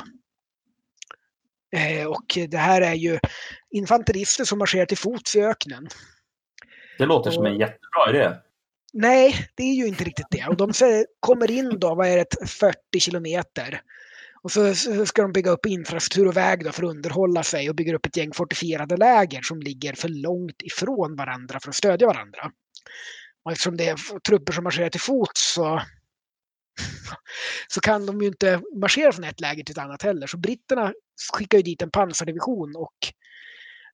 [1.76, 3.20] Eh, och det här är ju
[3.72, 5.88] infanterister som marscherar till fots i öknen.
[7.00, 8.36] Det låter som en jättebra idé.
[8.94, 10.46] Nej, det är ju inte riktigt det.
[10.48, 10.72] Och de
[11.20, 13.82] kommer in då, vad är det, 40 kilometer.
[14.42, 17.76] Och så ska de bygga upp infrastruktur och väg då för att underhålla sig och
[17.76, 22.08] bygga upp ett gäng fortifierade läger som ligger för långt ifrån varandra för att stödja
[22.08, 22.52] varandra.
[23.46, 25.82] Och eftersom det är trupper som marscherar till fots så,
[27.68, 30.28] så kan de ju inte marschera från ett läger till ett annat heller.
[30.28, 30.94] Så britterna
[31.34, 32.96] skickar ju dit en pansardivision och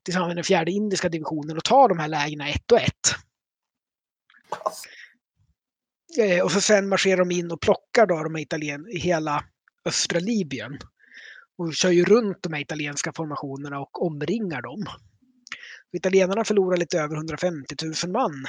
[0.06, 3.16] tillsammans med den fjärde indiska divisionen och tar de här lägena ett och ett.
[6.20, 9.46] Eh, och så sen marscherar de in och plockar då de italien i hela
[9.86, 10.80] östra Libyen.
[11.58, 14.86] Och kör ju runt de här italienska formationerna och omringar dem.
[15.92, 18.46] Italienarna förlorar lite över 150 000 man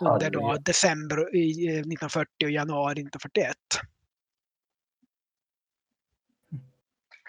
[0.00, 3.56] under då december i, eh, 1940 och januari 1941.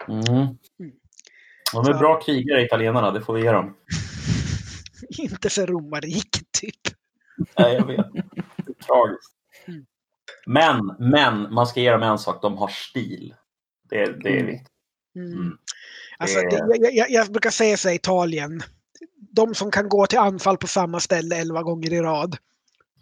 [0.08, 0.58] Mm.
[1.74, 3.10] De är bra krigare, italienarna.
[3.10, 3.76] Det får vi ge dem.
[5.18, 6.80] Inte för romarriket typ.
[7.58, 8.06] Nej, jag vet.
[8.56, 9.32] Det är tragiskt.
[9.66, 9.86] Mm.
[10.46, 12.42] Men, men, man ska ge dem en sak.
[12.42, 13.34] De har stil.
[13.90, 14.46] Det, det är Mm.
[14.46, 14.68] viktigt.
[15.16, 15.32] Mm.
[15.32, 15.58] Mm.
[16.18, 18.62] Alltså, Det- det, jag, jag, jag brukar säga så här, Italien.
[19.30, 22.36] De som kan gå till anfall på samma ställe elva gånger i rad.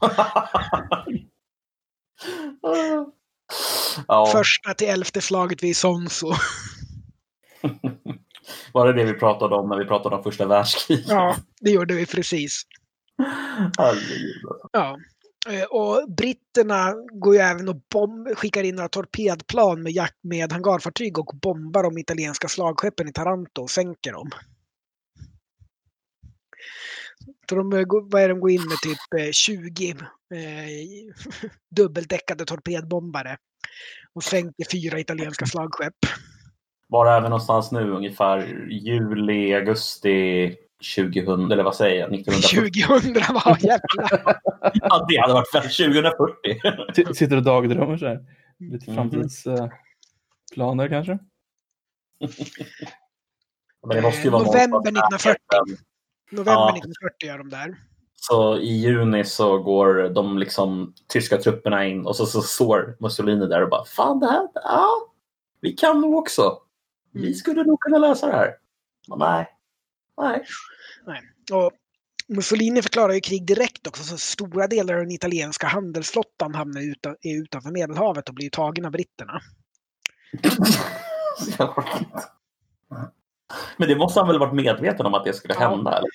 [4.09, 6.33] ja, Första till elfte slaget vid Sonso.
[8.73, 11.07] var det det vi pratade om när vi pratade om första världskriget?
[11.09, 12.63] Ja, det gjorde vi precis.
[13.79, 14.43] Herregud.
[14.73, 14.99] Ja.
[15.49, 21.19] Eh, Och britterna går ju även och bomb, skickar in några torpedplan med, med hangarfartyg
[21.19, 24.31] och bombar de italienska slagskeppen i Taranto och sänker dem.
[27.49, 29.97] Så de, eh, vad är de går in med typ eh, 20 eh,
[31.77, 33.37] dubbeldäckade torpedbombare
[34.15, 35.97] och sänker fyra italienska slagskepp.
[36.93, 37.91] Var är vi någonstans nu?
[37.91, 40.57] Ungefär juli, augusti
[40.97, 42.13] 2000, eller vad säger jag?
[42.15, 42.83] 1940?
[42.83, 44.41] 2000 var jävlar.
[44.75, 47.11] Ja, det hade varit väl 2040.
[47.11, 48.21] S- Sitter och dagdrömmer så här.
[48.59, 48.97] Lite Mhm.
[48.97, 51.19] framtidsplaner kanske?
[53.87, 54.93] Men det måste ju vara November någonstans
[55.27, 55.37] 1940.
[55.51, 55.77] där.
[56.37, 56.69] November Ja.
[56.77, 57.77] 1940 gör de där.
[58.17, 63.47] Så i juni så går de liksom tyska trupperna in och så, så står Mussolini
[63.47, 64.89] där och bara Fan det här, ja,
[65.61, 66.59] vi kan nog också.
[67.13, 67.35] Vi Mm.
[67.35, 68.55] skulle nog kunna lösa det här.
[69.09, 69.49] Men nej.
[71.07, 71.23] Nej.
[71.53, 71.73] Och
[72.29, 77.17] Mussolini förklarar ju krig direkt också, så stora delar av den italienska handelsflottan hamnar utan,
[77.23, 79.41] är utanför Medelhavet och blir tagen av britterna.
[83.77, 85.69] Men det måste han väl varit medveten om att det skulle Ja.
[85.71, 85.91] hända?
[85.99, 86.09] Eller?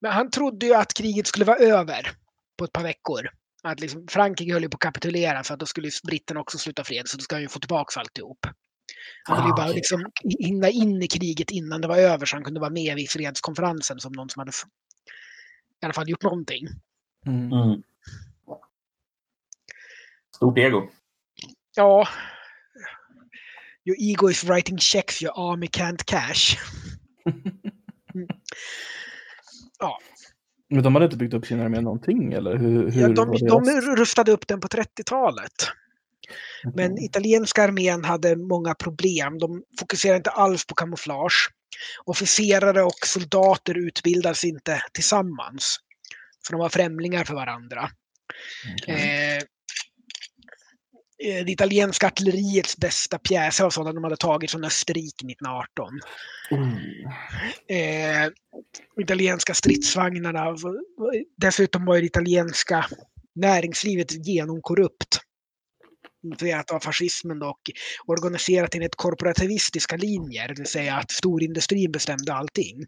[0.00, 2.10] Men han trodde ju att kriget skulle vara över
[2.58, 3.28] på ett par veckor.
[3.62, 6.84] Att liksom Frankrike höll ju på att kapitulera för att då skulle britterna också sluta
[6.84, 8.46] fred, så då ska han ju få tillbaka alltihop.
[9.24, 9.74] Han ville ju Ah, bara okej.
[9.74, 10.06] liksom
[10.38, 14.00] hinna in i kriget innan det var över så han kunde vara med vid fredskonferensen
[14.00, 14.52] som någon som hade
[15.82, 16.66] i alla fall gjort någonting.
[17.26, 17.52] Mm.
[17.52, 17.82] Mm.
[20.36, 20.88] Stort ego.
[21.76, 22.08] Ja.
[23.84, 26.58] Your ego is writing checks your army can't cash.
[30.68, 32.56] Men de hade inte byggt upp sin armé någonting eller?
[32.56, 35.52] Hur, hur Ja, de, de rustade upp den på 30-talet.
[36.74, 39.38] Men italienska armén hade många problem.
[39.38, 41.50] De fokuserade inte alls på kamouflage.
[42.04, 45.78] Officerare och soldater utbildades inte tillsammans.
[46.46, 47.90] För de var främlingar för varandra.
[48.86, 49.42] Eh, eh,
[51.44, 56.00] det italienska artilleriets bästa pjäser var sådana de hade tagit från Österrike 1918.
[57.68, 58.30] Eh,
[59.00, 60.56] italienska stridsvagnarna.
[61.36, 62.86] Dessutom var det italienska
[63.34, 65.20] näringslivet genomkorrupt.
[66.22, 67.60] Influerat av fascismen och
[68.06, 72.86] organiserat enligt korporativistiska linjer, det vill säga att storindustrin bestämde allting.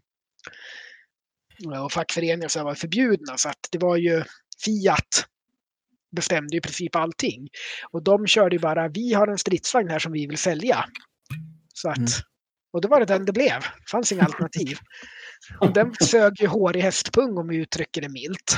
[1.83, 4.23] Och fackföreningar så var förbjudna så att det var ju
[4.65, 5.25] Fiat
[6.15, 7.47] bestämde i princip allting.
[7.91, 10.85] Och de körde ju bara, vi har en stridsvagn här som vi vill sälja.
[11.73, 12.09] Så att, mm.
[12.73, 13.61] Och då var det den det blev.
[13.61, 14.77] Det fanns inga alternativ.
[15.59, 18.57] Och den sög ju hår i hästpung om vi uttrycker det milt.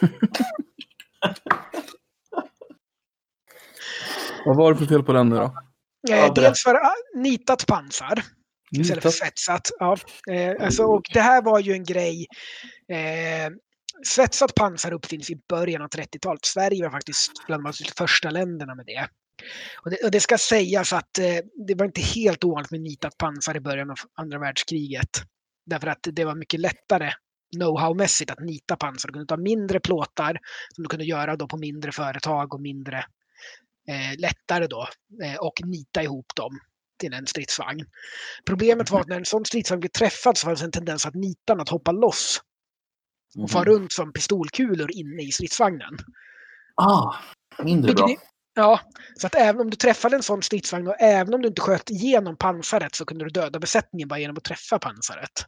[4.48, 5.52] Vad var det för fel på den nu då?
[6.10, 8.22] Eh, dels för ah, nitat pansar.
[8.70, 9.70] Istället för svetsat.
[9.78, 9.96] Ja.
[10.30, 12.26] Eh, alltså, och det här var ju en grej.
[12.92, 13.52] Eh,
[14.06, 16.44] svetsat pansar uppfinns i början av 30-talet.
[16.44, 19.08] Sverige var faktiskt bland de första länderna med det.
[19.84, 23.18] Och det, och det ska sägas att eh, det var inte helt ovanligt med nitat
[23.18, 25.10] pansar i början av andra världskriget.
[25.66, 27.10] Därför att det var mycket lättare
[27.56, 29.08] know-how-mässigt att nita pansar.
[29.08, 30.38] Du kunde ta mindre plåtar
[30.74, 33.04] som du kunde göra då på mindre företag och mindre
[33.88, 34.88] eh, lättare då
[35.24, 36.60] eh, och nita ihop dem
[36.98, 37.86] till en stridsvagn.
[38.46, 41.60] Problemet var att när en sån stridsvagn blev träffad så fanns en tendens att nitan
[41.60, 42.40] att hoppa loss
[43.38, 43.72] och fara mhm.
[43.72, 45.96] runt som pistolkulor inne i stridsvagnen.
[46.74, 47.14] Ah,
[47.62, 48.08] mindre bra.
[48.54, 48.80] Ja,
[49.16, 51.90] så att även om du träffade en sån stridsvagn och även om du inte sköt
[51.90, 55.46] igenom pansaret så kunde du döda besättningen bara genom att träffa pansaret.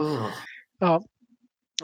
[0.00, 0.28] Uh.
[0.78, 1.04] Ja.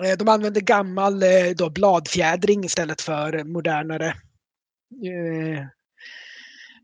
[0.04, 4.06] Eh, de använde gammal eh, då, bladfjädring istället för modernare
[5.06, 5.66] eh,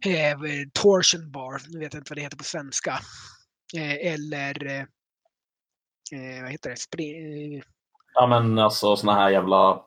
[0.07, 0.39] eh,
[0.73, 1.61] torsion bar.
[1.69, 2.99] Nu vet jag inte vad det heter på svenska.
[3.77, 4.67] Eh, eller
[6.13, 6.77] eh, vad heter det?
[6.77, 7.05] Spre
[8.15, 9.83] Ja men alltså såna här jävla...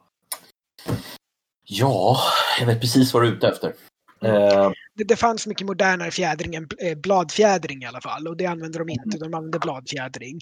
[1.63, 2.17] Ja,
[2.59, 3.73] jag vet precis vad du är ute efter.
[4.21, 4.73] Mm.
[4.95, 6.67] Det, det, fanns mycket modernare fjädring än
[7.01, 10.39] bladfjädring i alla fall och det använde de inte, de använde bladfjädring.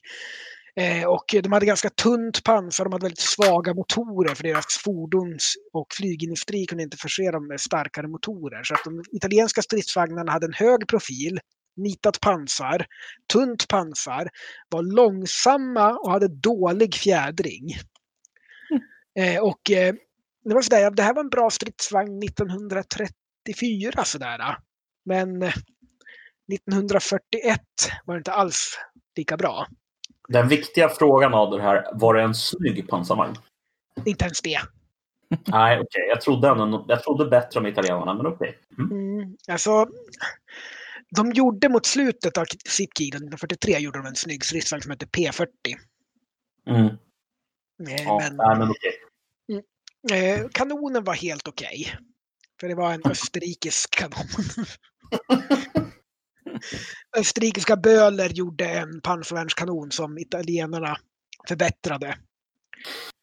[0.76, 5.54] Eh, och de hade ganska tunt pansar, de hade väldigt svaga motorer för deras fordons
[5.74, 8.64] och flygindustri kunde inte förse dem med starkare motorer.
[8.64, 11.40] Så att de italienska stridsvagnarna hade en hög profil,
[11.78, 12.86] nitat pansar,
[13.34, 14.30] tunt pansar,
[14.70, 17.78] var långsamma och hade dålig fjädring.
[18.72, 19.36] Mm.
[19.36, 19.94] Eh, och eh,
[20.46, 24.58] det var sådär, det här var en bra stridsvagn 1934 sådär.
[25.06, 25.44] Men
[26.54, 27.62] 1941
[28.06, 28.78] var det inte alls
[29.16, 29.68] lika bra.
[30.30, 33.35] Den viktiga frågan av det här, var det en snygg pansarvagn?
[34.06, 34.60] Inte ens det.
[35.30, 35.81] Nej, okej.
[35.81, 36.07] Okay.
[36.10, 38.60] Jag, trodde jag trodde bättre om italienarna, men okej.
[38.72, 38.85] Okay.
[38.85, 39.19] Mm.
[39.19, 39.88] Mm, alltså,
[41.15, 45.06] de gjorde mot slutet av sitt krig, 1943, gjorde de en snygg stridsvagn som hette
[45.06, 45.47] P40.
[46.68, 46.85] Mm.
[46.85, 48.69] Eh, ja, men, nej, men.
[48.69, 48.91] Okay.
[49.51, 51.95] Mm, eh, kanonen var helt okej.
[52.60, 54.27] För det var en österrikisk kanon.
[57.17, 60.97] Österrikiska Böhler gjorde en pansarvärnskanon som italienarna
[61.47, 62.17] förbättrade.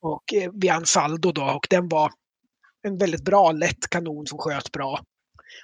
[0.02, 2.12] Och eh, vid Ansaldo då, och den var
[2.82, 5.00] en väldigt bra lätt kanon som sköt bra.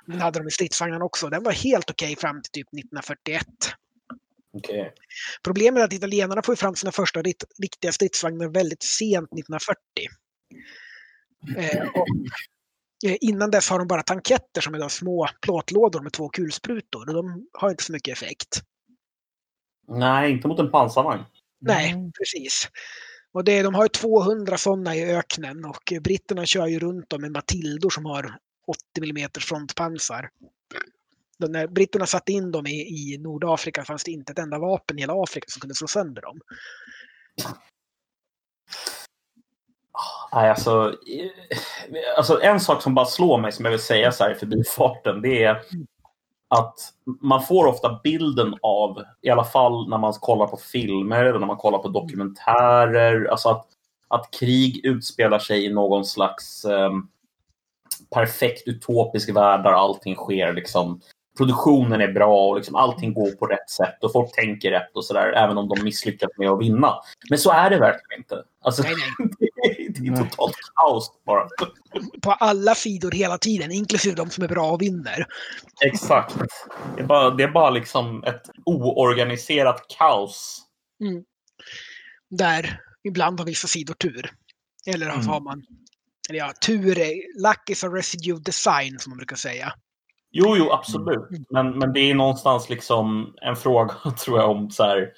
[0.06, 1.28] Den hade de i stridsvagnarna också.
[1.28, 3.47] Den var helt okej okay fram till typ 1941.
[4.52, 4.90] Okay.
[5.44, 7.22] Problemet är att italienarna får fram sina första
[7.62, 9.76] riktiga stridsvagnar väldigt sent 1940.
[11.56, 12.06] Eh, och
[13.03, 17.47] innan dess har de bara tanketter som är små plåtlådor med två kulsprutor och de
[17.53, 18.62] har inte så mycket effekt.
[19.89, 21.23] Nej, inte mot en pansarvagn.
[21.61, 22.69] Nej, precis.
[23.33, 27.20] Och det, de har ju 200 sådana i öknen och britterna kör ju runt dem
[27.20, 30.31] med Matildor som har 80 mm frontpansar.
[31.39, 34.99] Då när britterna satte in dem i, i Nordafrika fanns det inte ett enda vapen
[34.99, 36.41] i hela Afrika som kunde slå sönder dem.
[40.32, 40.94] Nej, alltså,
[42.16, 45.23] alltså, en sak som bara slår mig som jag vill säga så här i förbifarten,
[45.23, 45.62] det är
[46.48, 46.74] att
[47.20, 51.47] man får ofta bilden av, i alla fall när man kollar på filmer eller när
[51.47, 53.66] man kollar på dokumentärer, alltså att,
[54.09, 56.90] att krig utspelar sig i någon slags eh,
[58.14, 61.01] perfekt utopisk värld där allting sker liksom
[61.36, 65.05] produktionen är bra och liksom allting går på rätt sätt och folk tänker rätt och
[65.05, 66.94] sådär, även om de misslyckas med att vinna.
[67.31, 68.44] Men så är det verkligen inte.
[68.62, 68.94] Alltså, nej,
[69.39, 69.48] nej.
[69.94, 71.48] det är totalt kaos bara.
[72.23, 75.27] På alla sidor hela tiden, inklusive de som är bra och vinner.
[75.85, 76.36] Exakt.
[76.97, 80.62] Det är bara, det är bara liksom ett oorganiserat kaos.
[81.01, 81.24] Mm.
[82.31, 84.31] Där ibland har vissa sidor tur.
[84.86, 85.27] Eller mm.
[85.27, 85.62] har man
[86.28, 89.73] eller ja, tur är, luck is a residue design som man brukar säga.
[90.31, 91.31] Jo, jo, absolut.
[91.31, 91.44] Mm.
[91.51, 93.94] Men, men det är någonstans liksom en fråga,
[94.24, 95.12] tror jag, om så här,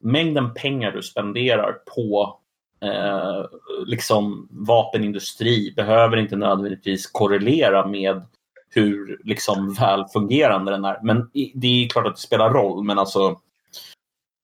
[0.00, 2.38] mängden pengar du spenderar på
[2.86, 3.46] eh,
[3.86, 8.22] liksom vapenindustri behöver inte nödvändigtvis korrelera med
[8.70, 11.00] hur liksom välfungerande den är.
[11.02, 13.40] Men det är klart att det spelar roll, men alltså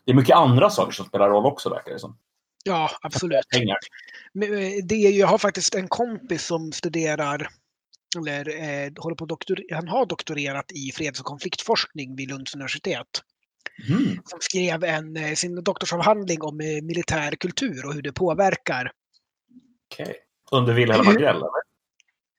[0.05, 2.16] det är mycket andra saker som spelar roll också verkar det som.
[2.64, 3.48] Ja, absolut.
[3.48, 3.78] Pengar.
[4.85, 7.48] Det är, jag har faktiskt en kompis som studerar
[8.16, 13.23] eller eh, håller på doktor, han har doktorerat i freds och konfliktforskning vid Lunds universitet.
[13.89, 14.22] Mm.
[14.24, 18.93] Som skrev en, eh, sin doktorsavhandling om eh, militär kultur och hur det påverkar.
[19.93, 20.14] Okay.
[20.51, 21.36] Under Wilhelm Agrell?
[21.36, 21.72] eller?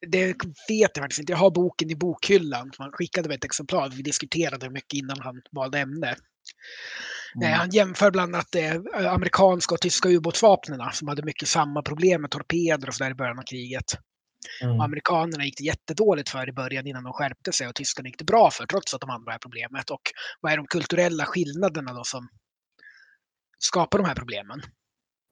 [0.07, 0.25] Det
[0.69, 1.33] vet jag faktiskt inte.
[1.33, 2.71] Jag har boken i bokhyllan.
[2.77, 3.89] Han skickade mig ett exemplar.
[3.89, 6.15] Vi diskuterade mycket innan han valde ämne.
[7.35, 7.53] Mm.
[7.53, 12.31] Han jämför bland annat eh, amerikanska och tyska ubåtsvapnen som hade mycket samma problem med
[12.31, 13.97] torpeder och sådär i början av kriget.
[14.61, 14.81] Mm.
[14.81, 18.25] Amerikanerna gick det jättedåligt för i början innan de skärpte sig och tyskarna gick det
[18.25, 19.89] bra för trots att de hade det här problemet.
[19.89, 20.01] Och
[20.41, 22.29] vad är de kulturella skillnaderna då som
[23.59, 24.61] skapar de här problemen?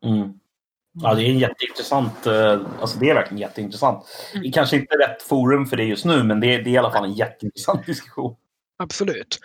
[0.06, 0.34] Mm.
[0.94, 4.06] Ja, det är en jätteintressant, eh, alltså det är verkligen jätteintressant.
[4.36, 4.52] Mm.
[4.52, 6.92] Kanske inte rätt forum för det just nu, men det är, det är i alla
[6.92, 8.36] fall en jätteintressant diskussion.
[8.78, 9.40] Absolut.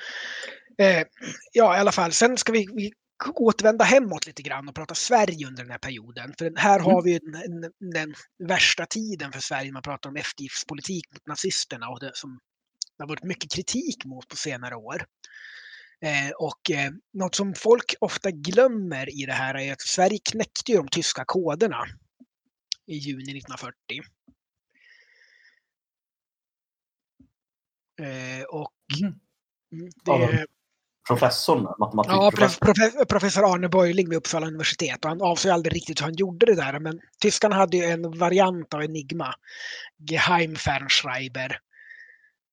[0.78, 1.02] Eh,
[1.52, 2.12] ja, i alla fall.
[2.12, 2.93] Sen ska vi, vi
[3.24, 6.34] återvända hemåt lite grann och prata Sverige under den här perioden.
[6.38, 7.05] För här har mm.
[7.05, 8.14] vi den, den,
[8.48, 9.72] värsta tiden för Sverige.
[9.72, 12.38] Man pratar om eftergiftspolitik mot nazisterna och det som
[12.97, 15.06] det har varit mycket kritik mot på senare år.
[16.01, 20.72] Eh, och eh, något som folk ofta glömmer i det här är att Sverige knäckte
[20.72, 21.84] de tyska koderna
[22.86, 23.74] i juni 1940.
[28.02, 29.14] Eh, och mm.
[29.72, 30.47] mm det,
[31.09, 32.59] professorn, matematikprofessorn.
[32.61, 33.05] Ja, professor.
[33.05, 35.05] professor Arne Borgling vid Uppsala universitet.
[35.05, 36.78] Och han avsåg aldrig riktigt hur han gjorde det där.
[36.78, 39.35] Men tyskarna hade ju en variant av Enigma.
[39.99, 41.59] Geheimfernschreiber.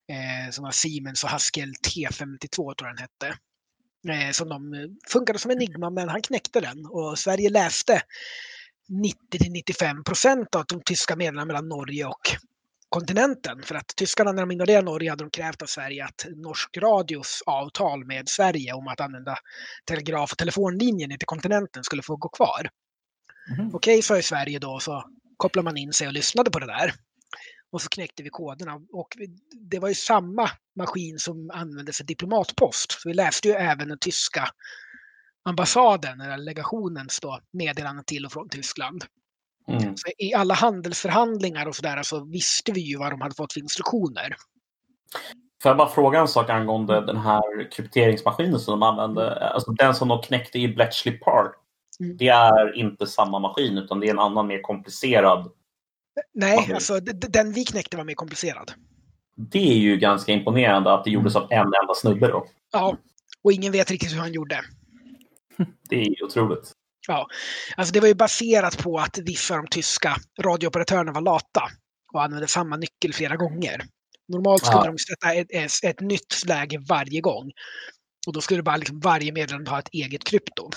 [0.10, 3.38] Eh, som var Siemens och Haskell T52 tror jag den hette.
[4.10, 6.86] Eh, som de eh, funkade som Enigma men han knäckte den.
[6.86, 8.02] Och Sverige läste
[9.34, 12.30] 90-95 procent av de tyska meddelandena mellan Norge och
[12.94, 13.64] kontinenten.
[13.64, 17.44] För att tyskarna när de invaderade Norge hade de krävt av Sverige att Norsk Radios
[17.45, 19.38] avtal med Sverige om att använda
[19.86, 22.70] telegraf och telefonlinjen ner till kontinenten skulle få gå kvar.
[23.53, 23.76] Mm.
[23.76, 25.03] Okej, okay, sa Sverige då, så
[25.38, 26.94] kopplade man in sig och lyssnade på det där.
[27.72, 28.74] Och så knäckte vi koderna.
[28.91, 29.07] Och
[29.70, 32.91] det var ju samma maskin som användes för diplomatpost.
[32.91, 34.49] Så vi läste ju även den tyska
[35.45, 39.06] ambassaden, eller legationens då, meddelanden till och från Tyskland.
[39.68, 39.95] Mm.
[40.18, 44.35] I alla handelsförhandlingar och sådär så visste vi ju vad de hade fått för instruktioner.
[45.61, 49.49] Får jag bara fråga en sak angående den här krypteringsmaskinen som de använde?
[49.49, 51.56] Alltså den som de knäckte i Bletchley Park.
[51.99, 52.18] Mm.
[52.18, 55.52] Det är inte samma maskin utan det är en annan mer komplicerad
[56.34, 56.76] Nej, maskin.
[56.76, 58.72] alltså den vi knäckte var mer komplicerad.
[59.35, 62.48] Det är ju ganska imponerande att det gjordes av en enda snubbe då.
[62.72, 62.98] Ja,
[63.44, 64.61] och ingen vet riktigt hur han gjorde.
[65.90, 66.73] Det är ju otroligt.
[67.08, 67.28] Ja,
[67.78, 71.64] alltså det var ju baserat på att vissa av de tyska radiooperatörerna var lata
[72.14, 73.82] och använde samma nyckel flera gånger.
[74.28, 74.92] Normalt skulle ja.
[74.92, 77.52] de sätta ett, ett, ett, nytt läge varje gång.
[78.28, 80.70] Och då skulle bara liksom varje medlem ha ett eget krypto.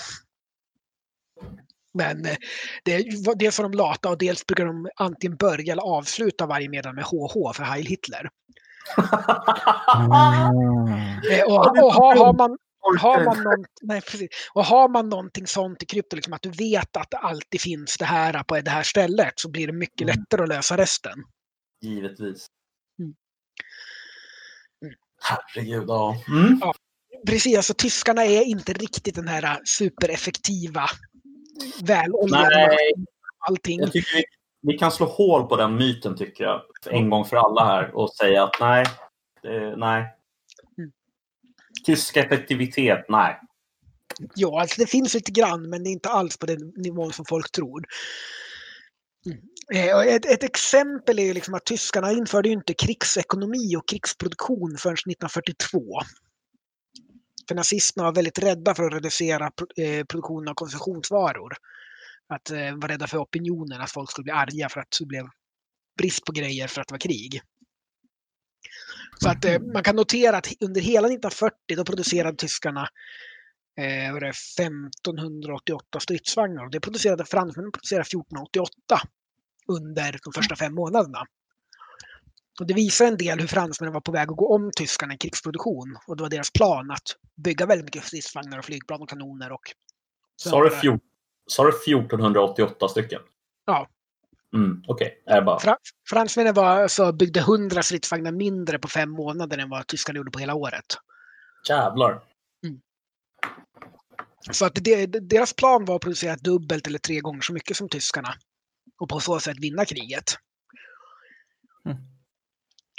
[1.93, 2.35] Men eh,
[2.83, 3.03] det,
[3.35, 7.03] dels var de lata och dels brukar de antingen börja eller avsluta varje medlem med
[7.03, 8.29] HH för Heil Hitler.
[9.95, 10.11] Mm.
[11.47, 12.57] och, och har, har, man,
[12.95, 14.29] har man, någon, nej, precis.
[14.53, 17.97] Och har man någonting sånt i krypto, liksom att du vet att det alltid finns
[17.97, 20.15] det här på det här stället, så blir det mycket mm.
[20.15, 21.23] lättare att lösa resten.
[21.81, 22.47] Givetvis.
[22.99, 23.13] Mm.
[24.85, 24.95] Mm.
[25.21, 26.15] Herregud, ja.
[26.27, 26.57] Mm.
[26.61, 26.73] ja.
[27.27, 30.83] Precis, alltså tyskarna är inte riktigt den här supereffektiva,
[31.83, 32.77] väloljade
[33.47, 33.79] allting.
[33.79, 34.23] Jag tycker vi,
[34.61, 38.15] vi, kan slå hål på den myten, tycker jag, en gång för alla här och
[38.15, 38.85] säga att nej,
[39.41, 40.16] det, nej,
[41.87, 43.05] Tysk effektivitet?
[43.09, 43.39] Nej.
[44.35, 47.25] Ja, alltså det finns lite grann, men det är inte alls på den nivån som
[47.25, 47.85] folk tror.
[49.25, 50.07] Mm.
[50.07, 55.79] Ett, ett, exempel är liksom att tyskarna införde inte krigsekonomi och krigsproduktion förrän 1942.
[57.47, 61.53] För nazisterna var väldigt rädda för att reducera eh, produktionen av konsumtionsvaror.
[62.33, 65.25] Att eh, vara rädda för opinionen, att folk skulle bli arga för att det blev
[65.97, 67.41] brist på grejer för att det var krig.
[69.19, 72.87] Så att eh, man kan notera att under hela 1940 då producerade tyskarna
[73.77, 76.65] eh, 1588 stridsvagnar.
[76.65, 79.01] Och det producerade fransmännen producerade 1488
[79.67, 81.27] under de första fem månaderna.
[82.59, 85.17] Och det visar en del hur fransmännen var på väg att gå om tyskarna i
[85.17, 85.97] krigsproduktion.
[86.07, 89.51] Och det var deras plan att bygga väldigt mycket stridsvagnar och flygplan och kanoner.
[89.51, 89.61] Och
[91.47, 93.21] Sa du 1488 stycken?
[93.65, 93.87] Ja.
[94.55, 95.41] Mm, Okej, okay.
[95.41, 95.59] bara...
[95.59, 95.77] Fra
[96.09, 100.39] fransmännen var, alltså, byggde 100 stridsvagnar mindre på fem månader än vad tyskarna gjorde på
[100.39, 100.85] hela året.
[101.69, 102.11] Jävlar.
[102.65, 102.81] Mm.
[104.51, 107.89] Så att det, deras plan var att producera dubbelt eller tre gånger så mycket som
[107.89, 108.33] tyskarna
[108.99, 110.23] och på så sätt vinna kriget.
[111.85, 111.97] Mm.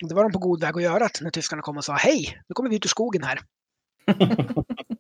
[0.09, 2.53] Det var de på god väg att göra när tyskarna kom och sa hej, nu
[2.55, 3.41] kommer vi ut ur skogen här.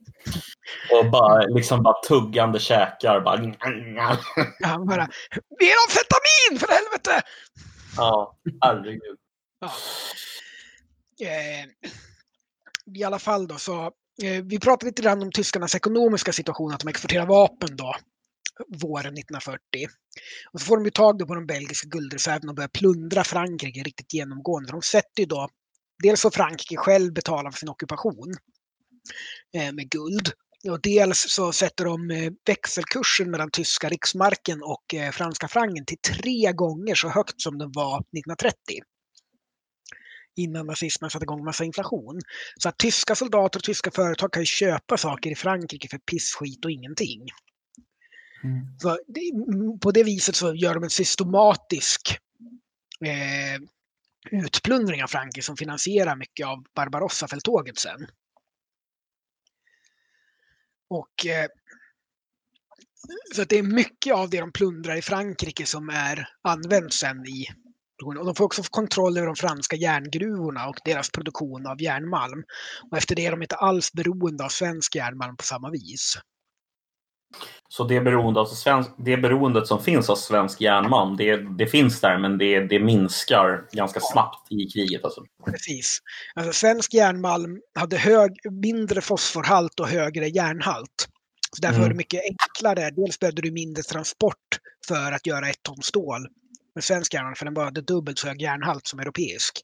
[0.92, 3.20] och bara, liksom bara tuggande käkar.
[3.20, 3.36] Bara...
[4.58, 5.02] Ja, bara,
[5.58, 7.22] är amfetamin för helvete!
[7.96, 9.18] Ja, herregud.
[9.60, 9.70] Ja.
[11.26, 11.66] Eh,
[12.94, 13.84] I alla fall då så,
[14.22, 17.94] eh, vi pratade lite grann om tyskarnas ekonomiska situation, att de exporterar vapen då
[18.82, 19.60] våren 1940.
[20.52, 24.14] Och så får de ju tag på de belgiska guldreserverna och börjar plundra Frankrike riktigt
[24.14, 24.72] genomgående.
[24.72, 25.48] De sätter ju då,
[26.02, 28.34] dels får Frankrike själv betala för sin ockupation
[29.72, 30.32] med guld.
[30.70, 35.98] Och dels så sätter de eh, växelkursen mellan tyska riksmarken och eh, franska frangen till
[35.98, 38.54] tre gånger så högt som den var 1930
[40.36, 42.20] innan nazismen satte igång massa inflation.
[42.56, 46.64] Så att tyska soldater och tyska företag kan köpa saker i Frankrike för piss, skit
[46.64, 47.20] och ingenting.
[48.44, 48.78] Mm.
[48.78, 49.20] Så det,
[49.80, 52.18] på det viset så gör de en systematisk
[53.04, 53.62] eh,
[54.30, 58.06] utplundring av Frankrike som finansierar mycket av Barbarossa-fälttåget sen.
[60.90, 61.46] Och eh,
[63.34, 67.26] så att det är mycket av det de plundrar i Frankrike som är använt sen
[67.26, 67.46] i
[68.04, 72.44] och de får också kontroll över de franska järngruvorna och deras produktion av järnmalm.
[72.90, 76.18] Och efter det är de inte alls beroende av svensk järnmalm på samma vis.
[77.68, 82.00] Så det, beroende, alltså svensk, det beroendet som finns av svensk järnmalm, det, det finns
[82.00, 85.04] där men det, det minskar ganska snabbt i kriget.
[85.04, 85.24] Alltså.
[85.46, 85.98] Precis.
[86.34, 91.08] Alltså, svensk järnmalm hade hög, mindre fosforhalt och högre järnhalt.
[91.56, 91.82] Så därför Mm.
[91.82, 92.90] var det mycket enklare.
[92.90, 96.28] Dels behövde du mindre transport för att göra ett ton stål
[96.74, 99.60] med svensk järnmalm, för den bara hade dubbelt så hög järnhalt som europeisk.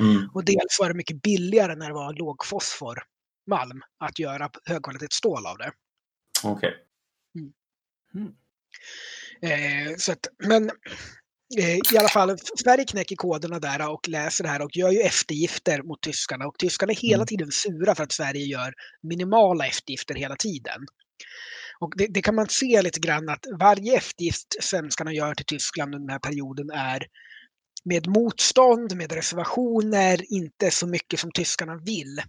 [0.00, 0.28] Mm.
[0.34, 5.72] Och dels var det mycket billigare när det var lågfosformalm att göra högkvalitetsstål av det.
[6.44, 6.74] Okej.
[9.42, 10.70] Eh, så att, men
[11.58, 15.00] eh, i alla fall, Sverige knäcker koderna där och läser det här och gör ju
[15.00, 16.46] eftergifter mot tyskarna.
[16.46, 17.26] Och tyskarna är hela Mm.
[17.26, 20.86] tiden sura för att Sverige gör minimala eftergifter hela tiden.
[21.80, 25.94] Och det, det kan man se lite grann att varje eftergift svenskarna gör till Tyskland
[25.94, 27.06] under den här perioden är
[27.84, 32.22] med motstånd, med reservationer, inte så mycket som tyskarna vill.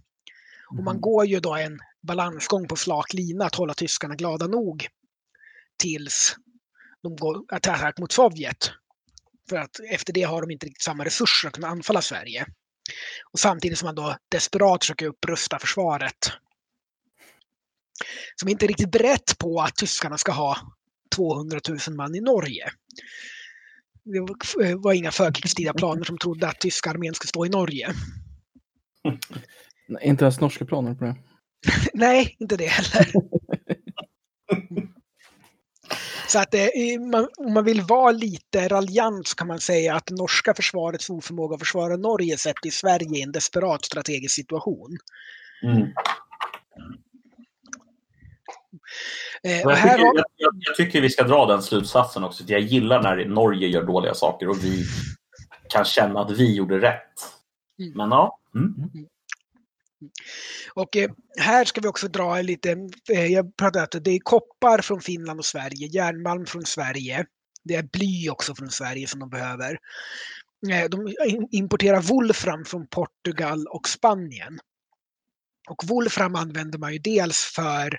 [0.78, 1.00] Och man Mm.
[1.00, 4.86] går ju då en balansgång på slak lina att hålla tyskarna glada nog
[5.80, 6.36] tills
[7.02, 8.70] de går attack mot Sovjet.
[9.48, 12.46] För att efter det har de inte riktigt samma resurser att kunna anfalla Sverige.
[13.32, 16.32] Och samtidigt som man då desperat försöker upprusta försvaret.
[18.36, 20.56] Som inte är riktigt berett på att tyskarna ska ha
[21.16, 22.70] 200 000 man i Norge.
[24.04, 27.94] Det var- var inga förkrigstida planer som trodde att tyska armén skulle stå i Norge.
[29.88, 31.16] Nej, Inte ens norska planer på det.
[31.94, 33.12] Nej, inte det heller.
[36.30, 36.60] Så att eh,
[37.12, 41.54] man, om man vill vara lite raljant så kan man säga att norska försvarets oförmåga
[41.54, 44.98] att försvara Norge sätter i Sverige i en desperat strategisk situation.
[45.62, 45.82] Mm.
[49.42, 52.44] Eh, Jag, tycker, har, jag, jag, tycker vi ska dra den slutsatsen också.
[52.46, 54.84] Jag gillar när Norge gör dåliga saker och vi
[55.68, 57.02] kan känna att vi gjorde rätt.
[57.78, 57.92] Mm.
[57.96, 58.38] Men ja.
[58.54, 58.74] Mm.
[60.74, 64.18] Och eh, här ska vi också dra en lite, eh, jag pratade att det är
[64.18, 67.26] koppar från Finland och Sverige, järnmalm från Sverige.
[67.64, 69.78] Det är bly också från Sverige som de behöver.
[70.70, 71.14] Eh, De
[71.50, 74.58] importerar wolfram från Portugal och Spanien.
[75.68, 77.98] Och wolfram använder man ju dels för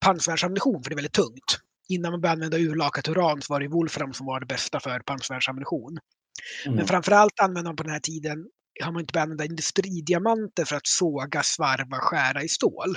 [0.00, 1.60] pansarvärnsammunition, för det är väldigt tungt.
[1.88, 5.00] Innan man började använda urlakat uran så var det wolfram som var det bästa för
[5.00, 5.98] pansarvärnsammunition.
[6.64, 6.76] Mm.
[6.76, 8.46] Men framförallt använder man på den här tiden,
[8.84, 12.96] har man inte börjat använda industridiamanter för att såga, svarva, skära i stål.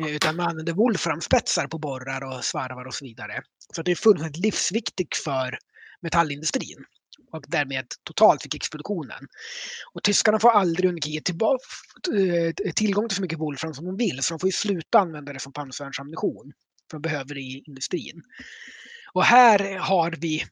[0.00, 3.42] Eh, utan man använder wolframspetsar på borrar och svarvar och så vidare.
[3.74, 5.58] Så att det är fullständigt livsviktigt för
[6.00, 6.84] metallindustrin
[7.32, 9.28] och därmed totalt för krigsproduktionen.
[9.92, 14.22] Och tyskarna får aldrig under kriget eh, tillgång till så mycket wolfram som de vill,
[14.22, 16.52] så de får ju sluta använda det som pansarvärnsammunition.
[16.90, 18.22] För de behöver det i industrin.
[19.12, 20.44] Och här har vi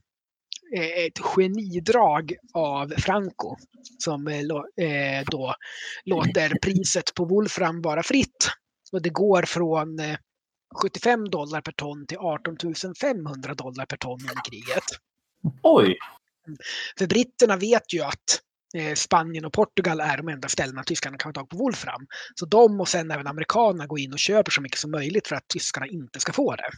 [0.78, 3.56] ett genidrag av Franco
[3.98, 4.40] som eh,
[4.86, 5.54] eh, då
[6.04, 8.50] låter priset på Wolfram vara fritt.
[8.92, 10.16] Och det går från eh,
[10.82, 12.56] 75 dollar per ton till 18
[13.00, 14.84] 500 dollar per ton under kriget.
[15.62, 15.98] Oj!
[16.98, 18.40] För britterna vet ju att
[18.76, 22.06] eh, Spanien och Portugal är de enda ställena tyskarna kan få tag på Wolfram.
[22.34, 25.36] Så de och sen även amerikanerna går in och köper så mycket som möjligt för
[25.36, 26.70] att tyskarna inte ska få det.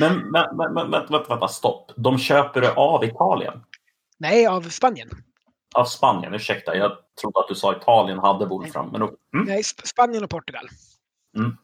[0.00, 0.90] Men, men, men, men
[1.28, 1.92] vänta, stopp.
[1.96, 3.60] De köper det av Italien?
[4.18, 5.08] Nej, av Spanien.
[5.74, 6.76] Av Spanien, ursäkta.
[6.76, 8.88] Jag trodde att du sa Italien hade Wolfram.
[8.90, 9.46] Men, då- mm.
[9.46, 10.68] Nej, Sp- Spanien och Portugal.
[11.36, 11.56] Mm.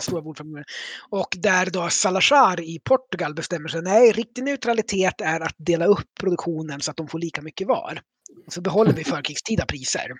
[0.00, 0.64] Stora bordfamiljer.
[1.10, 6.08] Och där då Salazar i Portugal bestämmer sig, nej, riktig neutralitet är att dela upp
[6.20, 8.00] produktionen så att de får lika mycket var.
[8.48, 10.10] Så behåller vi förkrigstida priser.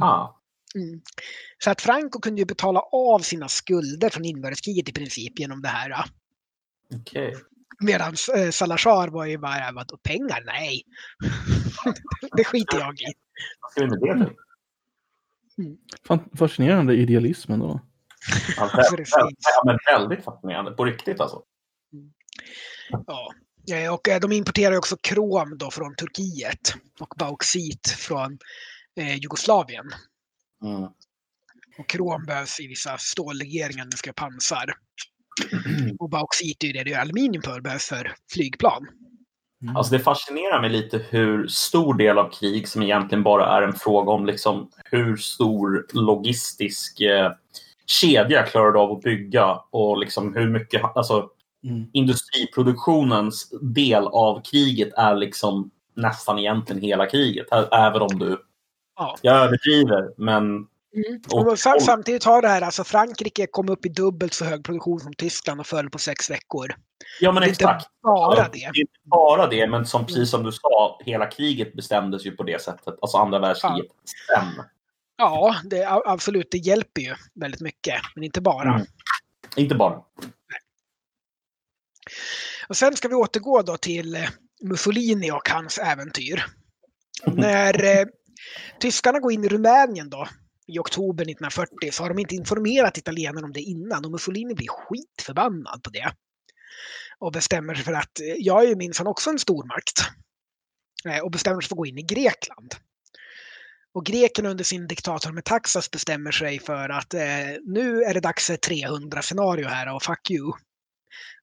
[0.00, 0.28] Ah.
[0.74, 1.00] Mm.
[1.58, 5.68] Så att Franco kunde ju betala av sina skulder från inbördeskriget i princip genom det
[5.68, 6.04] här.
[7.00, 7.34] Okej.
[7.80, 10.42] Medan eh, Salazar var ju bara, vadå pengar?
[10.46, 10.82] Nej.
[12.36, 13.04] det skiter jag i.
[13.60, 14.34] Vad ska vi med det till?
[16.06, 17.80] Fan, fascinerande idealismen då.
[18.56, 19.14] Ja, vä- Precis.
[19.14, 20.70] vä- ja, men väldigt fascinerande.
[20.70, 21.42] På riktigt alltså.
[23.06, 23.34] Ja.
[23.74, 28.38] Eh, Och eh, de importerar också krom då från Turkiet och bauxit från
[28.96, 29.84] eh, Jugoslavien.
[30.64, 30.88] Mm.
[31.78, 34.74] Och krom behövs i vissa stållegeringar när man ska pansar.
[35.98, 38.86] Och bauxit är ju det det är aluminium för, behövs för flygplan.
[39.76, 43.72] Alltså det fascinerar mig lite hur stor del av krig som egentligen bara är en
[43.72, 47.32] fråga om liksom hur stor logistisk eh,
[47.86, 51.30] kedja klarar du av att bygga och liksom hur mycket, alltså
[51.64, 51.86] Mm.
[51.92, 57.46] industriproduktionens del av kriget är liksom nästan egentligen hela kriget.
[57.72, 58.38] Även om du,
[58.96, 59.16] Ja.
[59.22, 60.66] jag överdriver, men
[61.32, 64.64] Och- Och sam- samtidigt har det här, alltså Frankrike kom upp i dubbelt så hög
[64.64, 66.74] produktion som Tyskland och föll på sex veckor.
[67.20, 67.86] ja men Det är inte exakt.
[68.02, 68.62] bara Ja, det.
[68.64, 72.42] är inte bara det, men som, precis som du sa, hela kriget bestämdes ju på
[72.42, 72.94] det sättet.
[73.02, 73.86] Alltså andra världskriget.
[74.36, 74.64] Sen.
[75.16, 78.74] Ja, det, absolut, det hjälper ju väldigt mycket, men inte bara.
[78.74, 78.86] Mm.
[79.56, 80.00] Inte bara.
[82.68, 84.22] Och sen ska vi återgå då till eh,
[84.62, 86.44] Mussolini och hans äventyr.
[87.26, 88.04] När eh,
[88.80, 90.28] tyskarna går in i Rumänien då
[90.66, 94.68] i oktober 1940 så har de inte informerat italienarna om det innan och Mussolini blir
[94.68, 96.12] skitförbannad på det.
[97.18, 100.00] Och bestämmer sig för att eh, jag är ju minsann också en stormakt.
[101.08, 102.74] Eh, och bestämmer sig för att gå in i Grekland.
[103.94, 107.20] Och grekerna under sin diktator Metaxas bestämmer sig för att eh,
[107.64, 110.52] nu är det dags för 300-scenario här och fuck you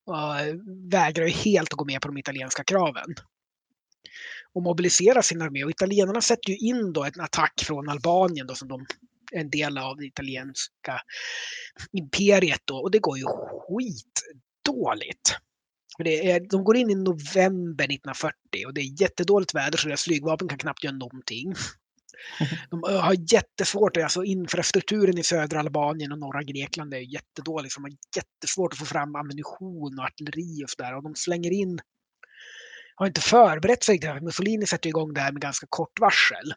[0.05, 0.55] och eh,
[0.91, 3.15] vägrar ju helt att gå med på de italienska kraven.
[4.53, 5.63] Och mobiliserar sin armé.
[5.63, 8.85] Och italienarna sätter ju in då en attack från Albanien då, som de
[9.31, 11.01] är en del av det italienska
[11.91, 12.61] imperiet.
[12.65, 15.35] Då, och det går ju skitdåligt.
[15.97, 18.35] Det är, de går in i november 1940
[18.67, 21.53] och det är jättedåligt väder så deras flygvapen kan knappt göra någonting.
[22.69, 27.71] De har jättesvårt, alltså infrastrukturen i södra Albanien och norra Grekland är jättedålig.
[27.71, 30.95] Så de har jättesvårt att få fram ammunition och artilleri och sådär.
[30.95, 31.79] Och de slänger in,
[33.01, 33.99] har inte förberett sig.
[34.21, 36.53] Mussolini sätter igång det här med ganska kort varsel.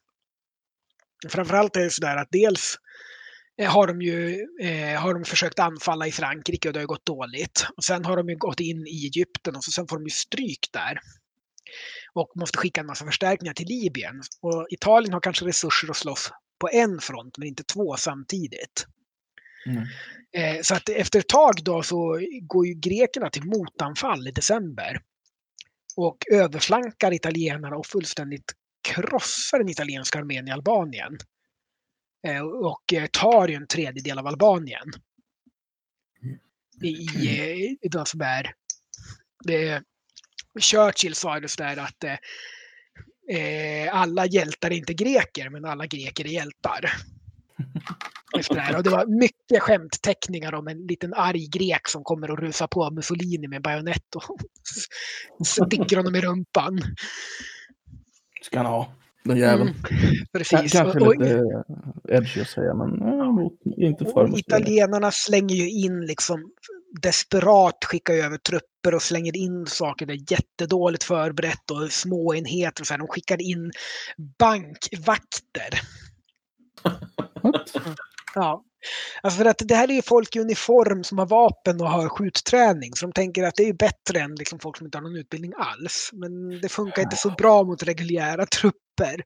[1.29, 2.79] Framförallt är det sådär att dels
[3.61, 7.07] eh, har de ju eh, har de försökt anfalla i Frankrike och det har gått
[7.07, 7.67] dåligt.
[7.77, 10.11] Och sen har de ju gått in i Egypten och så sen får de ju
[10.11, 10.99] stryk där
[12.13, 14.23] och måste skicka en massa förstärkningar till Libyen.
[14.41, 16.31] Och Italien har kanske resurser att slåss
[16.61, 18.87] på en front men inte två samtidigt.
[19.67, 19.85] Mm.
[20.33, 25.01] Eh, så att efter ett tag då så går ju grekerna till motanfall i december.
[25.97, 28.53] Och överflankar italienarna och fullständigt
[28.89, 31.19] krossar den italienska armén i Albanien.
[32.27, 34.93] Eh, och eh, tar ju en tredjedel av Albanien.
[36.83, 38.55] I, i eh, det som är
[39.45, 39.83] det,
[40.61, 42.05] Churchill sa det sådär att
[43.31, 46.91] eh, alla hjältar är inte greker, men alla greker är hjältar.
[48.39, 48.77] Efter det, här.
[48.77, 52.91] Och det var mycket skämtteckningar om en liten arg grek som kommer och rusar på
[52.91, 54.39] Mussolini med bajonett och
[55.47, 56.81] sticker honom i rumpan.
[58.43, 58.95] Ska han ha,
[59.25, 59.63] den jäveln.
[59.69, 59.75] Mm,
[60.33, 60.73] precis.
[60.73, 61.43] Kanske Och- och- lite
[62.09, 62.91] edgy att säga, men
[63.35, 66.51] mot, inte för italienarna slänger ju in liksom
[67.03, 70.07] desperat skickar över trupper och slänger in saker.
[70.07, 72.83] Det är jättedåligt förberett och små enheter.
[72.83, 72.99] Och så här.
[72.99, 73.71] De skickar in
[74.39, 75.81] bankvakter.
[78.35, 78.65] Ja.
[79.23, 82.09] Alltså för att det här är ju folk i uniform som har vapen och har
[82.09, 82.95] skjutträning.
[82.95, 85.53] Så de tänker att det är bättre än liksom folk som inte har någon utbildning
[85.57, 86.11] alls.
[86.13, 89.23] Men det funkar inte så bra mot reguljära trupper.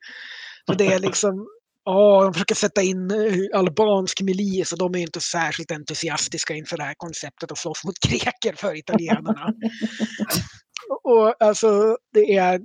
[0.67, 1.49] Så det är liksom,
[1.85, 6.77] ja, de försöker sätta in eh, albansk milis och de är inte särskilt entusiastiska inför
[6.77, 9.55] det här konceptet att slåss mot greker för italienarna.
[11.05, 12.61] och alltså, det är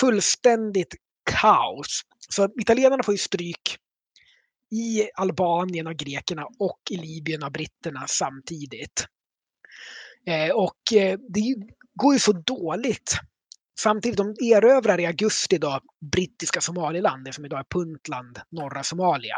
[0.00, 0.94] fullständigt
[1.30, 2.02] kaos.
[2.28, 3.79] Så italienarna får ju stryk
[4.70, 9.06] i Albanien av grekerna och i Libyen av britterna samtidigt.
[10.26, 11.54] Eh, och eh, det
[11.94, 13.18] går ju så dåligt.
[13.80, 15.80] Samtidigt, de erövrar i augusti då
[16.12, 19.36] brittiska Somaliland, det som idag är Puntland, norra Somalia.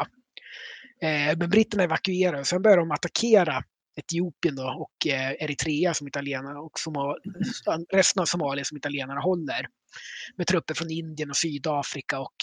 [1.03, 3.65] Eh, men britterna evakuerar och sen börjar de attackera
[3.97, 7.17] Etiopien då och eh, Eritrea som italienarna och Somal
[7.93, 9.67] resten av Somalia som italienarna håller.
[10.37, 12.35] Med trupper från Indien och Sydafrika och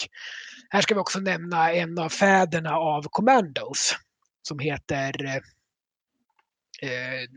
[0.70, 3.96] här ska vi också nämna en av fäderna av Commandos.
[4.42, 5.26] som heter...
[6.82, 7.28] Eh,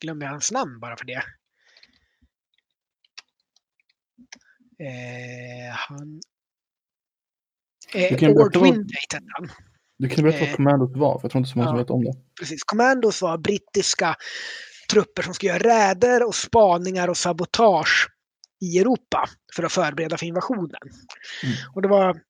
[0.00, 1.22] glömmer jag hans namn bara för det.
[4.78, 6.20] Eh, han...
[7.94, 9.50] Eh, Du kan Ord Wingate hette han.
[9.98, 11.82] Du kan berätta Eh, vad Commandos var, för jag tror inte så många som ja.
[11.82, 12.12] vet om det.
[12.40, 12.64] Precis.
[12.64, 14.16] Commandos var brittiska
[14.92, 18.08] trupper som skulle göra räder och spaningar och sabotage
[18.64, 20.80] i Europa för att förbereda för invasionen.
[21.42, 21.56] Mm.
[21.74, 22.20] Och det var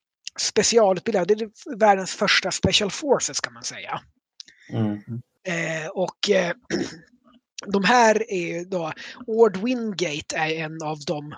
[0.40, 4.00] specialutbildade, det är världens första special forces kan man säga.
[4.70, 5.02] Mm.
[5.46, 6.52] Eh, och eh,
[7.66, 8.92] de här är då,
[9.26, 11.32] Ord Wingate är en av de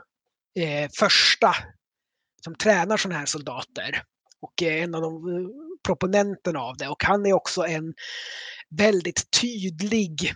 [0.59, 1.55] eh, första
[2.45, 4.03] som tränar sådana här soldater.
[4.41, 5.49] Och en av de eh,
[5.87, 6.89] proponenterna av det.
[6.89, 7.95] Och han är också en
[8.71, 10.35] väldigt tydlig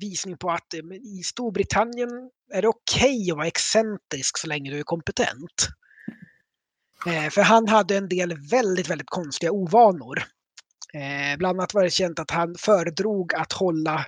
[0.00, 0.80] visning på att eh,
[1.18, 2.10] i Storbritannien
[2.52, 5.68] är det okej att vara excentrisk så länge du är kompetent.
[7.06, 10.22] Eh, för han hade en del väldigt, väldigt konstiga ovanor.
[10.94, 14.06] Eh, bland annat var det känt att han föredrog att hålla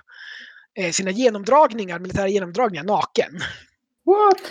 [0.79, 3.39] eh, sina genomdragningar, militära genomdragningar naken.
[4.05, 4.41] What?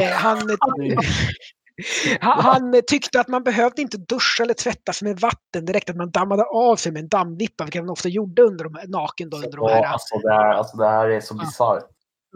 [0.00, 0.38] Eh, han,
[2.20, 5.96] han, han tyckte att man behövde inte duscha eller tvätta sig med vatten direkt, att
[5.96, 9.30] man dammade av sig med en dammvippa, vilket man ofta gjorde under de här, naken
[9.30, 9.82] då, under de här.
[9.82, 11.44] Ja, alltså, det här, alltså det här är så Ja.
[11.44, 11.84] bisarrt.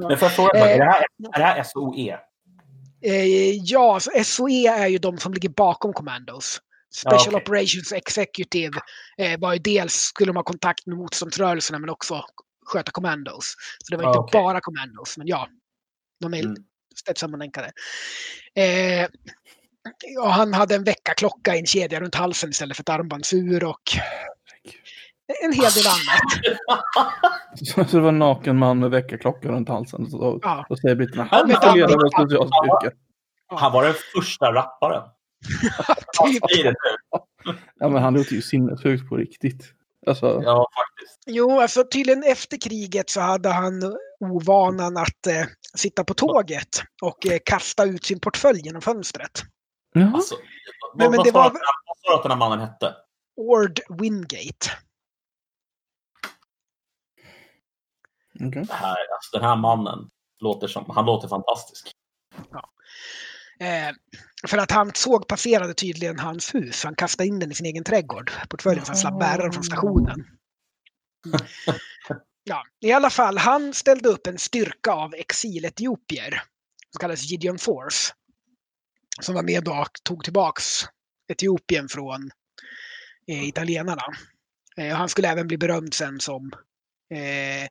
[0.00, 0.08] Ja.
[0.08, 1.04] Men får jag fråga, Eh, är, det här,
[1.34, 2.18] är det här SOE?
[3.02, 6.60] Eh, ja, SOE är ju de som ligger bakom Commandos.
[6.94, 7.42] Special Ja, okej.
[7.42, 8.80] Operations Executive
[9.18, 12.22] eh, var ju dels skulle de ha kontakt med motståndsrörelserna men också
[12.66, 13.54] sköta Commandos.
[13.84, 14.40] Så det var Ja, inte okej.
[14.42, 15.48] bara Commandos, men ja.
[16.20, 16.56] De är Mm.
[17.06, 17.70] Tätt sammanlänkade.
[18.54, 19.08] Eh,
[20.22, 23.80] och han hade en väckarklocka i en kedja runt halsen istället för ett armbandsur och
[25.44, 26.56] en hel del annat.
[27.90, 30.10] Så det var en naken man med väckarklocka runt halsen.
[30.10, 30.66] Så Ja.
[30.68, 32.96] då säger britterna, han han- vår specialstyrka.
[33.50, 35.02] Han var den första rapparen.
[36.18, 36.74] Han typ.
[37.78, 39.72] Ja, men han låter ju sinnessjukt på riktigt.
[40.06, 41.18] Alltså, Ja, faktiskt.
[41.26, 43.72] Jo, alltså tydligen efter kriget så hade han
[44.20, 45.44] ovanan att eh,
[45.78, 49.42] sitta på tåget och eh, kasta ut sin portfölj genom fönstret.
[49.92, 50.10] ja.
[50.14, 50.42] Alltså, Men-
[50.98, 52.60] vad, men vad, det sa var- du att- vad sa du att den här mannen
[52.68, 52.94] hette?
[53.36, 54.70] Ord Wingate.
[58.32, 60.10] Det här, alltså, den här mannen
[60.40, 61.90] låter som, han låter fantastisk.
[63.60, 63.94] Eh,
[64.48, 66.84] för att han såg passerade tydligen hans hus.
[66.84, 68.30] Han kastade in den i sin egen trädgård.
[68.50, 70.26] Portföljen så han slapp bära den från stationen.
[72.48, 76.42] Ja, I alla fall, han ställde upp en styrka av exil-etiopier.
[76.92, 78.14] Som kallades Gideon Force.
[79.20, 80.64] Som var med och tog tillbaks
[81.32, 82.30] Etiopien från
[83.26, 84.02] eh, italienarna.
[84.76, 86.50] Eh, han skulle även bli berömd sen som
[87.14, 87.68] eh, eh,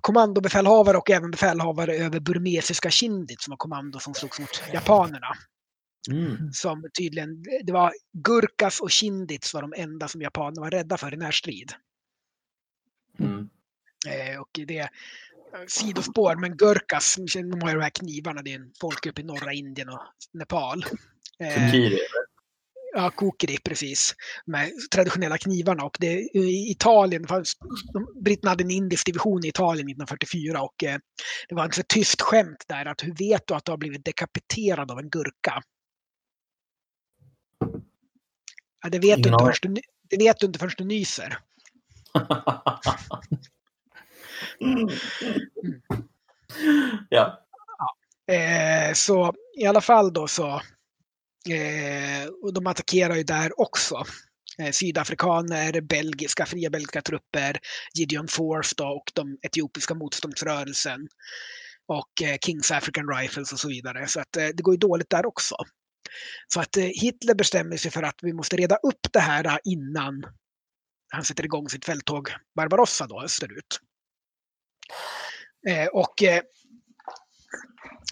[0.00, 5.36] kommandobefälhavare och även befälhavare över burmesiska Kindit som var kommando som slogs mot japanerna.
[6.10, 6.52] Mm.
[6.52, 11.14] Som tydligen, det var Gurkas och Kindits var de enda som japanerna var rädda för
[11.14, 11.72] i närstrid.
[13.18, 13.50] Mm.
[14.08, 14.88] Eh, och det är
[15.66, 19.52] sidospår, men Gurkas, de har ju de här knivarna, det är en folkgrupp i norra
[19.52, 20.00] Indien och
[20.32, 20.84] Nepal.
[21.38, 21.98] Eh, Kukiri.
[22.92, 24.14] Ja, kokeri, precis.
[24.46, 25.84] Med traditionella knivarna.
[25.84, 27.26] Och det, i Italien,
[28.24, 30.98] britterna hade en indisk division i Italien 1944 och eh,
[31.48, 34.04] det var ett så tyst skämt där att hur vet du att du har blivit
[34.04, 35.62] dekapiterad av en gurka?
[38.82, 41.38] Ja, det, vet du inte du, det vet du inte förrän du nyser.
[44.60, 44.88] Mm.
[47.08, 47.46] ja.
[48.32, 50.48] Eh, så i alla fall då så,
[51.48, 54.04] eh, och de attackerar ju där också.
[54.58, 57.58] Eh, sydafrikaner, belgiska, fria belgiska trupper,
[57.94, 61.08] Gideon Force då, och de etiopiska motståndsrörelsen.
[61.86, 64.06] Och eh, Kings African Rifles och så vidare.
[64.06, 65.56] Så att eh, det går ju dåligt där också.
[66.48, 69.56] Så att eh, Hitler bestämmer sig för att vi måste reda upp det här eh,
[69.64, 70.24] innan
[71.12, 73.80] han sätter igång sitt fälttåg Barbarossa då österut.
[75.68, 76.42] Eh, och eh,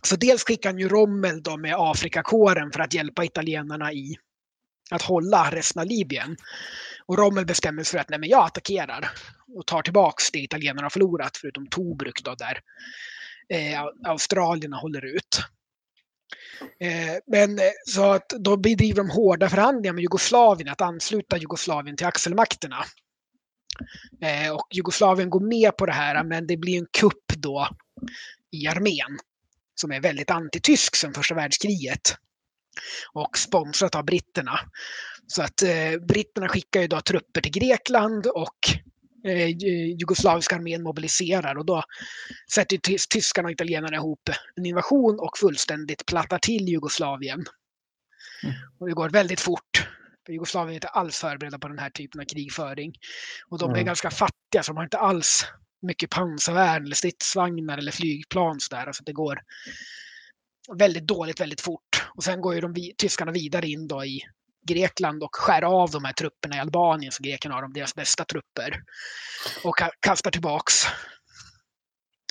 [0.02, 4.16] så dels skickar han ju Rommel då med Afrikakåren för att hjälpa italienarna i
[4.90, 6.36] att hålla resten av Libyen.
[7.06, 9.10] Och Rommel bestämmer sig för att nej, men jag attackerar
[9.56, 12.60] och tar tillbaks det italienarna har förlorat, förutom Tobruk då, där
[13.48, 15.42] eh, australierna håller ut.
[16.80, 21.96] Eh, men eh, så att då bedriver de hårda förhandlingar med Jugoslavien att ansluta Jugoslavien
[21.96, 22.84] till axelmakterna.
[24.22, 27.68] Eh, och Jugoslavien går med på det här, men det blir en kupp då
[28.50, 29.18] i armén
[29.74, 32.16] som är väldigt antitysk sedan första världskriget.
[33.12, 34.60] Och sponsrat av britterna.
[35.26, 38.58] Så att eh, britterna skickar ju då trupper till Grekland och
[39.24, 39.48] eh,
[40.00, 41.82] jugoslaviska armén mobiliserar och då
[42.54, 47.44] sätter tys- tyskarna och italienarna ihop en invasion och fullständigt plattar till Jugoslavien.
[48.42, 48.54] Mm.
[48.78, 49.88] Och det går väldigt fort.
[50.28, 52.92] Jugoslavien är inte alls förberedda på den här typen av krigföring.
[53.48, 53.86] Och de är Mm.
[53.86, 55.46] ganska fattiga så de har inte alls
[55.82, 58.86] mycket pansarvärn eller stridsvagnar eller flygplan så där.
[58.86, 59.40] Alltså det går
[60.78, 62.06] väldigt dåligt väldigt fort.
[62.16, 64.20] Och sen går ju de, tyskarna vidare in då i
[64.68, 68.24] Grekland och skär av de här trupperna i Albanien så grekerna har de deras bästa
[68.24, 68.80] trupper.
[69.64, 70.74] Och ka- kastar tillbaks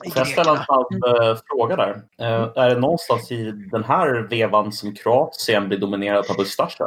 [0.03, 1.89] Får jag ställa en snabb eh, fråga där?
[2.21, 6.85] Eh, är det någonstans i den här vevan som Kroatien blir dominerat av Ustasja?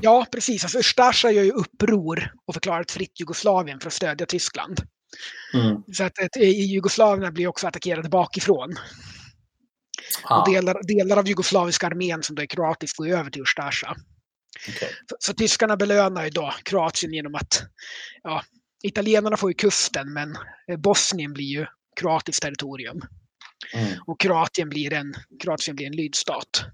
[0.00, 0.64] Ja, precis.
[0.64, 4.80] Alltså Ustasja gör ju uppror och förklarar ett fritt Jugoslavien för att stödja Tyskland.
[5.54, 5.82] Mm.
[5.92, 8.76] Så att ett, i Jugoslavien blir också attackerade bakifrån.
[10.22, 13.96] Ah, Och delar, delar av jugoslaviska armén som då är kroatisk går över till Ustasja.
[14.68, 14.90] okej.
[15.10, 17.62] Så, så tyskarna belönar ju då Kroatien genom att
[18.22, 18.42] ja,
[18.82, 20.36] italienarna får ju kusten men
[20.70, 21.66] eh, Bosnien blir ju
[22.00, 23.02] kroatiskt territorium.
[23.74, 23.92] Mm.
[24.06, 26.64] och Kroatien blir en, Kroatien blir en lydstat.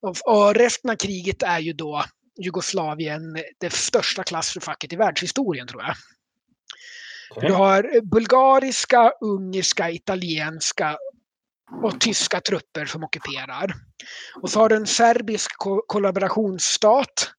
[0.00, 2.04] Och, och resten av kriget är ju då
[2.38, 3.22] Jugoslavien
[3.60, 5.94] det största klassfacket i världshistorien tror jag.
[7.30, 7.48] Okej.
[7.48, 10.98] Du har bulgariska, ungerska, italienska
[11.82, 13.74] och tyska trupper som ockuperar.
[14.42, 17.30] Och så har du en serbisk ko- kollaborationsstat.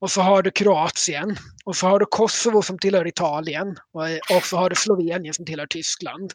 [0.00, 1.36] Och så har du Kroatien.
[1.64, 3.76] Och så har du Kosovo som tillhör Italien.
[3.92, 6.32] Och, och så har du Slovenien som tillhör Tyskland.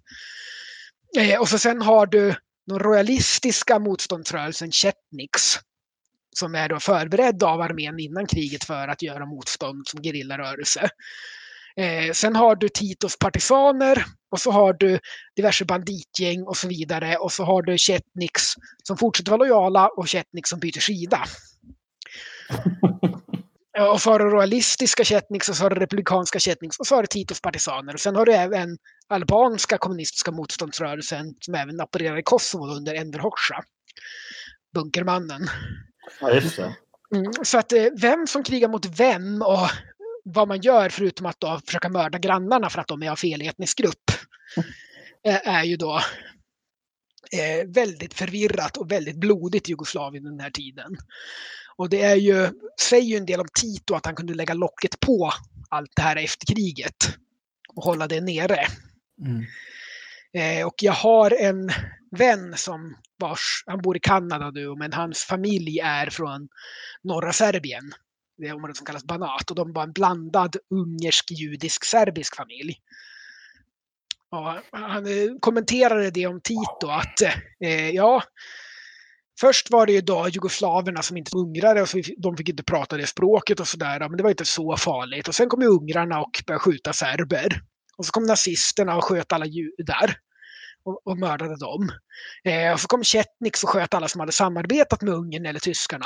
[1.18, 2.36] Eh, och så sen har du
[2.68, 5.60] den royalistiska motståndsrörelsen Chetniks.
[6.34, 10.90] Som är då förberedd av armén innan kriget för att göra motstånd som gerillarörelse.
[11.76, 15.00] Eh, sen har du Titos partisaner och så har du
[15.36, 17.18] diverse banditgäng och så vidare.
[17.18, 18.54] Och så har du Chetniks
[18.84, 21.24] som fortsätter vara lojala och Chetniks som byter sida.
[23.92, 27.02] Och så har du royalistiska Chetniks och så har du republikanska Chetniks och så har
[27.02, 27.94] du Titos partisaner.
[27.94, 28.78] Och sen har du även
[29.08, 33.64] albanska kommunistiska motståndsrörelsen som även opererar i Kosovo under Enver Hoxha.
[34.74, 35.48] Bunkermannen.
[36.22, 36.76] Ja, just det.
[37.16, 39.70] Mm, så att eh, vem som krigar mot vem och
[40.24, 43.42] vad man gör förutom att då försöka mörda grannarna för att de är av fel
[43.42, 44.12] etnisk grupp
[45.28, 46.02] eh, är ju då
[47.32, 50.98] eh, väldigt förvirrat och väldigt blodigt i Jugoslavien den här tiden.
[51.76, 52.50] Och det är ju,
[52.82, 55.32] säger ju en del om Tito att han kunde lägga locket på
[55.70, 57.18] allt det här efter kriget
[57.76, 58.68] och hålla det nere.
[59.26, 59.46] Mm.
[60.68, 61.72] Och jag har en
[62.18, 66.48] vän som vars, han bor i Kanada nu, men hans familj är från
[67.04, 67.92] norra Serbien.
[68.38, 72.76] Det är området som kallas Banat och de var en blandad ungersk, judisk, serbisk familj.
[74.32, 77.22] Och han eh, kommenterade det om Tito att
[77.64, 78.24] eh, ja,
[79.40, 82.64] först var det ju då jugoslaverna som inte var ungrare och så de fick inte
[82.64, 85.28] prata det språket och sådär, men det var inte så farligt.
[85.28, 87.62] Och sen kom ju ungrarna och började skjuta serber.
[87.98, 90.18] Och så kom nazisterna och sköt alla judar
[90.86, 91.90] och, och mördade dem.
[92.44, 96.06] Eh, och så kom Chetnik och sköt alla som hade samarbetat med Ungern eller tyskarna.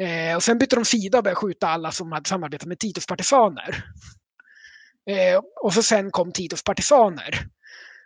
[0.00, 3.06] Eh, och sen bytte de sida och började skjuta alla som hade samarbetat med Titos
[3.06, 3.84] partisaner.
[5.10, 7.46] Eh, och så sen kom Titos partisaner.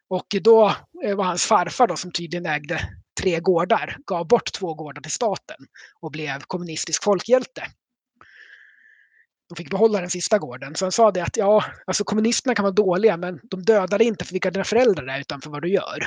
[0.09, 0.74] Och då
[1.05, 2.80] eh, var hans farfar då, som tydligen ägde
[3.20, 5.56] tre gårdar, gav bort två gårdar till staten
[6.01, 7.66] och blev kommunistisk folkhjälte.
[9.48, 10.74] De fick behålla den sista gården.
[10.74, 14.24] Så han sa det att ja, alltså kommunisterna kan vara dåliga men de dödar inte
[14.24, 15.98] för vilka dina föräldrar är utan för vad du gör.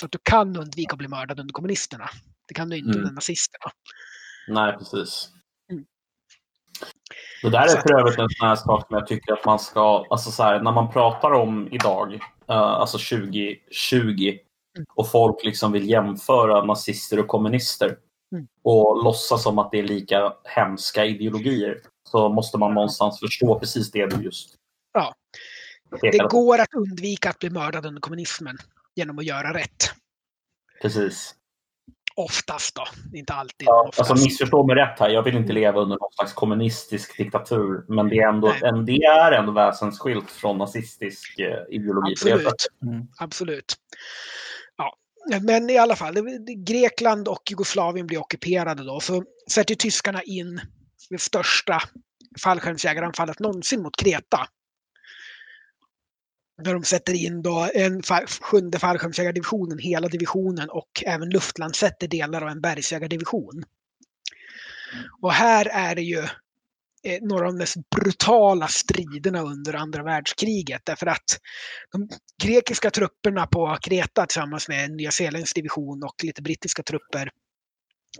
[0.00, 2.08] Så att du kan undvika att bli mördad under kommunisterna.
[2.48, 3.00] Det kan du inte Mm.
[3.00, 3.70] under nazisterna.
[4.48, 5.28] Nej, precis.
[5.72, 5.84] Mm.
[7.42, 10.06] Det där är för övrigt en sån här sak som jag tycker att man ska,
[10.10, 12.14] alltså så här, när man pratar om idag,
[12.48, 14.38] eh, alltså 2020,
[14.76, 14.86] Mm.
[14.94, 17.96] och folk liksom vill jämföra nazister och kommunister
[18.32, 18.46] Mm.
[18.62, 23.90] och låtsas som att det är lika hemska ideologier, så måste man någonstans förstå precis
[23.90, 24.56] det du just
[24.92, 25.14] Ja.
[26.00, 28.56] Det går att undvika att bli mördad under kommunismen
[28.94, 29.90] genom att göra rätt.
[30.82, 31.34] Precis.
[32.16, 32.84] Oftast då,
[33.18, 33.68] inte alltid.
[33.68, 34.10] Ja, oftast.
[34.10, 35.08] alltså missförstå mig rätt här.
[35.08, 37.84] Jag vill inte leva under någon slags kommunistisk diktatur.
[37.88, 42.12] Men det är ändå, en, det är ändå väsensskilt från nazistisk eh, ideologi.
[42.12, 42.68] Absolut.
[42.82, 43.06] Mm.
[43.18, 43.74] Absolut.
[45.42, 46.14] Men i alla fall,
[46.66, 49.00] Grekland och Jugoslavien blir ockuperade då.
[49.00, 50.60] Så sätter tyskarna in
[51.10, 51.82] det största
[52.40, 54.46] fallskärmsjägaranfallet någonsin mot Kreta.
[56.62, 58.02] Där de sätter in då en
[58.40, 63.64] sjunde fallskärmsjägardivisionen, hela divisionen och även luftlandsätter delar av en bergsjägardivision.
[65.20, 66.26] Och här är det ju
[67.04, 70.82] Eh, några av de mest brutala striderna under andra världskriget.
[70.84, 71.38] Därför att
[71.92, 72.08] de
[72.42, 77.30] grekiska trupperna på Kreta tillsammans med en Nya Zeelands division och lite brittiska trupper.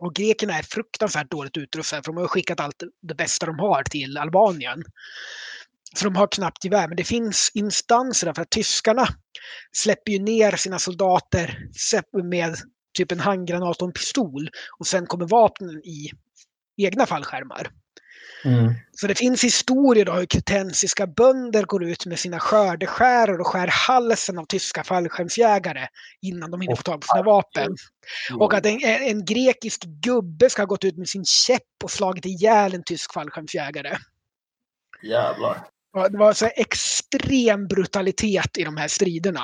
[0.01, 3.83] Och grekerna är fruktansvärt dåligt utrustade för de har skickat allt det bästa de har
[3.83, 4.83] till Albanien.
[5.95, 9.07] Så de har knappt gevär, men det finns instanser därför att tyskarna
[9.73, 11.59] släpper ju ner sina soldater
[12.25, 12.57] med
[12.95, 14.49] typ en handgranat och en pistol
[14.79, 16.11] och sen kommer vapnen i
[16.77, 17.82] egna fallskärmar.
[18.45, 18.75] Mm.
[18.93, 23.69] Så det finns historier då hur kretensiska bönder går ut med sina skördeskäror och skär
[23.73, 25.87] halsen av tyska fallskärmsjägare
[26.23, 27.77] innan de hinner få tag på sina vapen.
[28.39, 32.27] Och att en, en grekisk gubbe ska ha gått ut med sin käpp och slagit
[32.27, 33.97] ihjäl en tysk fallskärmsjägare.
[35.03, 35.59] Jävlar.
[36.11, 39.43] Det var så extrem brutalitet i de här striderna.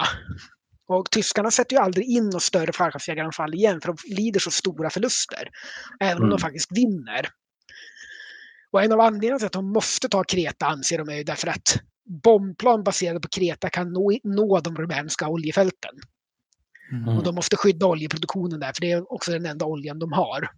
[0.88, 4.90] Och tyskarna sätter ju aldrig in något större fallskärmsjägaranfall igen för de lider så stora
[4.90, 5.48] förluster.
[6.00, 6.30] Även om Mm.
[6.30, 7.28] de faktiskt vinner.
[8.70, 11.49] Och en av anledningarna till att de måste ta Kreta anser de är ju därför
[11.49, 11.81] att
[12.23, 15.95] bombplan baserade på Kreta kan nå, nå de rumänska oljefälten.
[16.93, 17.09] Mm.
[17.09, 20.51] Och de måste skydda oljeproduktionen där för det är också den enda oljan de har.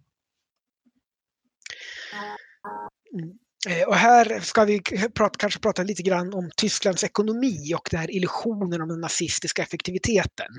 [3.13, 3.29] Mm.
[3.69, 4.81] Eh, Och här ska vi
[5.15, 9.61] prata, kanske prata lite grann om Tysklands ekonomi och den här illusionen om den nazistiska
[9.61, 10.51] effektiviteten.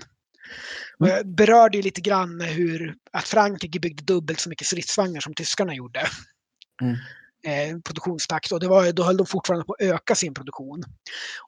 [0.99, 5.35] Och jag berörde ju lite grann hur att Frankrike byggde dubbelt så mycket stridsvagnar som
[5.35, 6.07] tyskarna gjorde.
[6.83, 6.97] Mm.
[7.47, 10.83] Eh, produktionstakt och det var, då höll de fortfarande på att öka sin produktion.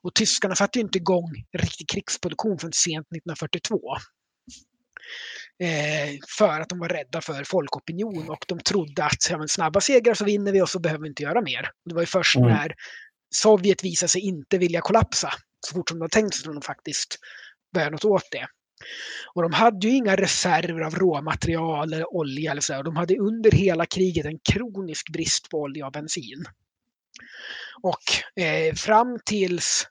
[0.01, 3.79] Och tyskarna satte inte igång riktig krigsproduktion förrän sent 1942
[5.63, 9.81] eh, för att de var rädda för folkopinion och de trodde att ja, men snabba
[9.81, 11.69] segrar så vinner vi och så behöver vi inte göra mer.
[11.85, 12.49] Det var ju först Mm.
[12.49, 12.75] när
[13.35, 15.31] Sovjet visade sig inte vilja kollapsa
[15.67, 17.17] så fort som de hade tänkt sig som de faktiskt
[17.73, 18.47] började något åt det.
[19.33, 22.83] Och de hade ju inga reserver av råmaterial eller olja eller så.
[22.83, 26.45] De hade under hela kriget en kronisk brist på olja och bensin.
[27.81, 29.87] Och eh, fram tills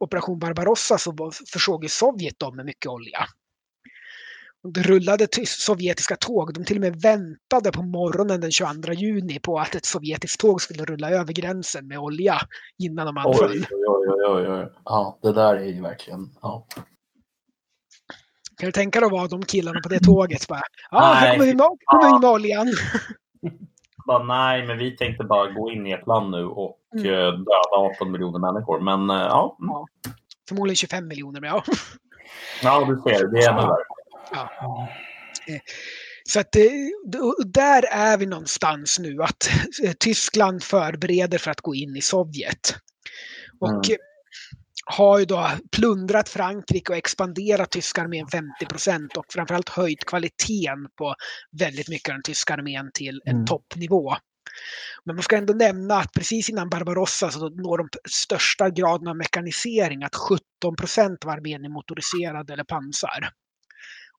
[0.00, 3.26] Operation Barbarossa så försåg ju Sovjet dem med mycket olja.
[4.74, 6.54] Det rullade sovjetiska tåg.
[6.54, 10.62] De till och med väntade på morgonen den 22 juni på att ett sovjetiskt tåg
[10.62, 12.40] skulle rulla över gränsen med olja
[12.78, 13.50] innan de anföll.
[13.50, 14.72] Oj, oj, oj, oj, oj.
[14.84, 16.30] Ja, det där är ju verkligen...
[16.42, 16.66] Ja.
[18.58, 20.48] Kan du tänka dig att vara de killarna på det tåget?
[20.48, 22.66] Bara, ja, här kommer vi med, kommer vi med oljan.
[24.06, 27.06] Bara, nej, men vi tänkte bara gå in i ett land nu och Mm.
[27.06, 28.80] eh, döda 18 miljoner människor.
[28.80, 29.70] Men eh, ja, mm.
[29.72, 29.86] Ja.
[30.48, 31.64] Förmodligen 25 miljoner, men ja.
[32.62, 33.76] ja, du ser, det är ännu värre.
[36.24, 36.70] Så att det,
[37.20, 39.50] och där är vi någonstans nu, att
[39.84, 42.76] eh, Tyskland förbereder för att gå in i Sovjet.
[43.60, 43.80] Och Mm.
[44.90, 50.88] Har ju då plundrat Frankrike och expanderat tyska armén 50 procent och framförallt höjt kvaliteten
[50.98, 51.14] på
[51.60, 53.46] väldigt mycket av den tyska armén till en Mm.
[53.46, 54.16] toppnivå.
[55.04, 59.16] Men man ska ändå nämna att precis innan Barbarossa så når de största graden av
[59.16, 63.30] mekanisering, att 17 procent av armén är motoriserad eller pansar.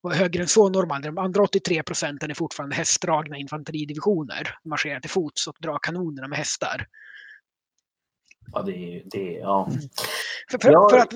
[0.02, 4.56] Och högre än så når man, de andra 83 procenten är fortfarande hästdragna infanteridivisioner.
[4.66, 6.86] Marscherar till fots och drar kanonerna med hästar.
[8.54, 9.02] Ja, det.
[9.06, 9.70] Det ja.
[10.52, 10.90] För, för, Ja.
[10.90, 11.14] för att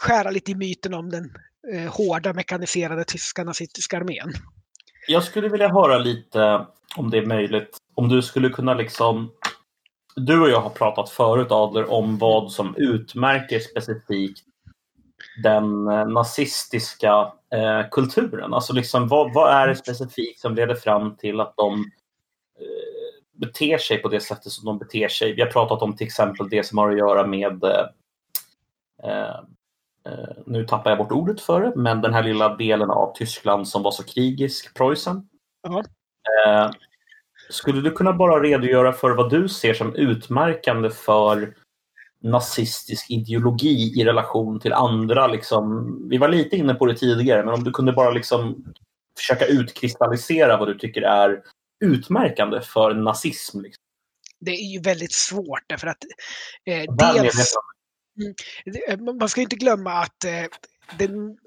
[0.00, 1.32] skära lite i myten om den
[1.72, 4.32] eh, hårda mekaniserade tyska nazistiska armén.
[5.08, 6.66] Jag skulle vilja höra lite,
[6.96, 9.30] om det är möjligt, om du skulle kunna liksom...
[10.16, 14.44] Du och jag har pratat förut, Adler, om vad som utmärker specifikt
[15.42, 18.54] den eh, nazistiska eh, kulturen.
[18.54, 21.74] Alltså liksom, vad, vad är det specifikt som leder fram till att de
[22.60, 22.99] eh,
[23.40, 25.32] beter sig på det sättet som de beter sig?
[25.32, 29.36] Vi har pratat om till exempel det som har att göra med eh,
[30.06, 33.68] eh, nu tappar jag bort ordet för det, men den här lilla delen av Tyskland
[33.68, 35.28] som var så krigisk, Preussen.
[35.62, 35.78] Ja.
[36.46, 36.70] Eh,
[37.50, 41.54] skulle du kunna bara redogöra för vad du ser som utmärkande för
[42.22, 45.26] nazistisk ideologi i relation till andra?
[45.26, 48.64] Liksom, vi var lite inne på det tidigare, men om du kunde bara liksom
[49.18, 51.42] försöka utkristallisera vad du tycker är
[51.80, 53.60] utmärkande för nazism.
[53.60, 53.82] Liksom.
[54.40, 56.04] Det är ju väldigt svårt därför att
[56.66, 57.54] eh, dels,
[58.64, 60.44] det- man ska inte glömma att eh,
[60.98, 61.38] den,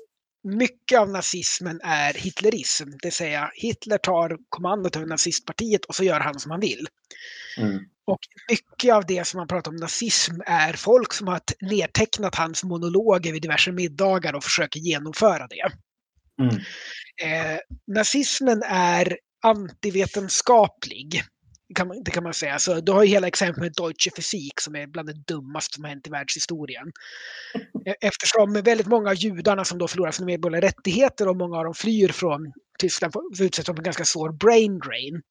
[0.43, 2.89] mycket av nazismen är hitlerism.
[2.89, 6.87] Det vill säga Hitler tar kommandot över nazistpartiet och så gör han som han vill.
[7.57, 7.79] Mm.
[8.05, 8.19] Och
[8.49, 13.31] mycket av det som man pratar om nazism är folk som har nedtecknat hans monologer
[13.31, 15.71] vid diverse middagar och försöker genomföra det.
[16.43, 16.55] Mm.
[17.21, 21.23] Eh, nazismen är antivetenskaplig.
[21.75, 22.59] Kan man, det kan man säga.
[22.59, 25.83] Så du har ju hela exemplet med Deutsche Physik som är bland det dummaste som
[25.83, 26.91] har hänt i världshistorien.
[27.85, 31.63] Eh, Eftersom väldigt många av judarna som då förlorar sina medborgerliga rättigheter och många av
[31.63, 35.21] dem flyr från Tyskland utsättas för en ganska svår brain drain.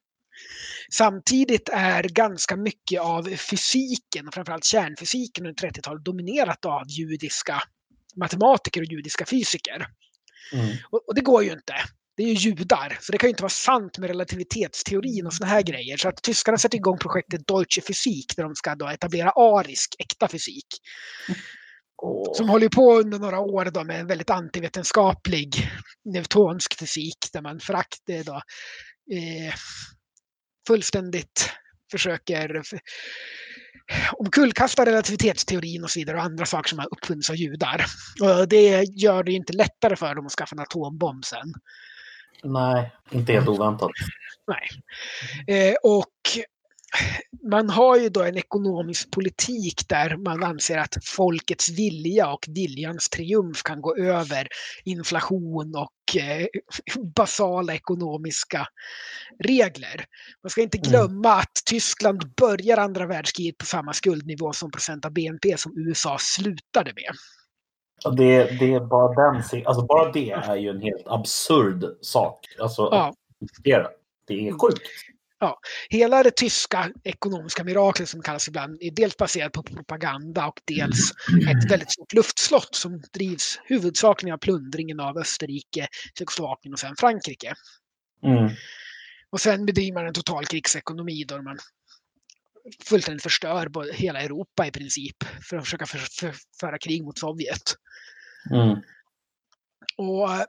[0.93, 7.63] Samtidigt är ganska mycket av fysiken, framförallt kärnfysiken under 30-talet dominerat av judiska
[8.17, 9.87] matematiker och judiska fysiker.
[10.53, 10.77] Mm.
[10.91, 11.75] Och, och det går ju inte.
[12.17, 15.51] Det är ju judar, så det kan ju inte vara sant med relativitetsteorin och såna
[15.51, 15.97] här grejer.
[15.97, 20.29] Så att tyskarna sätter igång projektet Deutsche Physik där de ska då etablera arisk, äkta
[20.29, 20.67] fysik.
[22.03, 22.35] Åh.
[22.35, 25.71] Som håller ju på under några år då med en väldigt antivetenskaplig
[26.05, 28.35] newtonsk fysik där man förakt, då,
[29.17, 29.55] eh,
[30.67, 31.51] fullständigt
[31.91, 32.63] försöker
[34.13, 37.85] omkullkasta relativitetsteorin och så vidare och andra saker som har uppfunnits av judar.
[38.23, 41.53] Och det gör det inte lättare för dem att skaffa en atombomb sen.
[42.45, 43.91] Nej, inte helt oväntat.
[44.47, 44.69] Nej.
[45.57, 46.09] Eh, och
[47.51, 53.09] man har ju då en ekonomisk politik där man anser att folkets vilja och viljans
[53.09, 54.49] triumf kan gå över
[54.85, 56.47] inflation och eh,
[57.17, 58.67] basala ekonomiska
[59.45, 60.05] regler.
[60.43, 61.41] Man ska inte glömma mm.
[61.41, 66.93] att Tyskland börjar andra världskriget på samma skuldnivå som procent av BNP som USA slutade
[66.95, 67.15] med.
[68.11, 72.47] Det, det är bara den, alltså bara det är ju en helt absurd sak.
[72.61, 73.15] Alltså, ja.
[74.27, 74.83] det är sjukt
[75.43, 80.61] ja, hela det tyska ekonomiska miraklet som kallas ibland är dels baserat på propaganda och
[80.65, 81.11] dels
[81.51, 85.89] ett väldigt stort luftslott som drivs huvudsakligen av plundringen av Österrike,
[86.19, 87.55] Tjeckoslovakien och sen Frankrike.
[88.25, 88.51] Mm.
[89.31, 91.59] Och sen bedriver man en total krigsekonomi då man
[92.85, 95.17] fullständigt förstör hela Europa i princip
[95.49, 97.75] för att försöka för, för, föra krig mot Sovjet.
[98.51, 98.83] Mm.
[99.97, 100.45] Och eh,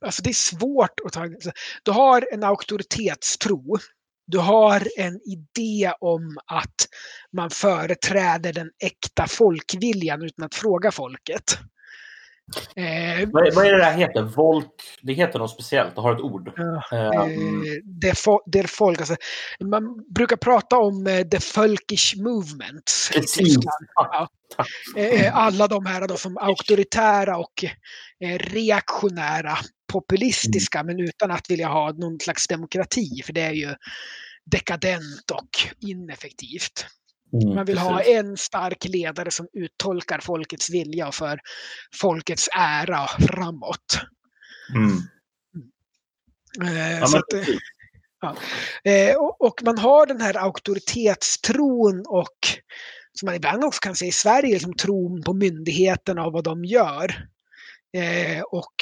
[0.00, 1.22] alltså det är svårt att ta...
[1.22, 3.78] Alltså, du har en auktoritetstro.
[4.26, 6.88] Du har en idé om att
[7.32, 11.58] man företräder den äkta folkviljan utan att fråga folket.
[12.76, 14.22] Eh, vad, vad, är det där heter?
[14.22, 14.72] Volk?
[15.02, 16.48] Det heter något speciellt, det har ett ord.
[16.58, 17.64] Eh, um.
[17.84, 18.14] det,
[18.46, 19.16] det folk, alltså,
[19.64, 19.82] man
[20.14, 23.10] brukar prata om uh, the folkish movement.
[23.14, 23.56] Precis.
[23.94, 24.28] Ja.
[24.96, 27.64] Eh, alla de här då, som auktoritära och
[28.20, 29.58] eh, reaktionära,
[29.92, 30.96] populistiska, mm.
[30.96, 33.74] men utan att vilja ha någon slags demokrati, för det är ju
[34.50, 36.86] dekadent och ineffektivt.
[37.32, 37.90] Mm, Man vill precis.
[37.90, 41.40] ha en stark ledare som uttolkar folkets vilja för
[42.00, 44.00] folkets ära framåt.
[44.74, 44.98] Mm.
[46.68, 47.48] Eh, ja, att, eh,
[48.20, 48.36] ja.
[48.90, 52.38] eh, och, och, man har den här auktoritetstron och
[53.12, 56.64] som man ibland också kan se i Sverige, liksom tron på myndigheterna och vad de
[56.64, 57.28] gör.
[57.96, 58.74] Eh, och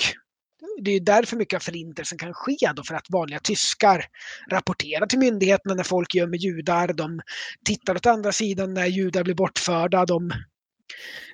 [0.83, 4.05] det är därför mycket av förintelsen kan ske då för att vanliga tyskar
[4.51, 6.93] rapporterar till myndigheterna när folk gömmer judar.
[6.93, 7.21] De
[7.65, 10.07] tittar åt andra sidan när judar blir bortförda.
[10.07, 10.33] De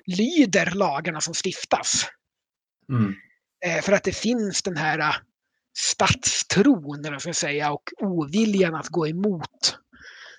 [0.05, 2.05] lyder lagarna som stiftas.
[2.89, 3.13] Mm.
[3.65, 5.15] Eh, för att det finns den här eh,
[5.77, 9.77] statstron, eller ska säga, och oviljan att gå emot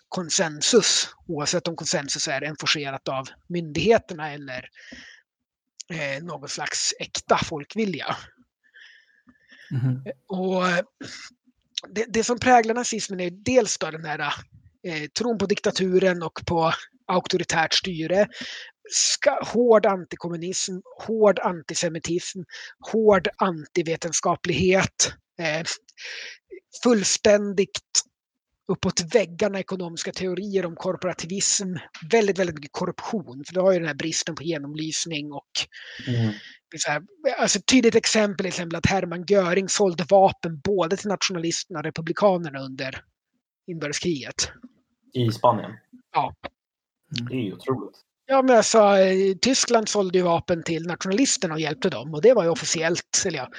[0.08, 4.68] konsensus, oavsett om konsensus är enforcerat av myndigheterna eller
[5.92, 8.16] eh, någon slags äkta folkvilja.
[9.70, 10.02] Mm.
[10.28, 10.84] Och eh,
[11.88, 14.18] det, det, som präglar nazismen är dels då den här
[14.86, 16.72] eh, tron på diktaturen och på
[17.06, 18.26] auktoritärt styre,
[18.90, 20.72] ska, hård antikommunism,
[21.06, 22.40] hård antisemitism,
[22.92, 25.66] hård antivetenskaplighet, eh,
[26.82, 27.80] fullständigt
[28.68, 31.74] uppåt väggarna ekonomiska teorier om korporativism.
[32.10, 33.44] Väldigt, väldigt mycket korruption.
[33.46, 35.50] För du har ju den här bristen på genomlysning och
[36.06, 36.32] mm.
[36.76, 37.02] så här,
[37.38, 42.60] alltså tydligt exempel är exempel att Hermann Göring sålde vapen både till nationalisterna och republikanerna
[42.60, 43.04] under
[43.66, 44.50] inbördeskriget.
[45.12, 45.70] I Spanien?
[46.14, 46.34] Ja.
[47.30, 47.96] Det är ju otroligt.
[48.26, 48.96] Ja, men alltså,
[49.40, 53.38] Tyskland sålde ju vapen till nationalisterna och hjälpte dem och det var ju officiellt, eller
[53.38, 53.50] ja,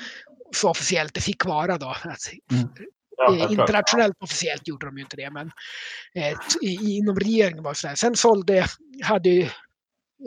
[0.56, 1.88] så officiellt det fick vara då.
[1.88, 2.70] Att mm.
[3.28, 5.52] Eh, internationellt officiellt gjorde de ju inte det, men
[6.16, 6.38] eh,
[6.82, 7.96] inom regeringen var det så här.
[7.96, 8.66] Sen sålde,
[9.04, 9.50] hade ju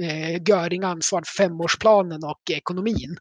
[0.02, 3.16] eh, Göring ansvar för femårsplanen och ekonomin.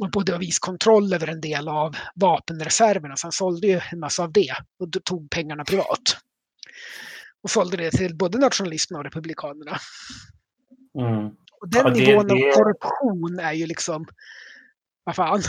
[0.00, 4.22] Och både viss kontroll över en del av vapenreserverna, så han sålde ju en massa
[4.22, 6.16] av det och tog pengarna privat.
[7.42, 9.78] Och sålde det till både nationalisterna och republikanerna.
[10.98, 11.26] Mm.
[11.60, 12.34] Och den ja, det, nivån det...
[12.34, 14.06] av korruption är ju liksom,
[15.04, 15.42] vad fan.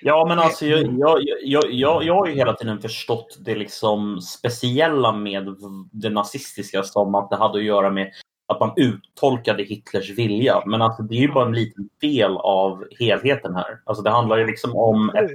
[0.00, 4.20] Ja, men alltså jag, jag, jag, jag, jag har ju hela tiden förstått det liksom
[4.20, 5.56] speciella med
[5.92, 8.12] det nazistiska som att det hade att göra med
[8.48, 10.62] att man uttolkade Hitlers vilja.
[10.66, 13.80] Men alltså, det är ju bara en liten del av helheten här.
[13.84, 15.30] Alltså, det handlar ju liksom om ett...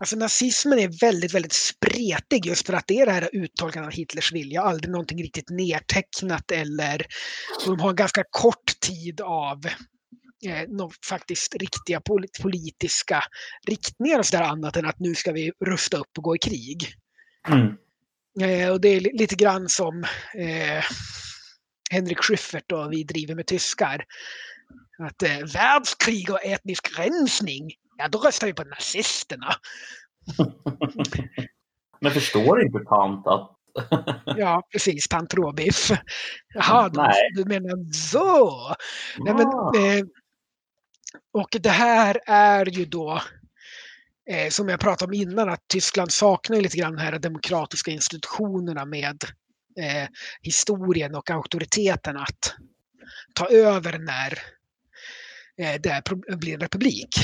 [0.00, 3.96] Alltså nazismen är väldigt, väldigt spretig just för att det är det här uttolkandet av
[3.96, 4.62] Hitlers vilja.
[4.62, 7.06] Aldrig någonting riktigt nedtecknat eller
[7.64, 9.60] de har en ganska kort tid av
[10.44, 12.00] eh, faktiskt riktiga
[12.42, 13.22] politiska
[13.66, 16.94] riktningar och sådär annat än att nu ska vi rusta upp och gå i krig.
[17.48, 17.76] Mm.
[18.40, 20.04] Eh, och det är lite grann som
[20.34, 20.84] eh,
[21.90, 24.04] Henrik Schyffert och vi driver med tyskar.
[24.98, 29.54] Att eh, världskrig och etnisk rensning, ja då röstar vi på nazisterna.
[32.00, 33.56] Men förstår inte tant att
[34.24, 35.08] ja, precis.
[35.08, 35.90] Tant Råbiff.
[36.54, 36.90] Jaha,
[37.34, 38.50] du menar så?
[39.18, 40.04] Nej, men, eh,
[41.32, 43.22] och det här är ju då
[44.30, 48.84] eh, som jag pratade om innan, att Tyskland saknar lite grann de här demokratiska institutionerna
[48.84, 49.24] med
[49.80, 50.08] eh,
[50.42, 52.54] historien och auktoriteten att
[53.34, 54.38] ta över när
[55.58, 56.02] eh, det
[56.36, 57.16] blir en republik.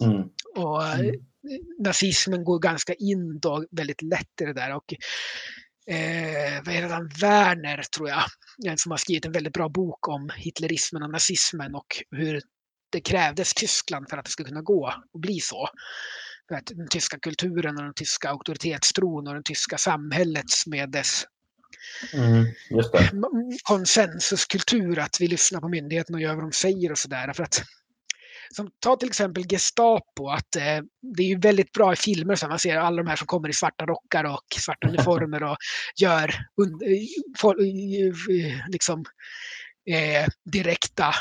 [0.00, 0.22] Mm.
[0.56, 1.14] Och mm.
[1.78, 4.74] nazismen går ganska in då väldigt lätt i det där.
[4.74, 4.94] Och,
[5.94, 10.08] eh, vad är det, han, Werner tror jag, som har skrivit en väldigt bra bok
[10.08, 12.40] om hitlerismen och nazismen och hur
[12.90, 15.68] det krävdes Tyskland för att det skulle kunna gå och bli så.
[16.48, 21.24] För att den tyska kulturen och den tyska auktoritetstron och det tyska samhället med dess
[22.12, 22.46] mm,
[23.62, 27.32] konsensuskultur, att vi lyssnar på myndigheterna och gör vad de säger och sådär.
[27.32, 27.62] För att
[28.50, 30.80] som, ta till exempel Gestapo, att eh,
[31.16, 33.48] det är ju väldigt bra i filmer så man ser alla de här som kommer
[33.48, 35.56] i svarta rockar och svarta uniformer och
[36.00, 36.80] gör un,
[37.38, 37.56] for,
[38.70, 39.04] liksom,
[39.90, 41.14] eh, direkta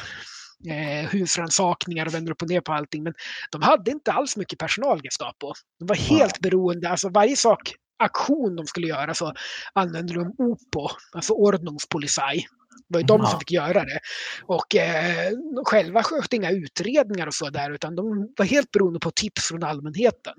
[0.66, 3.04] eh, husrannsakningar och vänder upp och ner på allting.
[3.04, 3.14] Men
[3.52, 5.54] de hade inte alls mycket personal, Gestapo.
[5.80, 9.34] De var helt beroende, alltså varje sak aktion de skulle göra så
[9.74, 12.46] använde de OPO, alltså Ordnungspolizei.
[12.90, 14.00] Det var ju de som fick göra det.
[14.44, 19.00] Och eh, de själva skötte inga utredningar och så där utan de var helt beroende
[19.00, 20.34] på tips från allmänheten.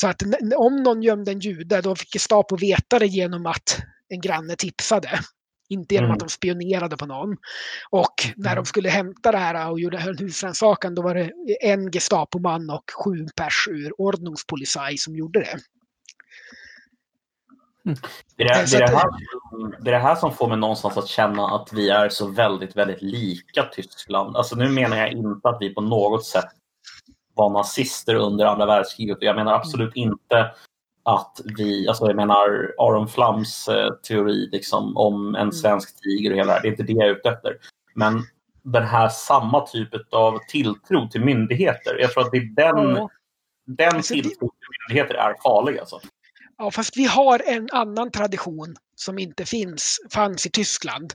[0.00, 0.22] Så att
[0.56, 5.20] om någon gömde en jude då fick Gestapo veta det genom att en granne tipsade.
[5.68, 6.14] Inte genom mm.
[6.14, 7.36] att de spionerade på någon.
[7.90, 8.64] Och när mm.
[8.64, 13.26] de skulle hämta det här och gjorde husrannsakan då var det en Gestapoman och sju
[13.36, 15.58] pers ur Ordnungspolizei som gjorde det.
[17.86, 17.98] Mm.
[18.36, 19.04] Det, är, det, är det, här,
[19.80, 22.76] det är det här som får mig någonstans att känna att vi är så väldigt,
[22.76, 24.36] väldigt lika Tyskland.
[24.36, 26.44] Alltså nu menar jag inte att vi på något sätt
[27.34, 29.18] var nazister under andra världskriget.
[29.20, 30.50] Jag menar absolut inte
[31.06, 35.52] att vi, alltså jag menar Aron Flams eh, teori liksom, om en mm.
[35.52, 37.56] svensk tiger och hela det, det är inte det jag är ute efter.
[37.94, 38.22] Men
[38.62, 41.98] den här samma typ av tilltro till myndigheter.
[42.00, 43.10] Jag tror att det är den, ja.
[43.66, 45.78] den alltså, tilltron till myndigheter är farlig.
[45.78, 46.00] Alltså.
[46.58, 51.12] Ja, fast vi har en annan tradition som inte finns, fanns i Tyskland.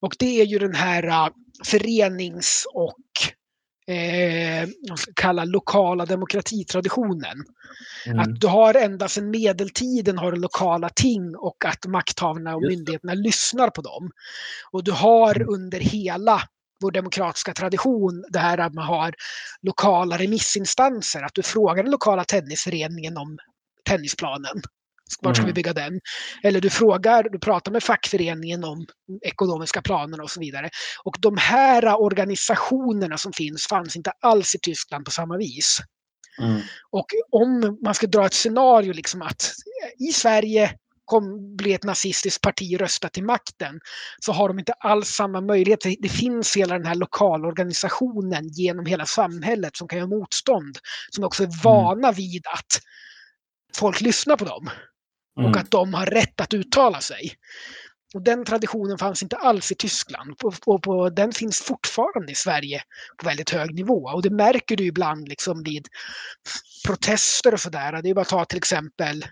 [0.00, 1.28] Och det är ju den här uh,
[1.64, 2.98] förenings och
[3.88, 4.68] eh,
[5.14, 7.44] kalla lokala demokratitraditionen.
[8.06, 8.18] Mm.
[8.18, 13.14] Att du har ända sedan medeltiden har du lokala ting och att makthavarna och myndigheterna
[13.14, 14.10] lyssnar på dem.
[14.70, 15.48] Och du har mm.
[15.48, 16.42] under hela
[16.80, 19.14] vår demokratiska tradition det här att man har
[19.62, 21.22] lokala remissinstanser.
[21.22, 23.38] Att du frågar den lokala tennisföreningen om
[23.84, 24.62] tennisplanen.
[25.22, 25.54] Vart ska vi mm.
[25.54, 26.00] bygga den?
[26.42, 28.86] Eller du frågar, du pratar med fackföreningen om
[29.22, 30.70] ekonomiska planer och så vidare.
[31.04, 35.78] Och de här organisationerna som finns fanns inte alls i Tyskland på samma vis.
[36.40, 36.60] Mm.
[36.90, 39.52] Och om man ska dra ett scenario liksom att
[39.98, 40.74] i Sverige
[41.04, 43.80] kom, bli ett nazistiskt parti rösta till makten
[44.20, 45.80] så har de inte alls samma möjlighet.
[46.00, 50.78] Det finns hela den här lokalorganisationen genom hela samhället som kan göra motstånd.
[51.10, 51.58] Som också är mm.
[51.64, 52.80] vana vid att
[53.76, 54.70] folk lyssnar på dem.
[55.38, 55.50] Mm.
[55.50, 57.32] Och att de har rätt att uttala sig.
[58.14, 60.34] Och den traditionen fanns inte alls i Tyskland
[60.66, 62.82] och, på, den finns fortfarande i Sverige
[63.16, 64.10] på väldigt hög nivå.
[64.14, 65.88] Och det märker du ibland liksom vid
[66.86, 68.02] protester och sådär.
[68.02, 69.24] Det är bara att ta till exempel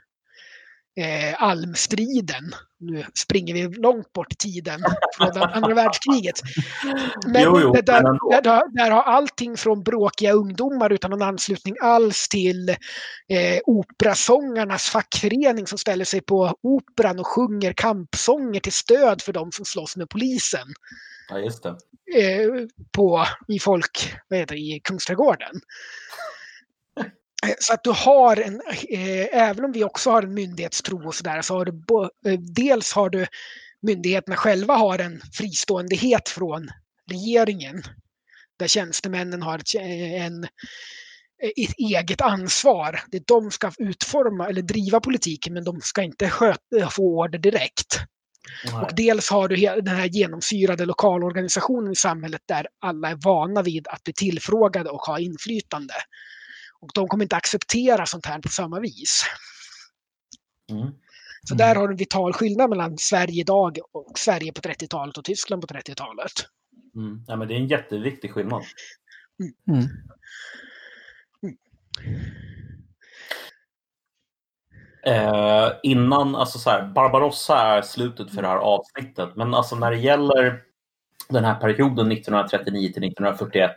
[0.97, 2.55] eh, almstriden.
[2.81, 4.81] Nu springer vi långt bort i tiden
[5.17, 6.41] från andra världskriget.
[7.27, 11.77] Men jo, jo, där, där, där, där, har allting från bråkiga ungdomar utan någon anslutning
[11.83, 19.23] alls till eh, operasångarnas fackförening som ställer sig på operan och sjunger kampsånger till stöd
[19.23, 20.69] för de som slåss med polisen.
[21.29, 21.77] Ja, just det.
[22.15, 22.51] Eh,
[22.93, 25.61] på, i folk, vad heter det, i Kungsträdgården.
[27.47, 31.15] Eh, så att du har en, eh, även om vi också har en myndighetstro och
[31.15, 31.73] sådär, så har du
[32.31, 33.27] eh, dels har du
[33.83, 36.69] myndigheterna själva har en friståendehet från
[37.11, 37.83] regeringen.
[38.59, 40.45] Där tjänstemännen har en,
[41.57, 43.01] ett eget ansvar.
[43.11, 47.39] Det är de ska utforma eller driva politiken men de ska inte sköta, få order
[47.39, 47.99] direkt.
[48.65, 48.75] Nej.
[48.75, 53.89] Och dels har du den här genomsyrade lokalorganisationen i samhället där alla är vana vid
[53.89, 55.95] att bli tillfrågade och ha inflytande.
[56.87, 59.25] Och de kommer inte acceptera sånt här på samma vis.
[60.71, 60.93] Mm.
[61.49, 65.25] Så där har du en vital skillnad mellan Sverige idag och Sverige på 30-talet och
[65.25, 66.33] Tyskland på 30-talet.
[66.95, 67.25] Mm.
[67.27, 68.63] Ja, men det är en jätteviktig skillnad.
[69.41, 69.53] Mm.
[69.69, 69.89] Mm.
[71.43, 71.57] mm.
[75.07, 79.91] Eh, innan, alltså så här, Barbarossa är slutet för det här avsnittet, men alltså när
[79.91, 80.63] det gäller
[81.29, 83.77] den här perioden 1939 till 1941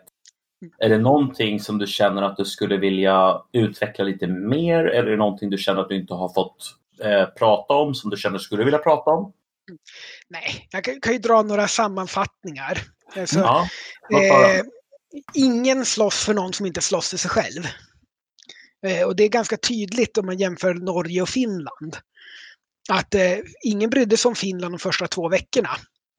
[0.78, 5.12] är det någonting som du känner att du skulle vilja utveckla lite mer eller är
[5.12, 8.38] det någonting du känner att du inte har fått eh, prata om som du känner
[8.38, 9.34] skulle vilja prata om?
[10.30, 12.78] Nej, jag kan, kan ju dra några sammanfattningar.
[13.16, 13.68] Alltså, ja,
[14.14, 14.64] eh,
[15.34, 17.64] ingen slåss för någon som inte slåss för sig själv.
[18.88, 21.98] Eh, och det är ganska tydligt om man jämför Norge och Finland.
[22.90, 25.70] Att eh, ingen brydde sig om Finland de första två veckorna.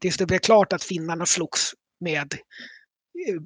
[0.00, 2.34] Tills det blev klart att finnarna slogs med
[3.28, 3.40] eh,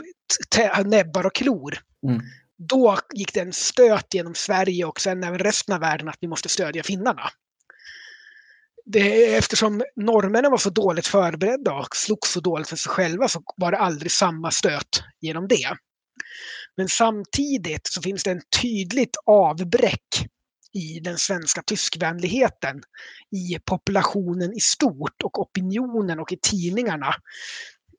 [0.85, 1.79] näbbar och klor.
[2.07, 2.23] Mm.
[2.59, 6.29] Då gick det en stöt genom Sverige och sen även resten av världen att vi
[6.29, 7.31] måste stödja finnarna.
[8.87, 13.43] Det, eftersom norrmännen var så dåligt förberedda och slogs så dåligt för sig själva så
[13.57, 15.77] var det aldrig samma stöt genom det.
[16.77, 20.27] Men samtidigt så finns det en tydligt avbräck
[20.75, 22.83] i den svenska tyskvänligheten
[23.37, 27.15] i populationen i stort och opinionen och i tidningarna.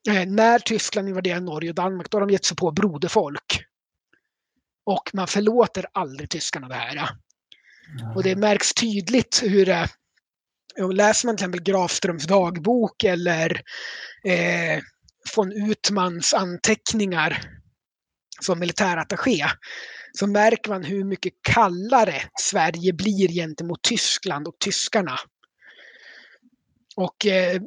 [0.08, 3.64] Eh, när Tyskland invaderade Norge och Danmark då har de gett sig på broderfolk.
[4.86, 7.08] Och man förlåter aldrig tyskarna det här.
[8.14, 9.88] Och det märks tydligt hur det
[10.92, 13.62] Läser man till exempel Grafströms dagbok eller
[14.24, 14.82] eh,
[15.36, 17.40] von Utmans anteckningar
[18.40, 19.44] som militärattaché
[20.12, 25.18] så märker man hur mycket kallare Sverige blir gentemot Tyskland och tyskarna.
[26.96, 27.62] Och eh, eh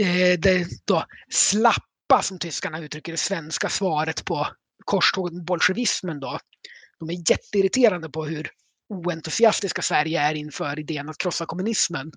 [0.00, 4.46] Eh, det då slappa, som tyskarna uttrycker det svenska svaret på
[4.84, 6.38] korståget bolsjevismen då.
[6.98, 8.50] De är jätteirriterande på hur
[8.88, 12.12] oentusiastiska Sverige är inför idén att krossa kommunismen.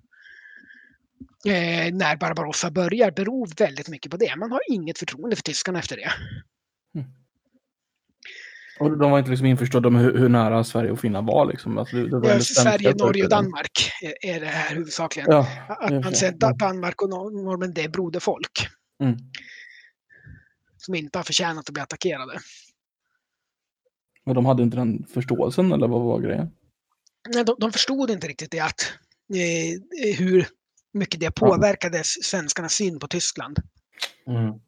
[1.46, 4.36] Eh, när Barbarossa börjar beror väldigt mycket på det.
[4.36, 6.12] Man har inget förtroende för tyskarna efter det.
[6.96, 7.23] Mm.
[8.80, 11.46] Och de var inte liksom införstådda med hur, hur, nära Sverige och Finland var?
[11.46, 11.78] Liksom.
[11.78, 13.92] Alltså, det, det var ja, Sverige, Norge och Danmark
[14.22, 15.32] är det här huvudsakligen.
[15.32, 18.68] Ja, att man säger att Danmark och Norge, det är broderfolk.
[19.04, 19.18] Mm.
[20.78, 22.40] Som inte har förtjänat att bli attackerade.
[24.26, 26.52] Men de hade inte den förståelsen eller vad var grejen?
[27.34, 28.94] Nej, de, de förstod inte riktigt det att
[29.34, 30.48] eh, hur
[30.94, 32.04] mycket det påverkade ja.
[32.04, 33.60] svenskarnas syn på Tyskland.
[34.28, 34.60] Mm.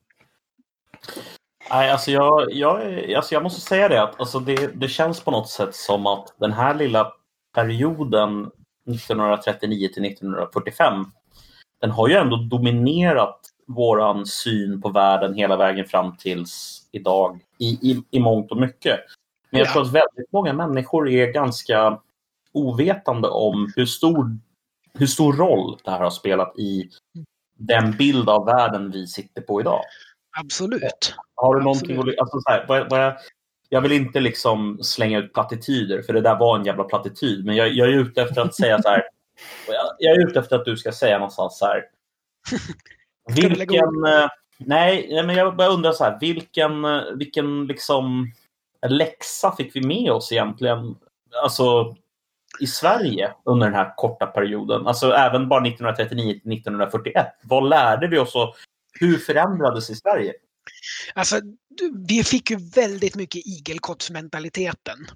[1.70, 5.32] Nej, alltså jag, jag, alltså jag måste säga det att alltså det, det känns på
[5.32, 7.14] något sätt som att den här lilla
[7.56, 8.52] perioden
[8.90, 11.06] 1939 till 1945
[11.82, 17.66] den har ju ändå dominerat våran syn på världen hela vägen fram tills idag i,
[17.66, 19.00] i, i mångt och mycket.
[19.50, 19.74] Men jag ja.
[19.74, 22.00] tror att väldigt många människor är ganska
[22.52, 24.38] ovetande om hur stor,
[24.94, 26.90] hur stor roll det här har spelat i
[27.58, 29.82] den bild av världen vi sitter på idag.
[30.40, 31.16] Absolut.
[31.36, 32.20] Har du någonting att...
[32.20, 33.14] Alltså, så här, vad, vad jag,
[33.70, 37.46] jag vill inte liksom slänga ut plattityder, för det där var en jävla plattityd.
[37.46, 39.04] Men jag, jag är ute efter att säga så här.
[39.68, 41.84] Jag, jag, är ute efter att du ska säga någonstans så här.
[43.36, 44.06] Vilken...
[44.06, 46.18] Eh, nej, men jag bara undrar så här.
[46.20, 48.32] Vilken, eh, vilken liksom
[48.88, 50.96] läxa fick vi med oss egentligen?
[51.44, 51.96] Alltså
[52.60, 54.88] i Sverige under den här korta perioden.
[54.88, 57.28] Alltså även bara 1939 till 1941.
[57.44, 58.56] Vad lärde vi oss och
[59.00, 60.34] hur förändrades i Sverige?
[61.14, 61.42] Alltså,
[62.08, 65.08] vi fick ju väldigt mycket igelkottsmentaliteten.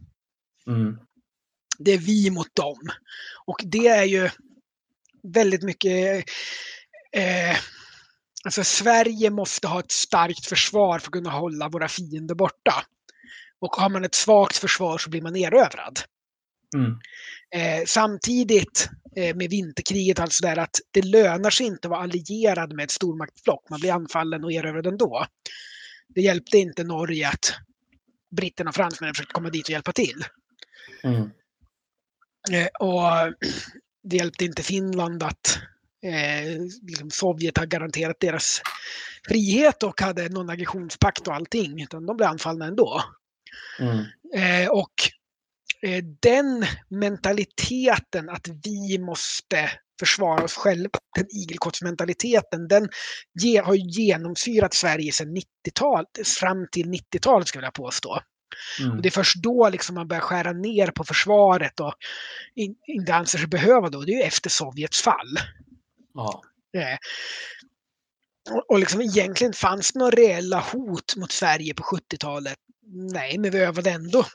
[0.67, 0.97] Mm.
[1.77, 2.89] Det är vi mot dem.
[3.45, 4.29] Och det är ju
[5.23, 6.25] väldigt mycket...
[7.11, 7.57] Eh,
[8.43, 12.85] alltså Sverige måste ha ett starkt försvar för att kunna hålla våra fiender borta.
[13.59, 15.99] Och har man ett svagt försvar så blir man erövrad.
[16.75, 16.99] Mm.
[17.55, 22.73] Eh, samtidigt eh, med vinterkriget, alltså där att det lönar sig inte att vara allierad
[22.73, 23.69] med ett stormaktsblock.
[23.69, 25.25] Man blir anfallen och erövrad ändå.
[26.07, 27.53] Det hjälpte inte Norge att
[28.31, 30.23] britterna och fransmännen försökte komma dit och hjälpa till.
[31.03, 31.29] Mm.
[32.51, 33.33] Eh, och
[34.03, 35.59] det hjälpte inte Finland att
[36.03, 38.61] eh, liksom Sovjet har garanterat deras
[39.27, 41.81] frihet och hade någon aggressionspakt och allting.
[41.81, 43.03] Utan de blev anfallna ändå.
[43.79, 44.05] Mm.
[44.35, 44.93] Eh, och
[46.21, 49.69] den mentaliteten att vi måste
[49.99, 52.89] försvara oss själva, den igelkottsmentaliteten, den
[53.63, 58.19] har genomsyrat Sverige sedan 90-talet, fram till 90-talet skulle jag påstå.
[58.79, 58.91] Mm.
[58.91, 61.93] Och det är först då liksom man börjar skära ner på försvaret och
[62.87, 64.01] inte anser sig behöva då.
[64.01, 65.37] Det är ju efter Sovjets fall.
[66.13, 66.41] Ja.
[66.77, 66.97] Eh,
[68.67, 72.57] och liksom egentligen fanns det några reella hot mot Sverige på 70-talet?
[73.13, 74.25] Nej, men vi övade ändå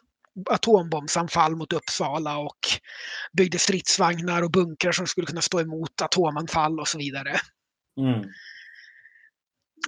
[0.51, 2.59] atombombsanfall mot Uppsala och
[3.33, 7.41] byggde stridsvagnar och bunkrar som skulle kunna stå emot atomanfall och så vidare.
[8.01, 8.29] Mm.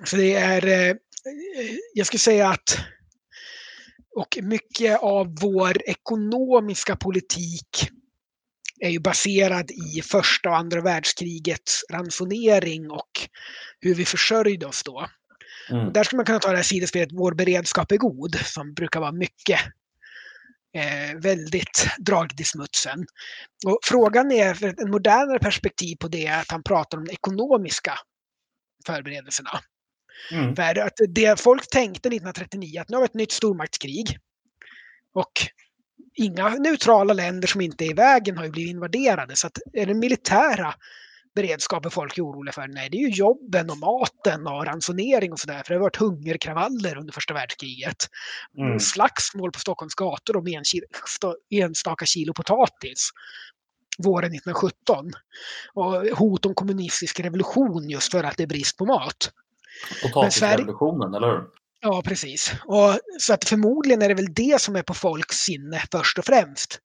[0.04, 0.96] Så det är, eh,
[1.94, 2.78] jag skulle säga att
[4.16, 7.88] och mycket av vår ekonomiska politik
[8.80, 13.10] är ju baserad i första och andra världskrigets ransonering och
[13.80, 15.06] hur vi försörjde oss då.
[15.70, 15.92] Mm.
[15.92, 19.12] Där skulle man kunna ta det här sidospelet Vår beredskap är god, som brukar vara
[19.12, 19.60] mycket
[20.76, 23.06] eh, väldigt dragit i smutsen.
[23.66, 27.92] Och frågan är, för ett modernare perspektiv på det, att han pratar om de ekonomiska
[28.86, 29.50] förberedelserna.
[30.32, 30.56] Mm.
[30.56, 34.18] För att det folk tänkte 1939, att nu har vi ett nytt stormaktskrig.
[35.14, 35.32] Och
[36.14, 39.36] inga neutrala länder som inte är i vägen har ju blivit invaderade.
[39.36, 40.74] Så att är den militära
[41.36, 42.68] beredskapen folk är oroliga för?
[42.68, 45.62] Nej, det är ju jobben och maten och ransonering och sådär.
[45.62, 47.96] För det har varit hungerkravaller under första världskriget.
[48.58, 48.80] Mm.
[48.80, 50.46] Slagsmål på Stockholms gator om
[51.50, 53.10] enstaka kilo potatis
[53.98, 55.10] våren 1917.
[55.74, 59.30] Och hot om kommunistisk revolution just för att det är brist på mat.
[60.02, 61.40] Potatisrevolutionen, eller hur?
[61.80, 62.52] Ja, precis.
[62.64, 66.24] Och, så att förmodligen är det väl det som är på folks sinne först och
[66.24, 66.80] främst.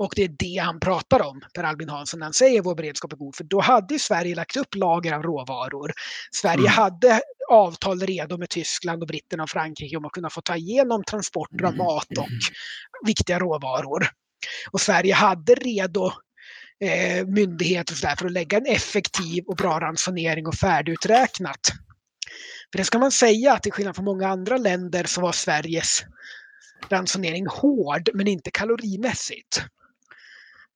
[0.00, 3.12] Och det är det han pratar om, Per Albin Hansson, när han säger vår beredskap
[3.12, 3.36] är god.
[3.36, 5.92] För då hade Sverige lagt upp lager av råvaror.
[6.32, 6.72] Sverige mm.
[6.72, 7.20] hade
[7.50, 11.64] avtal redo med Tyskland och britterna och Frankrike om att kunna få ta igenom transporter
[11.64, 12.28] av mat och
[13.06, 14.08] viktiga råvaror.
[14.70, 16.12] Och Sverige hade redo
[16.84, 21.60] eh, myndigheter där för att lägga en effektiv och bra ransonering och färdiguträknat.
[22.72, 26.02] För det ska man säga att till skillnad från många andra länder så var Sveriges
[26.88, 29.64] ransonering hård men inte kalorimässigt.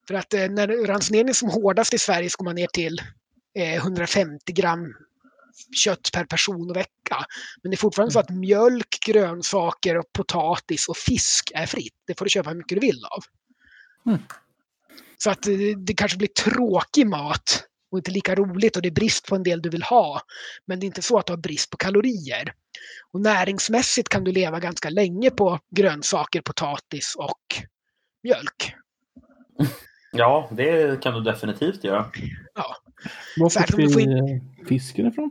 [0.09, 2.99] För att eh, när ransoneringen är som hårdast i Sverige så går man ner till
[3.59, 4.95] eh, 150 gram
[5.77, 7.27] kött per person och vecka.
[7.63, 11.95] Men det är fortfarande så att mjölk, grönsaker, och potatis och fisk är fritt.
[12.07, 13.25] Det får du köpa hur mycket du vill av.
[14.07, 14.23] Mm.
[15.19, 18.93] Så att det, det kanske blir tråkig mat och inte lika roligt och det är
[18.93, 20.21] brist på en del du vill ha.
[20.67, 22.55] Men det är inte så att du har brist på kalorier.
[23.13, 27.63] Och näringsmässigt kan du leva ganska länge på grönsaker, potatis och
[28.23, 28.75] mjölk.
[30.15, 32.07] Ja, det kan du definitivt göra.
[32.55, 32.77] Ja.
[33.37, 34.69] Var fick vi får...
[34.69, 35.31] fisken ifrån?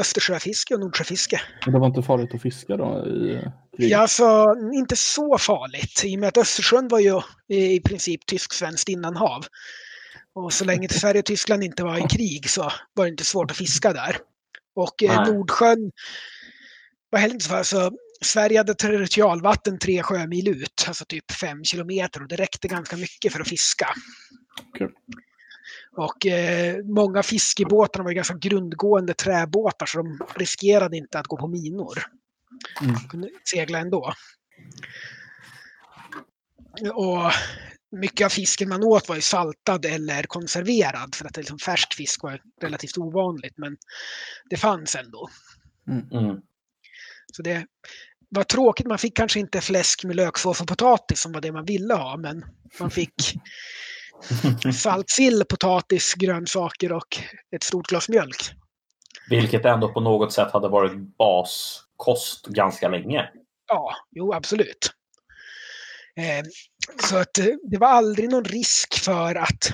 [0.00, 1.40] Östersjöfiske och Nordsjöfiske.
[1.64, 3.06] Men det var inte farligt att fiska då?
[3.06, 3.40] I,
[3.76, 4.44] ja, alltså
[4.74, 6.02] inte så farligt.
[6.04, 9.44] I och med att Östersjön var ju i princip tysk-svenskt innanhav.
[10.34, 13.50] Och så länge Sverige och Tyskland inte var i krig så var det inte svårt
[13.50, 14.16] att fiska där.
[14.74, 15.90] Och eh, Nordsjön
[17.10, 17.90] var heller inte så alltså,
[18.20, 23.32] Sverige hade territorialvatten tre sjömil ut, alltså typ fem kilometer och det räckte ganska mycket
[23.32, 23.88] för att fiska.
[24.68, 24.88] Okay.
[25.96, 31.46] Och eh, många fiskebåtar var ganska grundgående träbåtar så de riskerade inte att gå på
[31.46, 31.98] minor.
[32.80, 32.94] Mm.
[32.94, 34.12] De kunde segla ändå.
[36.94, 37.32] Och
[37.96, 41.94] mycket av fisken man åt var ju saltad eller konserverad för att det liksom färsk
[41.94, 43.76] fisk var relativt ovanligt men
[44.50, 45.28] det fanns ändå.
[45.88, 46.08] Mm.
[46.12, 46.40] mm.
[47.32, 47.66] Så det
[48.28, 51.64] var tråkigt, man fick kanske inte fläsk med löksås och potatis som var det man
[51.64, 52.44] ville ha men
[52.80, 53.14] man fick
[54.74, 57.18] saltsill, potatis, grönsaker och
[57.56, 58.52] ett stort glas mjölk.
[59.30, 63.30] Vilket ändå på något sätt hade varit baskost ganska länge.
[63.68, 64.92] Ja, jo absolut.
[66.16, 66.44] Eh,
[67.08, 69.72] så att eh, det var aldrig någon risk för att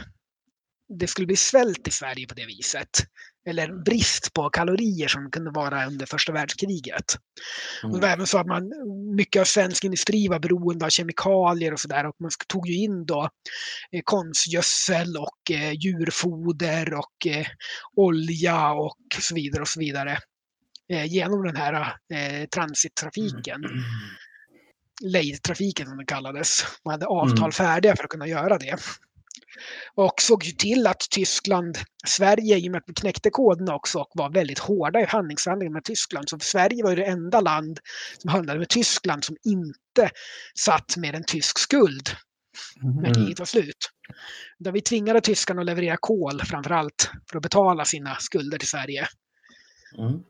[0.89, 2.89] det skulle bli svält i Sverige på det viset.
[3.47, 7.05] Eller brist på kalorier som kunde vara under första världskriget.
[7.83, 7.93] Mm.
[7.93, 8.73] Och det var även så att man,
[9.17, 12.07] mycket av svensk industri var beroende av kemikalier och sådär.
[12.07, 13.29] Och man tog ju in då
[13.93, 17.47] eh, konstgödsel och eh, djurfoder och eh,
[17.97, 20.19] olja och så vidare och så vidare.
[20.93, 23.65] Eh, genom den här eh, transittrafiken.
[23.65, 23.81] Mm
[25.03, 26.65] lejdtrafiken som det kallades.
[26.85, 27.53] Man hade avtal mm.
[27.53, 28.77] färdiga för att kunna göra det.
[29.95, 33.99] Och såg ju till att Tyskland, Sverige, i och med att vi knäckte koderna också
[33.99, 36.29] och var väldigt hårda i handlingsförhandlingar med Tyskland.
[36.29, 37.81] Så Sverige var ju det enda land
[38.19, 40.11] som handlade med Tyskland som inte
[40.59, 42.09] satt med en tysk skuld
[42.83, 43.15] när mm.
[43.15, 43.91] kriget var slut.
[44.59, 48.69] Där vi tvingade tyskarna att leverera kol framför allt för att betala sina skulder till
[48.69, 49.09] Sverige.
[49.99, 50.21] Mm.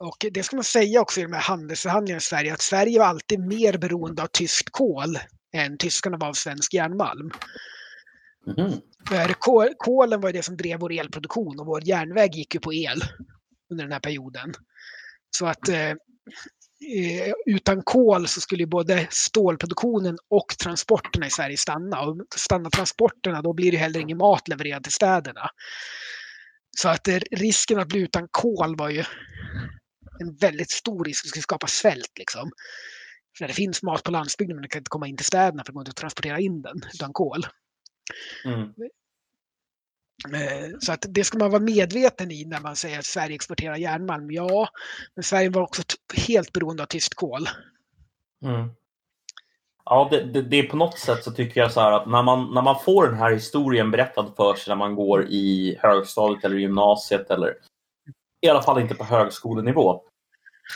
[0.00, 3.06] Och det ska man säga också i de här handelsförhandlingarna i Sverige, att Sverige var
[3.06, 5.18] alltid mer beroende av tyskt kol
[5.52, 7.30] än tyskarna var av svensk järnmalm.
[8.46, 8.72] Mm.
[9.08, 12.72] För kol, kolen var det som drev vår elproduktion och vår järnväg gick ju på
[12.72, 13.02] el
[13.70, 14.54] under den här perioden.
[15.36, 15.90] Så att eh,
[16.96, 22.00] eh utan kol så skulle både stålproduktionen och transporterna i Sverige stanna.
[22.00, 25.50] Och stannar transporterna då blir det heller ingen mat levererad till städerna.
[26.78, 29.04] Så att eh, risken att bli utan kol var ju
[30.20, 31.24] en väldigt stor risk.
[31.24, 32.50] Det skulle skapa svält liksom.
[33.38, 35.72] För det finns mat på landsbygden men det kan inte komma in till städerna för
[35.72, 37.46] det går inte att transportera in den utan kol.
[38.44, 38.74] Mm.
[40.34, 43.76] Eh, så att det ska man vara medveten i när man säger att Sverige exporterar
[43.76, 44.30] järnmalm.
[44.30, 44.68] Ja,
[45.14, 45.82] men Sverige var också
[46.26, 47.48] helt beroende av tyskt kol.
[48.44, 48.68] Mm.
[49.84, 52.22] Ja, det, det, det, är på något sätt så tycker jag så här att när
[52.22, 56.44] man, när man får den här historien berättad för sig när man går i högstadiet
[56.44, 57.54] eller gymnasiet eller
[58.40, 60.02] i alla fall inte på högskolenivå,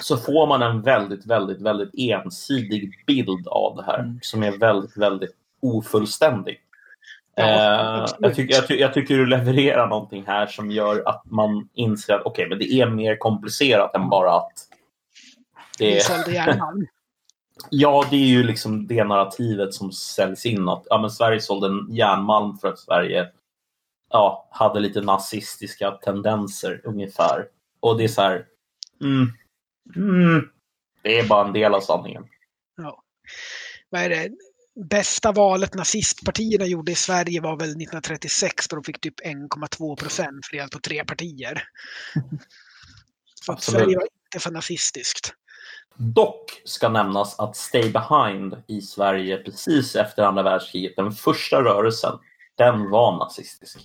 [0.02, 4.18] så får man en väldigt, väldigt, väldigt ensidig bild av det här mm.
[4.22, 6.60] som är väldigt, väldigt ofullständig.
[7.36, 11.22] Ja, eh, jag, tycker, jag, ty jag, tycker du levererar någonting här som gör att
[11.24, 14.52] man inser att okay, men det är mer komplicerat än bara att
[15.78, 16.58] det är...
[17.70, 20.68] Ja, det är ju liksom det narrativet som säljs in.
[20.68, 23.28] Att ja, men Sverige sålde en järnmalm för att Sverige
[24.10, 27.46] ja, hade lite nazistiska tendenser ungefär.
[27.80, 28.46] Och det är så här.
[29.00, 29.32] Mm,
[29.96, 30.48] mm,
[31.02, 32.24] det är bara en del av sanningen.
[32.76, 33.02] Ja.
[33.90, 34.30] Vad är det?
[34.90, 40.46] Bästa valet nazistpartierna gjorde i Sverige var väl 1936 då de fick typ 1,2 procent
[40.46, 41.68] fördelat på tre partier.
[43.44, 43.62] Så att.
[43.62, 45.34] Sverige var inte för nazistiskt.
[45.96, 52.18] Dock ska nämnas att Stay Behind i Sverige precis efter andra världskriget, den första rörelsen,
[52.54, 53.78] den var nazistisk.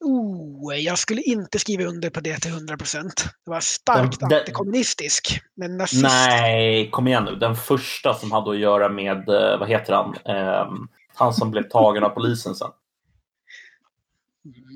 [0.00, 3.24] Oh, jag skulle inte skriva under på det till 100 procent.
[3.44, 5.40] Det var starkt Den- den- antikommunistisk.
[5.56, 6.02] Men nazist...
[6.02, 7.34] Nej, kom igen nu.
[7.36, 11.62] Den första som hade att göra med, eh, vad heter han, Ehm, han som blev
[11.62, 12.70] tagen av polisen sen.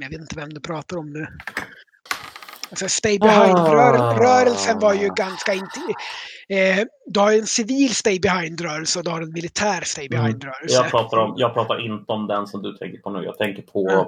[0.01, 1.27] Jag vet inte vem du pratar om nu.
[2.71, 5.81] Alltså Stay Behind-rörelsen var ju ganska inte...
[6.49, 10.75] Eh, du har en civil Stay Behind-rörelse och du har en militär Stay Behind-rörelse.
[10.75, 13.25] Jag pratar, om, jag pratar inte om den som du tänker på nu.
[13.25, 14.07] Jag tänker på eh,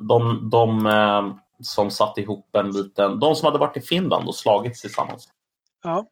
[0.00, 3.20] de, de eh, som satte ihop en liten...
[3.20, 5.28] De som hade varit i Finland och slagits tillsammans.
[5.84, 6.06] Ja.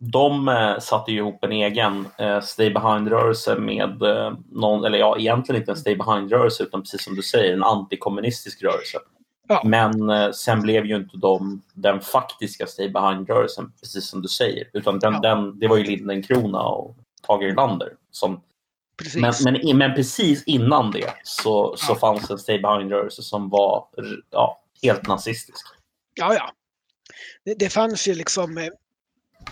[0.00, 5.60] De eh, satte ihop en egen eh, Stay Behind-rörelse med eh, någon, eller ja, egentligen
[5.60, 8.98] inte en Stay Behind-rörelse utan precis som du säger, en antikommunistisk rörelse.
[9.48, 9.62] Ja.
[9.64, 14.68] Men eh, sen blev ju inte de den faktiska Stay Behind-rörelsen, precis som du säger.
[14.72, 15.20] Utan den, Ja.
[15.20, 16.96] den, det var ju Lindenkrona och
[17.26, 17.88] Tage Erlander.
[18.10, 18.40] Som,
[19.00, 19.44] Precis.
[19.44, 21.98] men, men, men precis innan det så, så Ja.
[21.98, 23.88] fanns en Stay Behind-rörelse som var
[24.30, 25.66] ja, helt nazistisk.
[26.14, 26.52] Ja, ja.
[27.44, 28.68] Det, det fanns ju liksom eh,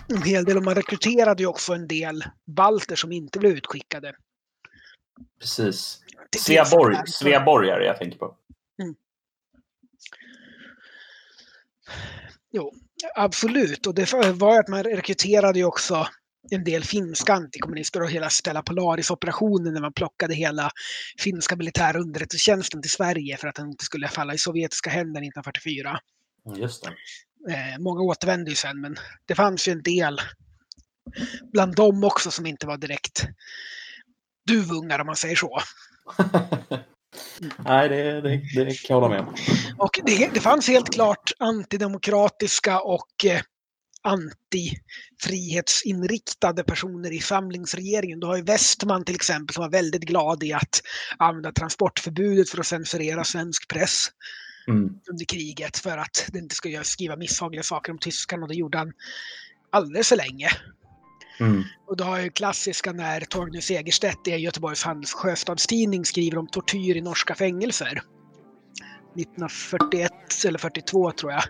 [0.07, 4.15] en hel del och man rekryterade ju också en del balter som inte blev utskickade.
[5.39, 5.99] Precis.
[6.37, 7.05] Sveaborg, sådär.
[7.07, 8.35] Sveaborgare jag tänker på.
[12.51, 12.73] Jo,
[13.15, 13.87] absolut.
[13.87, 16.07] Och det var ju att man rekryterade ju också
[16.51, 20.71] en del finska antikommunister och hela Stella Polaris-operationen när man plockade hela
[21.19, 25.99] finska militära underrättelsetjänsten till Sverige för att den inte skulle falla i sovjetiska händer 1944.
[26.55, 26.89] Just det.
[27.53, 28.95] Eh, många återvände ju sen, men
[29.25, 30.21] det fanns ju en del
[31.53, 33.27] bland dem också som inte var direkt
[34.47, 35.59] duvungar om man säger så.
[37.57, 39.35] Nej, det, det, det kan jag hålla med om.
[39.77, 43.41] Och det, det fanns helt klart antidemokratiska och eh,
[44.03, 48.19] antifrihetsinriktade personer i samlingsregeringen.
[48.19, 50.81] Du har ju Westman till exempel som var väldigt glad i att
[51.17, 54.07] använda transportförbudet för att censurera svensk press
[54.67, 54.89] Mm.
[55.11, 58.77] under kriget för att det inte skulle skriva misshagliga saker om tyskarna och det gjorde
[58.77, 58.93] han
[59.71, 60.49] alldeles för länge.
[61.39, 61.63] Mm.
[61.87, 66.97] Och du har ju klassiska när Torgny Segerstedt i Göteborgs Handels Sjöstadstidning skriver om tortyr
[66.97, 68.01] i norska fängelser.
[69.15, 70.11] 1941
[70.47, 71.43] eller 42 tror jag.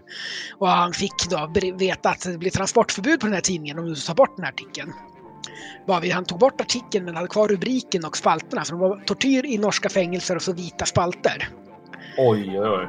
[0.57, 3.95] Och han fick då veta att det blir transportförbud på den här tidningen om du
[3.95, 4.93] tar bort den här artikeln.
[5.87, 8.65] Varvid han tog bort artikeln men hade kvar rubriken och spalterna.
[8.65, 11.49] Så det var tortyr i norska fängelser och så vita spalter.
[12.17, 12.87] Oj, oj, oj.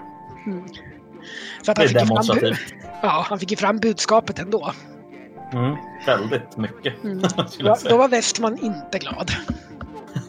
[1.62, 2.74] Så att Det är fick, ju fram, demonstrativt.
[3.02, 4.72] ja, han fick ju fram budskapet ändå.
[5.52, 5.76] Mm.
[6.06, 7.18] Väldigt mycket, Mm.
[7.58, 9.30] Då, då var Westman inte glad.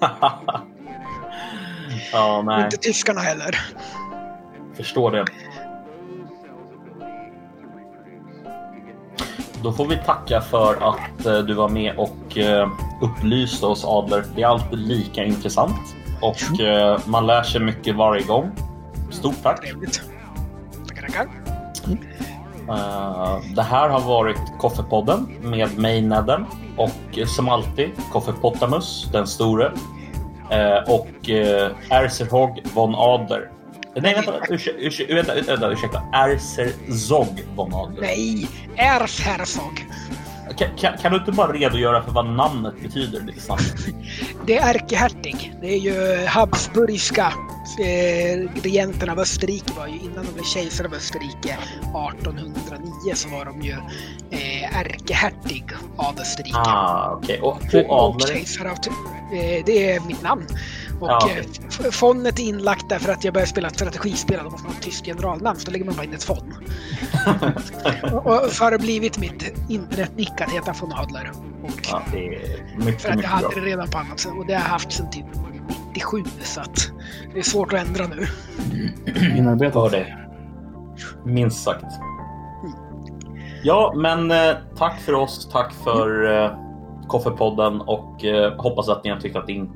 [2.11, 2.63] ja, nej.
[2.63, 3.59] Inte tyskarna heller.
[4.81, 5.25] Förstår det.
[9.63, 12.69] Då får vi tacka för att eh, du var med och eh,
[13.01, 14.23] upplyste oss Adler.
[14.35, 18.51] Det är alltid lika intressant och eh, man lär sig mycket varje gång.
[19.11, 19.61] Stort tack!
[19.61, 20.01] Trevligt.
[20.87, 21.27] Tackar, tackar.
[23.55, 26.45] Det här har varit Koffepodden med mig Nedden
[26.77, 29.71] och som alltid Koffepotamus, den store
[30.87, 31.29] och
[31.89, 33.60] Erzerhog von Adler.
[33.95, 36.01] Nej, vänta, ursäkta, ursäkta, vänta, ursäkta.
[36.13, 38.01] Erzherzog von Adler.
[38.01, 38.47] Nej,
[38.77, 39.85] Ers Herzog.
[40.57, 43.73] Kan, kan, kan du inte bara redogöra för vad namnet betyder lite snabbt?
[44.47, 45.53] Det är ärkehertig.
[45.61, 47.33] Det är ju Habsburgska
[47.79, 51.57] eh, regenten av Österrike var ju innan de blev kejsare av Österrike
[52.17, 53.71] 1809 så var de ju
[54.31, 55.65] eh, ärkehertig
[55.97, 56.57] av Österrike.
[56.57, 57.39] Ah, okej.
[57.41, 58.27] Och, Och och Adler?
[58.27, 58.77] kejsare av
[59.35, 60.47] eh, Det är mitt namn.
[61.01, 64.63] Och Ja, eh, fonnet är inlagt därför att jag började spela strategispel och då måste
[64.67, 66.53] man ha ett tyskt generalnamn så då lägger man bara in ett fon.
[68.13, 71.31] och, och så har det blivit mitt internetnick att heta von Adler.
[71.63, 73.51] Och Ja, det är mycket, För att jag hade bra.
[73.55, 75.25] det redan på annat sätt och det har jag haft sedan typ
[75.87, 76.91] 97 så att
[77.33, 78.27] det är svårt att ändra nu.
[79.37, 79.91] Inarbetat.
[79.91, 80.17] Det.
[81.25, 81.85] Minst sagt.
[83.63, 85.49] Ja, men eh, tack för oss.
[85.51, 86.51] Tack för eh,
[87.07, 89.69] Koffepodden och eh, hoppas att ni har tyckt att din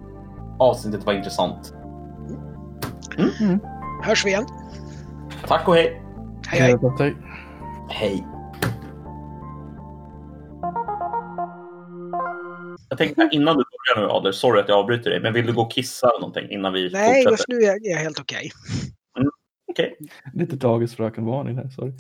[0.60, 1.74] avsnittet var intressant.
[4.04, 4.46] Hörs vi igen.
[5.48, 6.02] Tack och hej!
[6.48, 6.76] Hej hej.
[7.00, 7.16] Hej.
[7.90, 8.26] Hej!
[12.90, 15.54] Jag tänkte innan du börjar nu Adler, sorry att jag avbryter dig, men vill du
[15.54, 17.32] gå och kissa eller någonting innan vi Nej, fortsätter?
[17.32, 18.52] just nu är jag helt okej.
[19.72, 19.96] Okej.
[20.34, 21.92] Lite dagens frökenvarning här, sorry.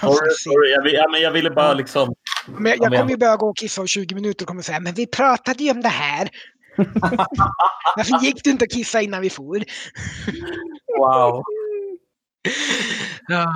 [0.00, 0.70] Sorry, sorry.
[0.70, 2.14] Jag, vill, ja, men jag ville bara liksom...
[2.46, 4.62] Men jag, Ja, jag kommer ju börja gå och kissa om 20 minuter och kommer
[4.62, 6.28] säga men vi pratade ju om det här.
[7.96, 9.64] Varför gick du inte och kissa innan vi for?
[10.98, 11.42] Wow.
[13.28, 13.46] Ja.